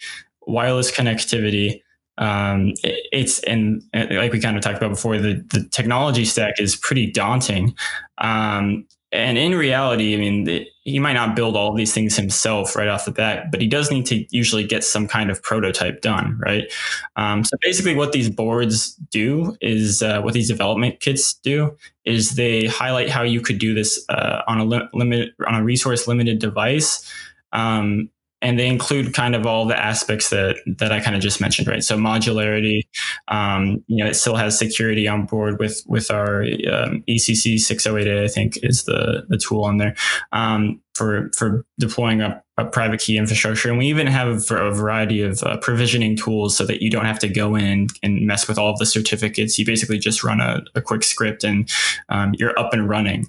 wireless 0.47 0.91
connectivity, 0.91 1.81
um, 2.17 2.73
it's 2.83 3.39
and, 3.43 3.83
like 3.93 4.31
we 4.31 4.39
kind 4.39 4.55
of 4.55 4.63
talked 4.63 4.77
about 4.77 4.89
before, 4.89 5.17
the 5.17 5.45
the 5.51 5.67
technology 5.71 6.25
stack 6.25 6.59
is 6.59 6.75
pretty 6.75 7.11
daunting. 7.11 7.75
Um, 8.17 8.87
and 9.11 9.37
in 9.37 9.55
reality, 9.55 10.13
I 10.13 10.17
mean, 10.17 10.43
the, 10.43 10.67
he 10.83 10.99
might 10.99 11.13
not 11.13 11.35
build 11.35 11.55
all 11.55 11.73
these 11.73 11.93
things 11.93 12.17
himself 12.17 12.75
right 12.75 12.87
off 12.87 13.05
the 13.05 13.11
bat, 13.11 13.49
but 13.49 13.61
he 13.61 13.67
does 13.67 13.89
need 13.89 14.05
to 14.07 14.25
usually 14.29 14.65
get 14.65 14.83
some 14.83 15.07
kind 15.07 15.31
of 15.31 15.41
prototype 15.41 16.01
done, 16.01 16.37
right? 16.45 16.71
Um, 17.15 17.43
so 17.43 17.55
basically, 17.61 17.95
what 17.95 18.11
these 18.11 18.29
boards 18.29 18.95
do 19.11 19.55
is 19.61 20.01
uh, 20.01 20.21
what 20.21 20.33
these 20.33 20.47
development 20.47 20.99
kits 20.99 21.33
do 21.33 21.75
is 22.03 22.35
they 22.35 22.65
highlight 22.65 23.09
how 23.09 23.23
you 23.23 23.41
could 23.41 23.57
do 23.57 23.73
this 23.73 24.03
uh, 24.09 24.41
on 24.47 24.59
a 24.59 24.65
li- 24.65 24.89
limit 24.93 25.29
on 25.47 25.55
a 25.55 25.63
resource 25.63 26.07
limited 26.07 26.39
device. 26.39 27.09
Um, 27.53 28.09
and 28.45 28.59
they 28.59 28.67
include 28.67 29.11
kind 29.11 29.33
of 29.33 29.47
all 29.47 29.65
the 29.65 29.77
aspects 29.77 30.29
that 30.29 30.57
that 30.77 30.91
I 30.91 30.99
kind 30.99 31.15
of 31.15 31.21
just 31.21 31.41
mentioned, 31.41 31.67
right? 31.67 31.83
So 31.83 31.97
modularity, 31.97 32.81
um, 33.27 33.83
you 33.87 34.03
know, 34.03 34.09
it 34.09 34.13
still 34.13 34.35
has 34.35 34.57
security 34.57 35.07
on 35.07 35.25
board 35.25 35.57
with 35.59 35.81
with 35.87 36.11
our 36.11 36.43
um, 36.43 37.03
ECC 37.09 37.57
608, 37.57 38.23
I 38.23 38.27
think 38.27 38.59
is 38.61 38.83
the 38.83 39.25
the 39.27 39.39
tool 39.39 39.63
on 39.63 39.77
there 39.77 39.95
um, 40.31 40.79
for 40.93 41.31
for 41.35 41.65
deploying 41.79 42.21
a, 42.21 42.39
a, 42.57 42.65
private 42.65 42.99
key 42.99 43.17
infrastructure, 43.17 43.69
and 43.69 43.79
we 43.79 43.87
even 43.87 44.05
have 44.05 44.27
a 44.27 44.71
variety 44.71 45.23
of 45.23 45.41
uh, 45.41 45.57
provisioning 45.57 46.15
tools 46.15 46.55
so 46.55 46.67
that 46.67 46.83
you 46.83 46.91
don't 46.91 47.05
have 47.05 47.19
to 47.19 47.27
go 47.27 47.55
in 47.55 47.87
and 48.03 48.27
mess 48.27 48.47
with 48.47 48.59
all 48.59 48.69
of 48.69 48.77
the 48.77 48.85
certificates. 48.85 49.57
You 49.57 49.65
basically 49.65 49.97
just 49.97 50.23
run 50.23 50.39
a, 50.39 50.61
a 50.75 50.81
quick 50.81 51.01
script 51.01 51.43
and 51.43 51.67
um, 52.09 52.35
you're 52.37 52.57
up 52.59 52.73
and 52.73 52.87
running. 52.87 53.25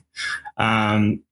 Um, 0.59 1.23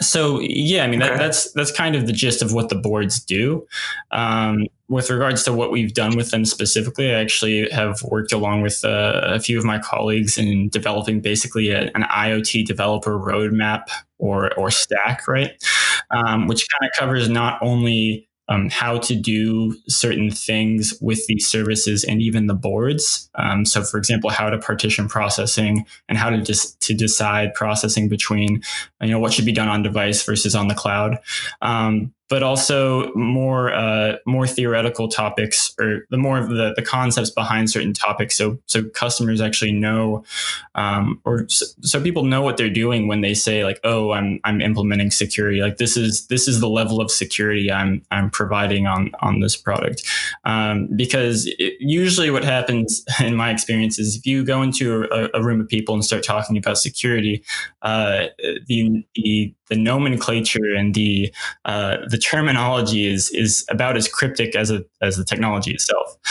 so 0.00 0.40
yeah, 0.40 0.84
I 0.84 0.86
mean 0.86 1.00
that, 1.00 1.18
that's 1.18 1.52
that's 1.52 1.72
kind 1.72 1.96
of 1.96 2.06
the 2.06 2.12
gist 2.12 2.40
of 2.42 2.52
what 2.52 2.68
the 2.68 2.76
boards 2.76 3.18
do. 3.20 3.66
Um, 4.12 4.66
with 4.88 5.10
regards 5.10 5.42
to 5.44 5.52
what 5.52 5.70
we've 5.70 5.92
done 5.92 6.16
with 6.16 6.30
them 6.30 6.44
specifically, 6.44 7.10
I 7.10 7.20
actually 7.20 7.68
have 7.70 8.02
worked 8.02 8.32
along 8.32 8.62
with 8.62 8.84
uh, 8.84 9.20
a 9.24 9.40
few 9.40 9.58
of 9.58 9.64
my 9.64 9.78
colleagues 9.78 10.38
in 10.38 10.68
developing 10.68 11.20
basically 11.20 11.70
a, 11.70 11.90
an 11.94 12.02
IoT 12.04 12.64
developer 12.64 13.18
roadmap 13.18 13.88
or 14.18 14.54
or 14.58 14.70
stack, 14.70 15.26
right? 15.26 15.52
Um, 16.10 16.46
which 16.46 16.66
kind 16.70 16.88
of 16.88 16.98
covers 16.98 17.28
not 17.28 17.58
only 17.60 18.27
um, 18.48 18.70
how 18.70 18.98
to 18.98 19.14
do 19.14 19.76
certain 19.88 20.30
things 20.30 20.94
with 21.00 21.26
these 21.26 21.46
services 21.46 22.04
and 22.04 22.22
even 22.22 22.46
the 22.46 22.54
boards. 22.54 23.28
Um, 23.34 23.64
so, 23.64 23.82
for 23.82 23.98
example, 23.98 24.30
how 24.30 24.48
to 24.48 24.58
partition 24.58 25.08
processing 25.08 25.86
and 26.08 26.16
how 26.16 26.30
to 26.30 26.40
just 26.40 26.80
to 26.82 26.94
decide 26.94 27.54
processing 27.54 28.08
between 28.08 28.62
you 29.00 29.10
know 29.10 29.18
what 29.18 29.32
should 29.32 29.44
be 29.44 29.52
done 29.52 29.68
on 29.68 29.82
device 29.82 30.22
versus 30.22 30.54
on 30.54 30.68
the 30.68 30.74
cloud. 30.74 31.18
Um, 31.62 32.12
but 32.28 32.42
also 32.42 33.12
more 33.14 33.72
uh, 33.72 34.16
more 34.26 34.46
theoretical 34.46 35.08
topics 35.08 35.74
or 35.80 36.06
the 36.10 36.16
more 36.16 36.38
of 36.38 36.50
the, 36.50 36.74
the 36.76 36.82
concepts 36.82 37.30
behind 37.30 37.70
certain 37.70 37.92
topics. 37.92 38.36
So 38.36 38.58
so 38.66 38.84
customers 38.84 39.40
actually 39.40 39.72
know 39.72 40.24
um, 40.74 41.20
or 41.24 41.48
so, 41.48 41.66
so, 41.80 42.00
people 42.00 42.24
know 42.24 42.42
what 42.42 42.56
they're 42.56 42.70
doing 42.70 43.08
when 43.08 43.20
they 43.22 43.34
say 43.34 43.64
like 43.64 43.80
oh 43.84 44.12
I'm 44.12 44.40
I'm 44.44 44.60
implementing 44.60 45.10
security. 45.10 45.60
Like 45.60 45.78
this 45.78 45.96
is 45.96 46.26
this 46.26 46.48
is 46.48 46.60
the 46.60 46.68
level 46.68 47.00
of 47.00 47.10
security 47.10 47.72
I'm 47.72 48.02
I'm 48.10 48.30
providing 48.30 48.86
on 48.86 49.10
on 49.20 49.40
this 49.40 49.56
product. 49.56 50.06
Um, 50.44 50.88
because 50.96 51.46
it, 51.58 51.74
usually 51.80 52.30
what 52.30 52.44
happens 52.44 53.04
in 53.20 53.34
my 53.36 53.50
experience 53.50 53.98
is 53.98 54.16
if 54.16 54.26
you 54.26 54.44
go 54.44 54.62
into 54.62 55.04
a, 55.10 55.28
a 55.38 55.42
room 55.42 55.60
of 55.60 55.68
people 55.68 55.94
and 55.94 56.04
start 56.04 56.22
talking 56.22 56.56
about 56.56 56.78
security 56.78 57.42
uh, 57.82 58.26
the, 58.66 59.04
the 59.14 59.54
the 59.68 59.76
nomenclature 59.76 60.74
and 60.76 60.94
the 60.94 61.32
uh, 61.64 61.98
the 62.08 62.18
terminology 62.18 63.06
is 63.06 63.30
is 63.30 63.64
about 63.70 63.96
as 63.96 64.08
cryptic 64.08 64.54
as 64.54 64.70
a, 64.70 64.84
as 65.00 65.16
the 65.16 65.24
technology 65.24 65.72
itself. 65.72 66.16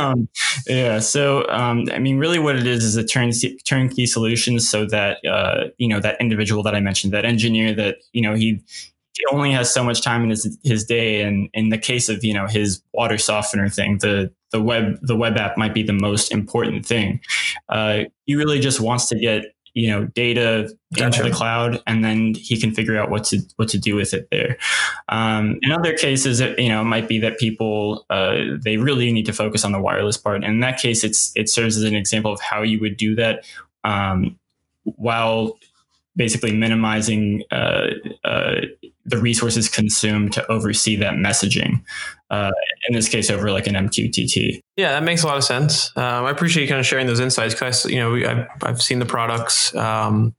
Um, 0.00 0.30
yeah, 0.66 0.98
so 0.98 1.46
um, 1.50 1.84
I 1.92 1.98
mean, 1.98 2.18
really, 2.18 2.38
what 2.38 2.56
it 2.56 2.66
is 2.66 2.82
is 2.82 2.96
a 2.96 3.04
turn, 3.04 3.32
turnkey 3.66 4.06
solution, 4.06 4.58
so 4.60 4.86
that 4.86 5.18
uh, 5.26 5.64
you 5.76 5.88
know 5.88 6.00
that 6.00 6.16
individual 6.20 6.62
that 6.62 6.74
I 6.74 6.80
mentioned, 6.80 7.12
that 7.12 7.26
engineer, 7.26 7.74
that 7.74 7.98
you 8.12 8.22
know 8.22 8.34
he 8.34 8.62
he 9.18 9.24
only 9.30 9.52
has 9.52 9.72
so 9.72 9.84
much 9.84 10.02
time 10.02 10.22
in 10.22 10.30
his 10.30 10.58
his 10.62 10.84
day, 10.84 11.20
and 11.22 11.50
in 11.52 11.68
the 11.68 11.78
case 11.78 12.08
of 12.08 12.24
you 12.24 12.32
know 12.32 12.46
his 12.46 12.82
water 12.94 13.18
softener 13.18 13.68
thing, 13.68 13.98
the 13.98 14.32
the 14.52 14.62
web 14.62 14.98
the 15.02 15.16
web 15.16 15.36
app 15.36 15.58
might 15.58 15.74
be 15.74 15.82
the 15.82 15.92
most 15.92 16.32
important 16.32 16.86
thing. 16.86 17.20
Uh, 17.68 18.04
he 18.26 18.36
really 18.36 18.60
just 18.60 18.80
wants 18.80 19.06
to 19.08 19.18
get 19.18 19.44
you 19.74 19.88
know 19.88 20.04
data 20.06 20.70
gotcha. 20.94 21.06
into 21.06 21.22
the 21.22 21.34
cloud 21.34 21.82
and 21.86 22.04
then 22.04 22.34
he 22.34 22.60
can 22.60 22.74
figure 22.74 22.98
out 22.98 23.10
what 23.10 23.24
to 23.24 23.40
what 23.56 23.68
to 23.68 23.78
do 23.78 23.94
with 23.94 24.14
it 24.14 24.28
there 24.30 24.56
um, 25.08 25.58
in 25.62 25.72
other 25.72 25.96
cases 25.96 26.40
it, 26.40 26.58
you 26.58 26.68
know 26.68 26.80
it 26.80 26.86
might 26.86 27.08
be 27.08 27.18
that 27.18 27.38
people 27.38 28.06
uh, 28.10 28.36
they 28.62 28.76
really 28.76 29.12
need 29.12 29.26
to 29.26 29.32
focus 29.32 29.64
on 29.64 29.72
the 29.72 29.80
wireless 29.80 30.16
part 30.16 30.36
and 30.36 30.44
in 30.44 30.60
that 30.60 30.78
case 30.78 31.04
it's 31.04 31.32
it 31.36 31.48
serves 31.48 31.76
as 31.76 31.82
an 31.82 31.94
example 31.94 32.32
of 32.32 32.40
how 32.40 32.62
you 32.62 32.80
would 32.80 32.96
do 32.96 33.14
that 33.14 33.44
um, 33.84 34.38
while 34.84 35.58
basically 36.18 36.52
minimizing 36.52 37.44
uh, 37.52 37.86
uh, 38.24 38.56
the 39.06 39.16
resources 39.16 39.68
consumed 39.68 40.32
to 40.32 40.46
oversee 40.50 40.96
that 40.96 41.14
messaging. 41.14 41.80
Uh, 42.30 42.50
in 42.88 42.94
this 42.94 43.08
case, 43.08 43.30
over 43.30 43.50
like 43.50 43.66
an 43.66 43.74
MQTT. 43.74 44.60
Yeah, 44.76 44.92
that 44.92 45.02
makes 45.02 45.22
a 45.22 45.26
lot 45.26 45.38
of 45.38 45.44
sense. 45.44 45.90
Um, 45.96 46.26
I 46.26 46.30
appreciate 46.30 46.64
you 46.64 46.68
kind 46.68 46.80
of 46.80 46.86
sharing 46.86 47.06
those 47.06 47.20
insights 47.20 47.54
because 47.54 47.84
you 47.86 47.96
know 47.96 48.14
I've, 48.14 48.46
I've 48.62 48.82
seen 48.82 48.98
the 48.98 49.06
products. 49.06 49.74
Um, 49.74 50.34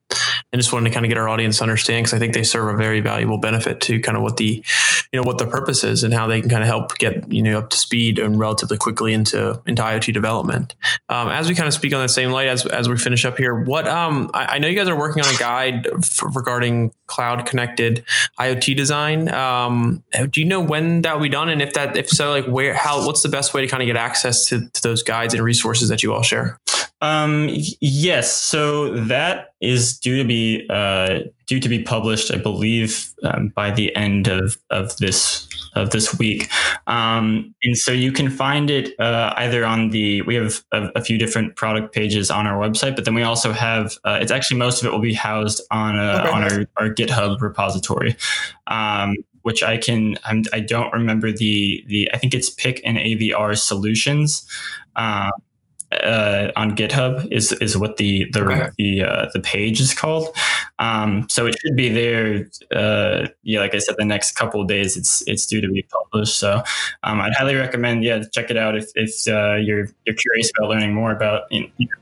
and 0.51 0.59
just 0.59 0.73
wanted 0.73 0.89
to 0.89 0.93
kind 0.93 1.05
of 1.05 1.09
get 1.09 1.17
our 1.17 1.29
audience 1.29 1.57
to 1.57 1.63
understand 1.63 2.05
because 2.05 2.13
I 2.13 2.19
think 2.19 2.33
they 2.33 2.43
serve 2.43 2.73
a 2.73 2.77
very 2.77 2.99
valuable 2.99 3.37
benefit 3.37 3.81
to 3.81 3.99
kind 3.99 4.17
of 4.17 4.23
what 4.23 4.37
the, 4.37 4.63
you 5.11 5.21
know, 5.21 5.23
what 5.23 5.37
the 5.37 5.45
purpose 5.45 5.83
is 5.83 6.03
and 6.03 6.13
how 6.13 6.25
they 6.25 6.41
can 6.41 6.49
kind 6.49 6.63
of 6.63 6.67
help 6.67 6.97
get 6.97 7.31
you 7.31 7.43
know 7.43 7.59
up 7.59 7.69
to 7.69 7.77
speed 7.77 8.17
and 8.17 8.39
relatively 8.39 8.77
quickly 8.77 9.13
into 9.13 9.61
into 9.67 9.81
IoT 9.81 10.13
development. 10.13 10.75
Um, 11.09 11.29
as 11.29 11.47
we 11.47 11.55
kind 11.55 11.67
of 11.67 11.73
speak 11.73 11.93
on 11.93 12.01
the 12.01 12.09
same 12.09 12.31
light 12.31 12.47
as 12.47 12.65
as 12.65 12.89
we 12.89 12.97
finish 12.97 13.25
up 13.25 13.37
here, 13.37 13.53
what 13.53 13.87
um 13.87 14.31
I, 14.33 14.55
I 14.55 14.59
know 14.59 14.67
you 14.67 14.75
guys 14.75 14.87
are 14.87 14.97
working 14.97 15.23
on 15.23 15.33
a 15.33 15.37
guide 15.37 15.87
for, 16.03 16.29
regarding 16.29 16.91
cloud 17.05 17.45
connected 17.45 18.03
IoT 18.39 18.75
design. 18.75 19.29
Um, 19.29 20.03
do 20.31 20.41
you 20.41 20.45
know 20.45 20.61
when 20.61 21.01
that 21.03 21.15
will 21.15 21.23
be 21.23 21.29
done, 21.29 21.49
and 21.49 21.61
if 21.61 21.73
that 21.79 21.97
if 21.97 22.09
so, 22.09 22.31
like 22.31 22.45
where 22.45 22.73
how 22.73 23.05
what's 23.05 23.21
the 23.21 23.29
best 23.29 23.53
way 23.53 23.61
to 23.61 23.67
kind 23.67 23.81
of 23.81 23.87
get 23.87 23.95
access 23.95 24.45
to, 24.45 24.69
to 24.69 24.81
those 24.81 25.03
guides 25.03 25.33
and 25.33 25.43
resources 25.43 25.89
that 25.89 26.03
you 26.03 26.13
all 26.13 26.23
share? 26.23 26.59
Um, 27.01 27.49
yes. 27.79 28.33
So 28.33 28.93
that 28.93 29.53
is 29.61 29.97
due 29.97 30.17
to 30.17 30.27
be 30.27 30.67
uh, 30.69 31.19
due 31.47 31.59
to 31.59 31.69
be 31.69 31.81
published, 31.81 32.33
I 32.33 32.37
believe, 32.37 33.13
um, 33.23 33.49
by 33.49 33.71
the 33.71 33.95
end 33.95 34.27
of, 34.27 34.57
of 34.69 34.95
this 34.97 35.47
of 35.75 35.91
this 35.91 36.17
week. 36.17 36.49
Um, 36.87 37.53
and 37.63 37.77
so 37.77 37.91
you 37.91 38.11
can 38.11 38.29
find 38.29 38.69
it 38.69 38.99
uh, 38.99 39.33
either 39.37 39.65
on 39.65 39.89
the 39.89 40.21
we 40.23 40.35
have 40.35 40.61
a, 40.71 40.89
a, 40.95 41.01
few 41.03 41.17
different 41.17 41.55
product 41.55 41.93
pages 41.93 42.31
on 42.31 42.47
our 42.47 42.59
website, 42.59 42.95
but 42.95 43.05
then 43.05 43.13
we 43.13 43.21
also 43.21 43.51
have 43.51 43.97
uh, 44.03 44.17
it's 44.21 44.31
actually 44.31 44.57
most 44.57 44.81
of 44.81 44.87
it 44.87 44.91
will 44.91 44.99
be 44.99 45.13
housed 45.13 45.61
on 45.71 45.97
a, 45.97 46.19
okay. 46.19 46.29
on 46.29 46.43
our, 46.43 46.65
our 46.77 46.93
GitHub 46.93 47.39
repository. 47.41 48.15
Um, 48.67 49.15
which 49.43 49.63
I 49.63 49.77
can 49.77 50.17
I'm, 50.25 50.43
I 50.53 50.59
do 50.59 50.75
not 50.75 50.93
remember 50.93 51.31
the 51.31 51.83
the 51.87 52.09
I 52.13 52.17
think 52.17 52.33
it's 52.33 52.49
PIC 52.49 52.81
and 52.83 52.97
AVR 52.97 53.57
solutions. 53.57 54.45
Um, 54.95 55.31
uh, 55.91 56.51
on 56.55 56.75
GitHub 56.75 57.31
is 57.31 57.51
is 57.53 57.77
what 57.77 57.97
the 57.97 58.29
the 58.31 58.43
okay. 58.43 58.69
the, 58.77 59.03
uh, 59.03 59.29
the 59.33 59.39
page 59.39 59.81
is 59.81 59.93
called. 59.93 60.35
Um, 60.77 61.27
so 61.29 61.47
it 61.47 61.55
should 61.59 61.75
be 61.75 61.89
there. 61.89 62.49
Uh, 62.73 63.27
yeah, 63.43 63.59
like 63.59 63.73
I 63.73 63.79
said, 63.79 63.95
the 63.97 64.05
next 64.05 64.33
couple 64.33 64.61
of 64.61 64.67
days 64.67 64.95
it's 64.95 65.23
it's 65.27 65.45
due 65.45 65.61
to 65.61 65.67
be 65.67 65.87
published. 65.89 66.37
So 66.37 66.61
um, 67.03 67.21
I'd 67.21 67.33
highly 67.33 67.55
recommend 67.55 68.03
yeah 68.03 68.21
check 68.31 68.51
it 68.51 68.57
out 68.57 68.77
if 68.77 68.91
if 68.95 69.27
uh, 69.27 69.55
you're 69.55 69.87
you're 70.05 70.15
curious 70.15 70.51
about 70.57 70.69
learning 70.69 70.93
more 70.93 71.11
about 71.11 71.43
you 71.51 71.61
know, 71.61 71.98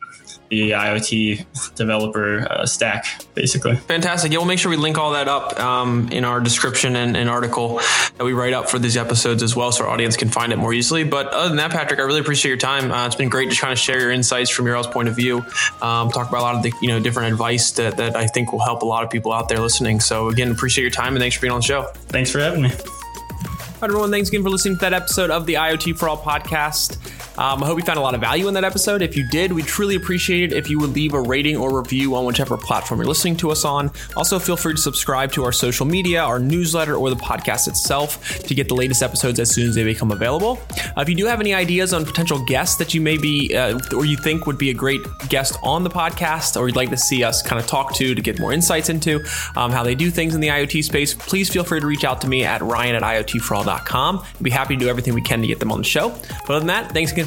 the 0.50 0.72
IoT 0.72 1.76
developer 1.76 2.48
uh, 2.50 2.66
stack, 2.66 3.06
basically. 3.34 3.76
Fantastic. 3.76 4.32
Yeah, 4.32 4.38
we'll 4.38 4.48
make 4.48 4.60
sure 4.60 4.70
we 4.70 4.78
link 4.78 4.98
all 4.98 5.12
that 5.12 5.28
up 5.28 5.60
um, 5.60 6.10
in 6.12 6.24
our 6.24 6.40
description 6.40 6.96
and, 6.96 7.18
and, 7.18 7.30
article 7.30 7.82
that 8.18 8.24
we 8.24 8.32
write 8.32 8.54
up 8.54 8.70
for 8.70 8.80
these 8.80 8.96
episodes 8.96 9.44
as 9.44 9.56
well, 9.56 9.72
so 9.72 9.84
our 9.84 9.90
audience 9.90 10.16
can 10.16 10.30
find 10.30 10.54
it 10.54 10.56
more 10.56 10.74
easily. 10.74 11.04
But 11.04 11.28
other 11.28 11.50
than 11.50 11.58
that, 11.58 11.72
Patrick, 11.72 12.00
I 12.00 12.04
really 12.04 12.22
appreciate 12.22 12.50
your 12.50 12.58
time. 12.58 12.92
Uh, 12.92 13.06
it's 13.06 13.16
been 13.16 13.30
great 13.30 13.52
to 13.52 13.58
kind 13.58 13.74
of 13.74 13.80
share 13.80 14.00
your 14.00 14.12
insights 14.12 14.50
from 14.50 14.66
your 14.66 14.76
all's 14.78 14.88
point 14.88 15.10
of 15.10 15.16
view. 15.16 15.40
Um, 15.82 16.10
talk 16.10 16.30
about 16.30 16.40
a 16.40 16.44
lot 16.44 16.56
of 16.56 16.64
the 16.64 16.72
you 16.82 16.88
know 16.88 17.00
different 17.00 17.32
advice 17.34 17.72
that, 17.72 17.98
that 17.98 18.16
I 18.16 18.28
think 18.28 18.54
will 18.54 18.64
help 18.64 18.82
a 18.82 18.86
lot 18.86 19.04
of 19.04 19.10
people 19.10 19.34
out 19.34 19.50
there 19.50 19.60
listening. 19.60 20.00
So 20.00 20.30
again, 20.30 20.52
appreciate 20.52 20.84
your 20.84 20.92
time 20.92 21.16
and 21.16 21.22
thanks 21.22 21.36
for 21.36 21.42
being 21.42 21.54
on 21.54 21.60
the 21.60 21.66
show. 21.66 21.84
Thanks 22.08 22.32
for 22.32 22.40
having 22.40 22.62
me. 22.62 22.72
All 22.72 23.82
right, 23.82 23.90
everyone, 23.90 24.10
thanks 24.10 24.30
again 24.30 24.42
for 24.42 24.50
listening 24.50 24.76
to 24.76 24.82
that 24.82 24.94
episode 24.94 25.30
of 25.30 25.46
the 25.46 25.56
IoT 25.56 25.98
for 26.00 26.10
All 26.10 26.18
podcast. 26.18 27.27
Um, 27.38 27.64
I 27.64 27.68
hope 27.68 27.78
you 27.78 27.86
found 27.86 28.00
a 28.00 28.02
lot 28.02 28.16
of 28.16 28.22
value 28.22 28.48
in 28.48 28.54
that 28.56 28.64
episode. 28.64 29.02
If 29.02 29.16
you 29.16 29.28
did, 29.28 29.52
we'd 29.52 29.66
truly 29.66 29.96
appreciate 29.96 30.52
it 30.52 30.56
if 30.56 30.70
you 30.70 30.80
would 30.80 30.92
leave 30.92 31.14
a 31.14 31.22
rating 31.22 31.56
or 31.56 31.78
review 31.78 32.16
on 32.16 32.26
whichever 32.26 32.58
platform 32.58 33.00
you're 33.00 33.08
listening 33.08 33.38
to 33.38 33.52
us 33.52 33.64
on. 33.64 33.92
Also, 34.16 34.40
feel 34.40 34.58
free 34.58 34.74
to 34.74 34.82
subscribe 34.82 35.32
to 35.34 35.44
our 35.44 35.52
social 35.52 35.86
media, 35.86 36.24
our 36.24 36.40
newsletter, 36.40 36.96
or 36.96 37.10
the 37.10 37.16
podcast 37.16 37.68
itself 37.68 38.40
to 38.40 38.56
get 38.56 38.68
the 38.68 38.74
latest 38.76 39.04
episodes 39.04 39.40
as 39.40 39.54
soon 39.54 39.70
as 39.70 39.76
they 39.76 39.84
become 39.84 40.12
available. 40.12 40.60
Uh, 40.98 41.02
if 41.02 41.10
you 41.10 41.16
do 41.16 41.26
have 41.26 41.40
any 41.40 41.54
ideas 41.54 41.94
on 41.94 42.06
potential 42.06 42.44
guests 42.46 42.78
that 42.78 42.94
you 42.94 43.02
may 43.02 43.18
be 43.18 43.56
uh, 43.56 43.80
or 43.96 44.06
you 44.06 44.18
think 44.18 44.48
would 44.48 44.58
be 44.58 44.72
a 44.72 44.74
great 44.74 45.02
guest 45.30 45.58
on 45.62 45.84
the 45.84 45.90
podcast, 45.90 46.60
or 46.60 46.68
you'd 46.68 46.76
like 46.76 46.90
to 46.90 46.98
see 46.98 47.24
us 47.24 47.44
kind 47.44 47.62
of 47.62 47.68
talk 47.68 47.94
to 47.94 48.16
to 48.16 48.22
get 48.22 48.40
more 48.40 48.52
insights 48.52 48.90
into 48.90 49.24
um, 49.56 49.72
how 49.72 49.84
they 49.84 49.94
do 49.94 50.10
things 50.10 50.34
in 50.34 50.42
the 50.42 50.48
IoT 50.48 50.84
space, 50.84 51.14
please 51.14 51.50
feel 51.50 51.64
free 51.64 51.80
to 51.80 51.86
reach 51.86 52.04
out 52.04 52.22
to 52.22 52.28
me 52.28 52.44
at 52.44 52.62
ryan 52.62 52.96
at 52.96 53.04
iotforall.com. 53.04 54.20
I'd 54.20 54.44
be 54.44 54.50
happy 54.50 54.76
to 54.76 54.80
do 54.80 54.90
everything 54.90 55.14
we 55.14 55.22
can 55.22 55.42
to 55.42 55.48
get 55.48 55.60
them 55.60 55.72
on 55.72 55.78
the 55.78 55.84
show. 55.84 56.10
But 56.10 56.50
other 56.50 56.60
than 56.60 56.68
that, 56.68 56.92
thanks 56.92 57.12
again 57.12 57.27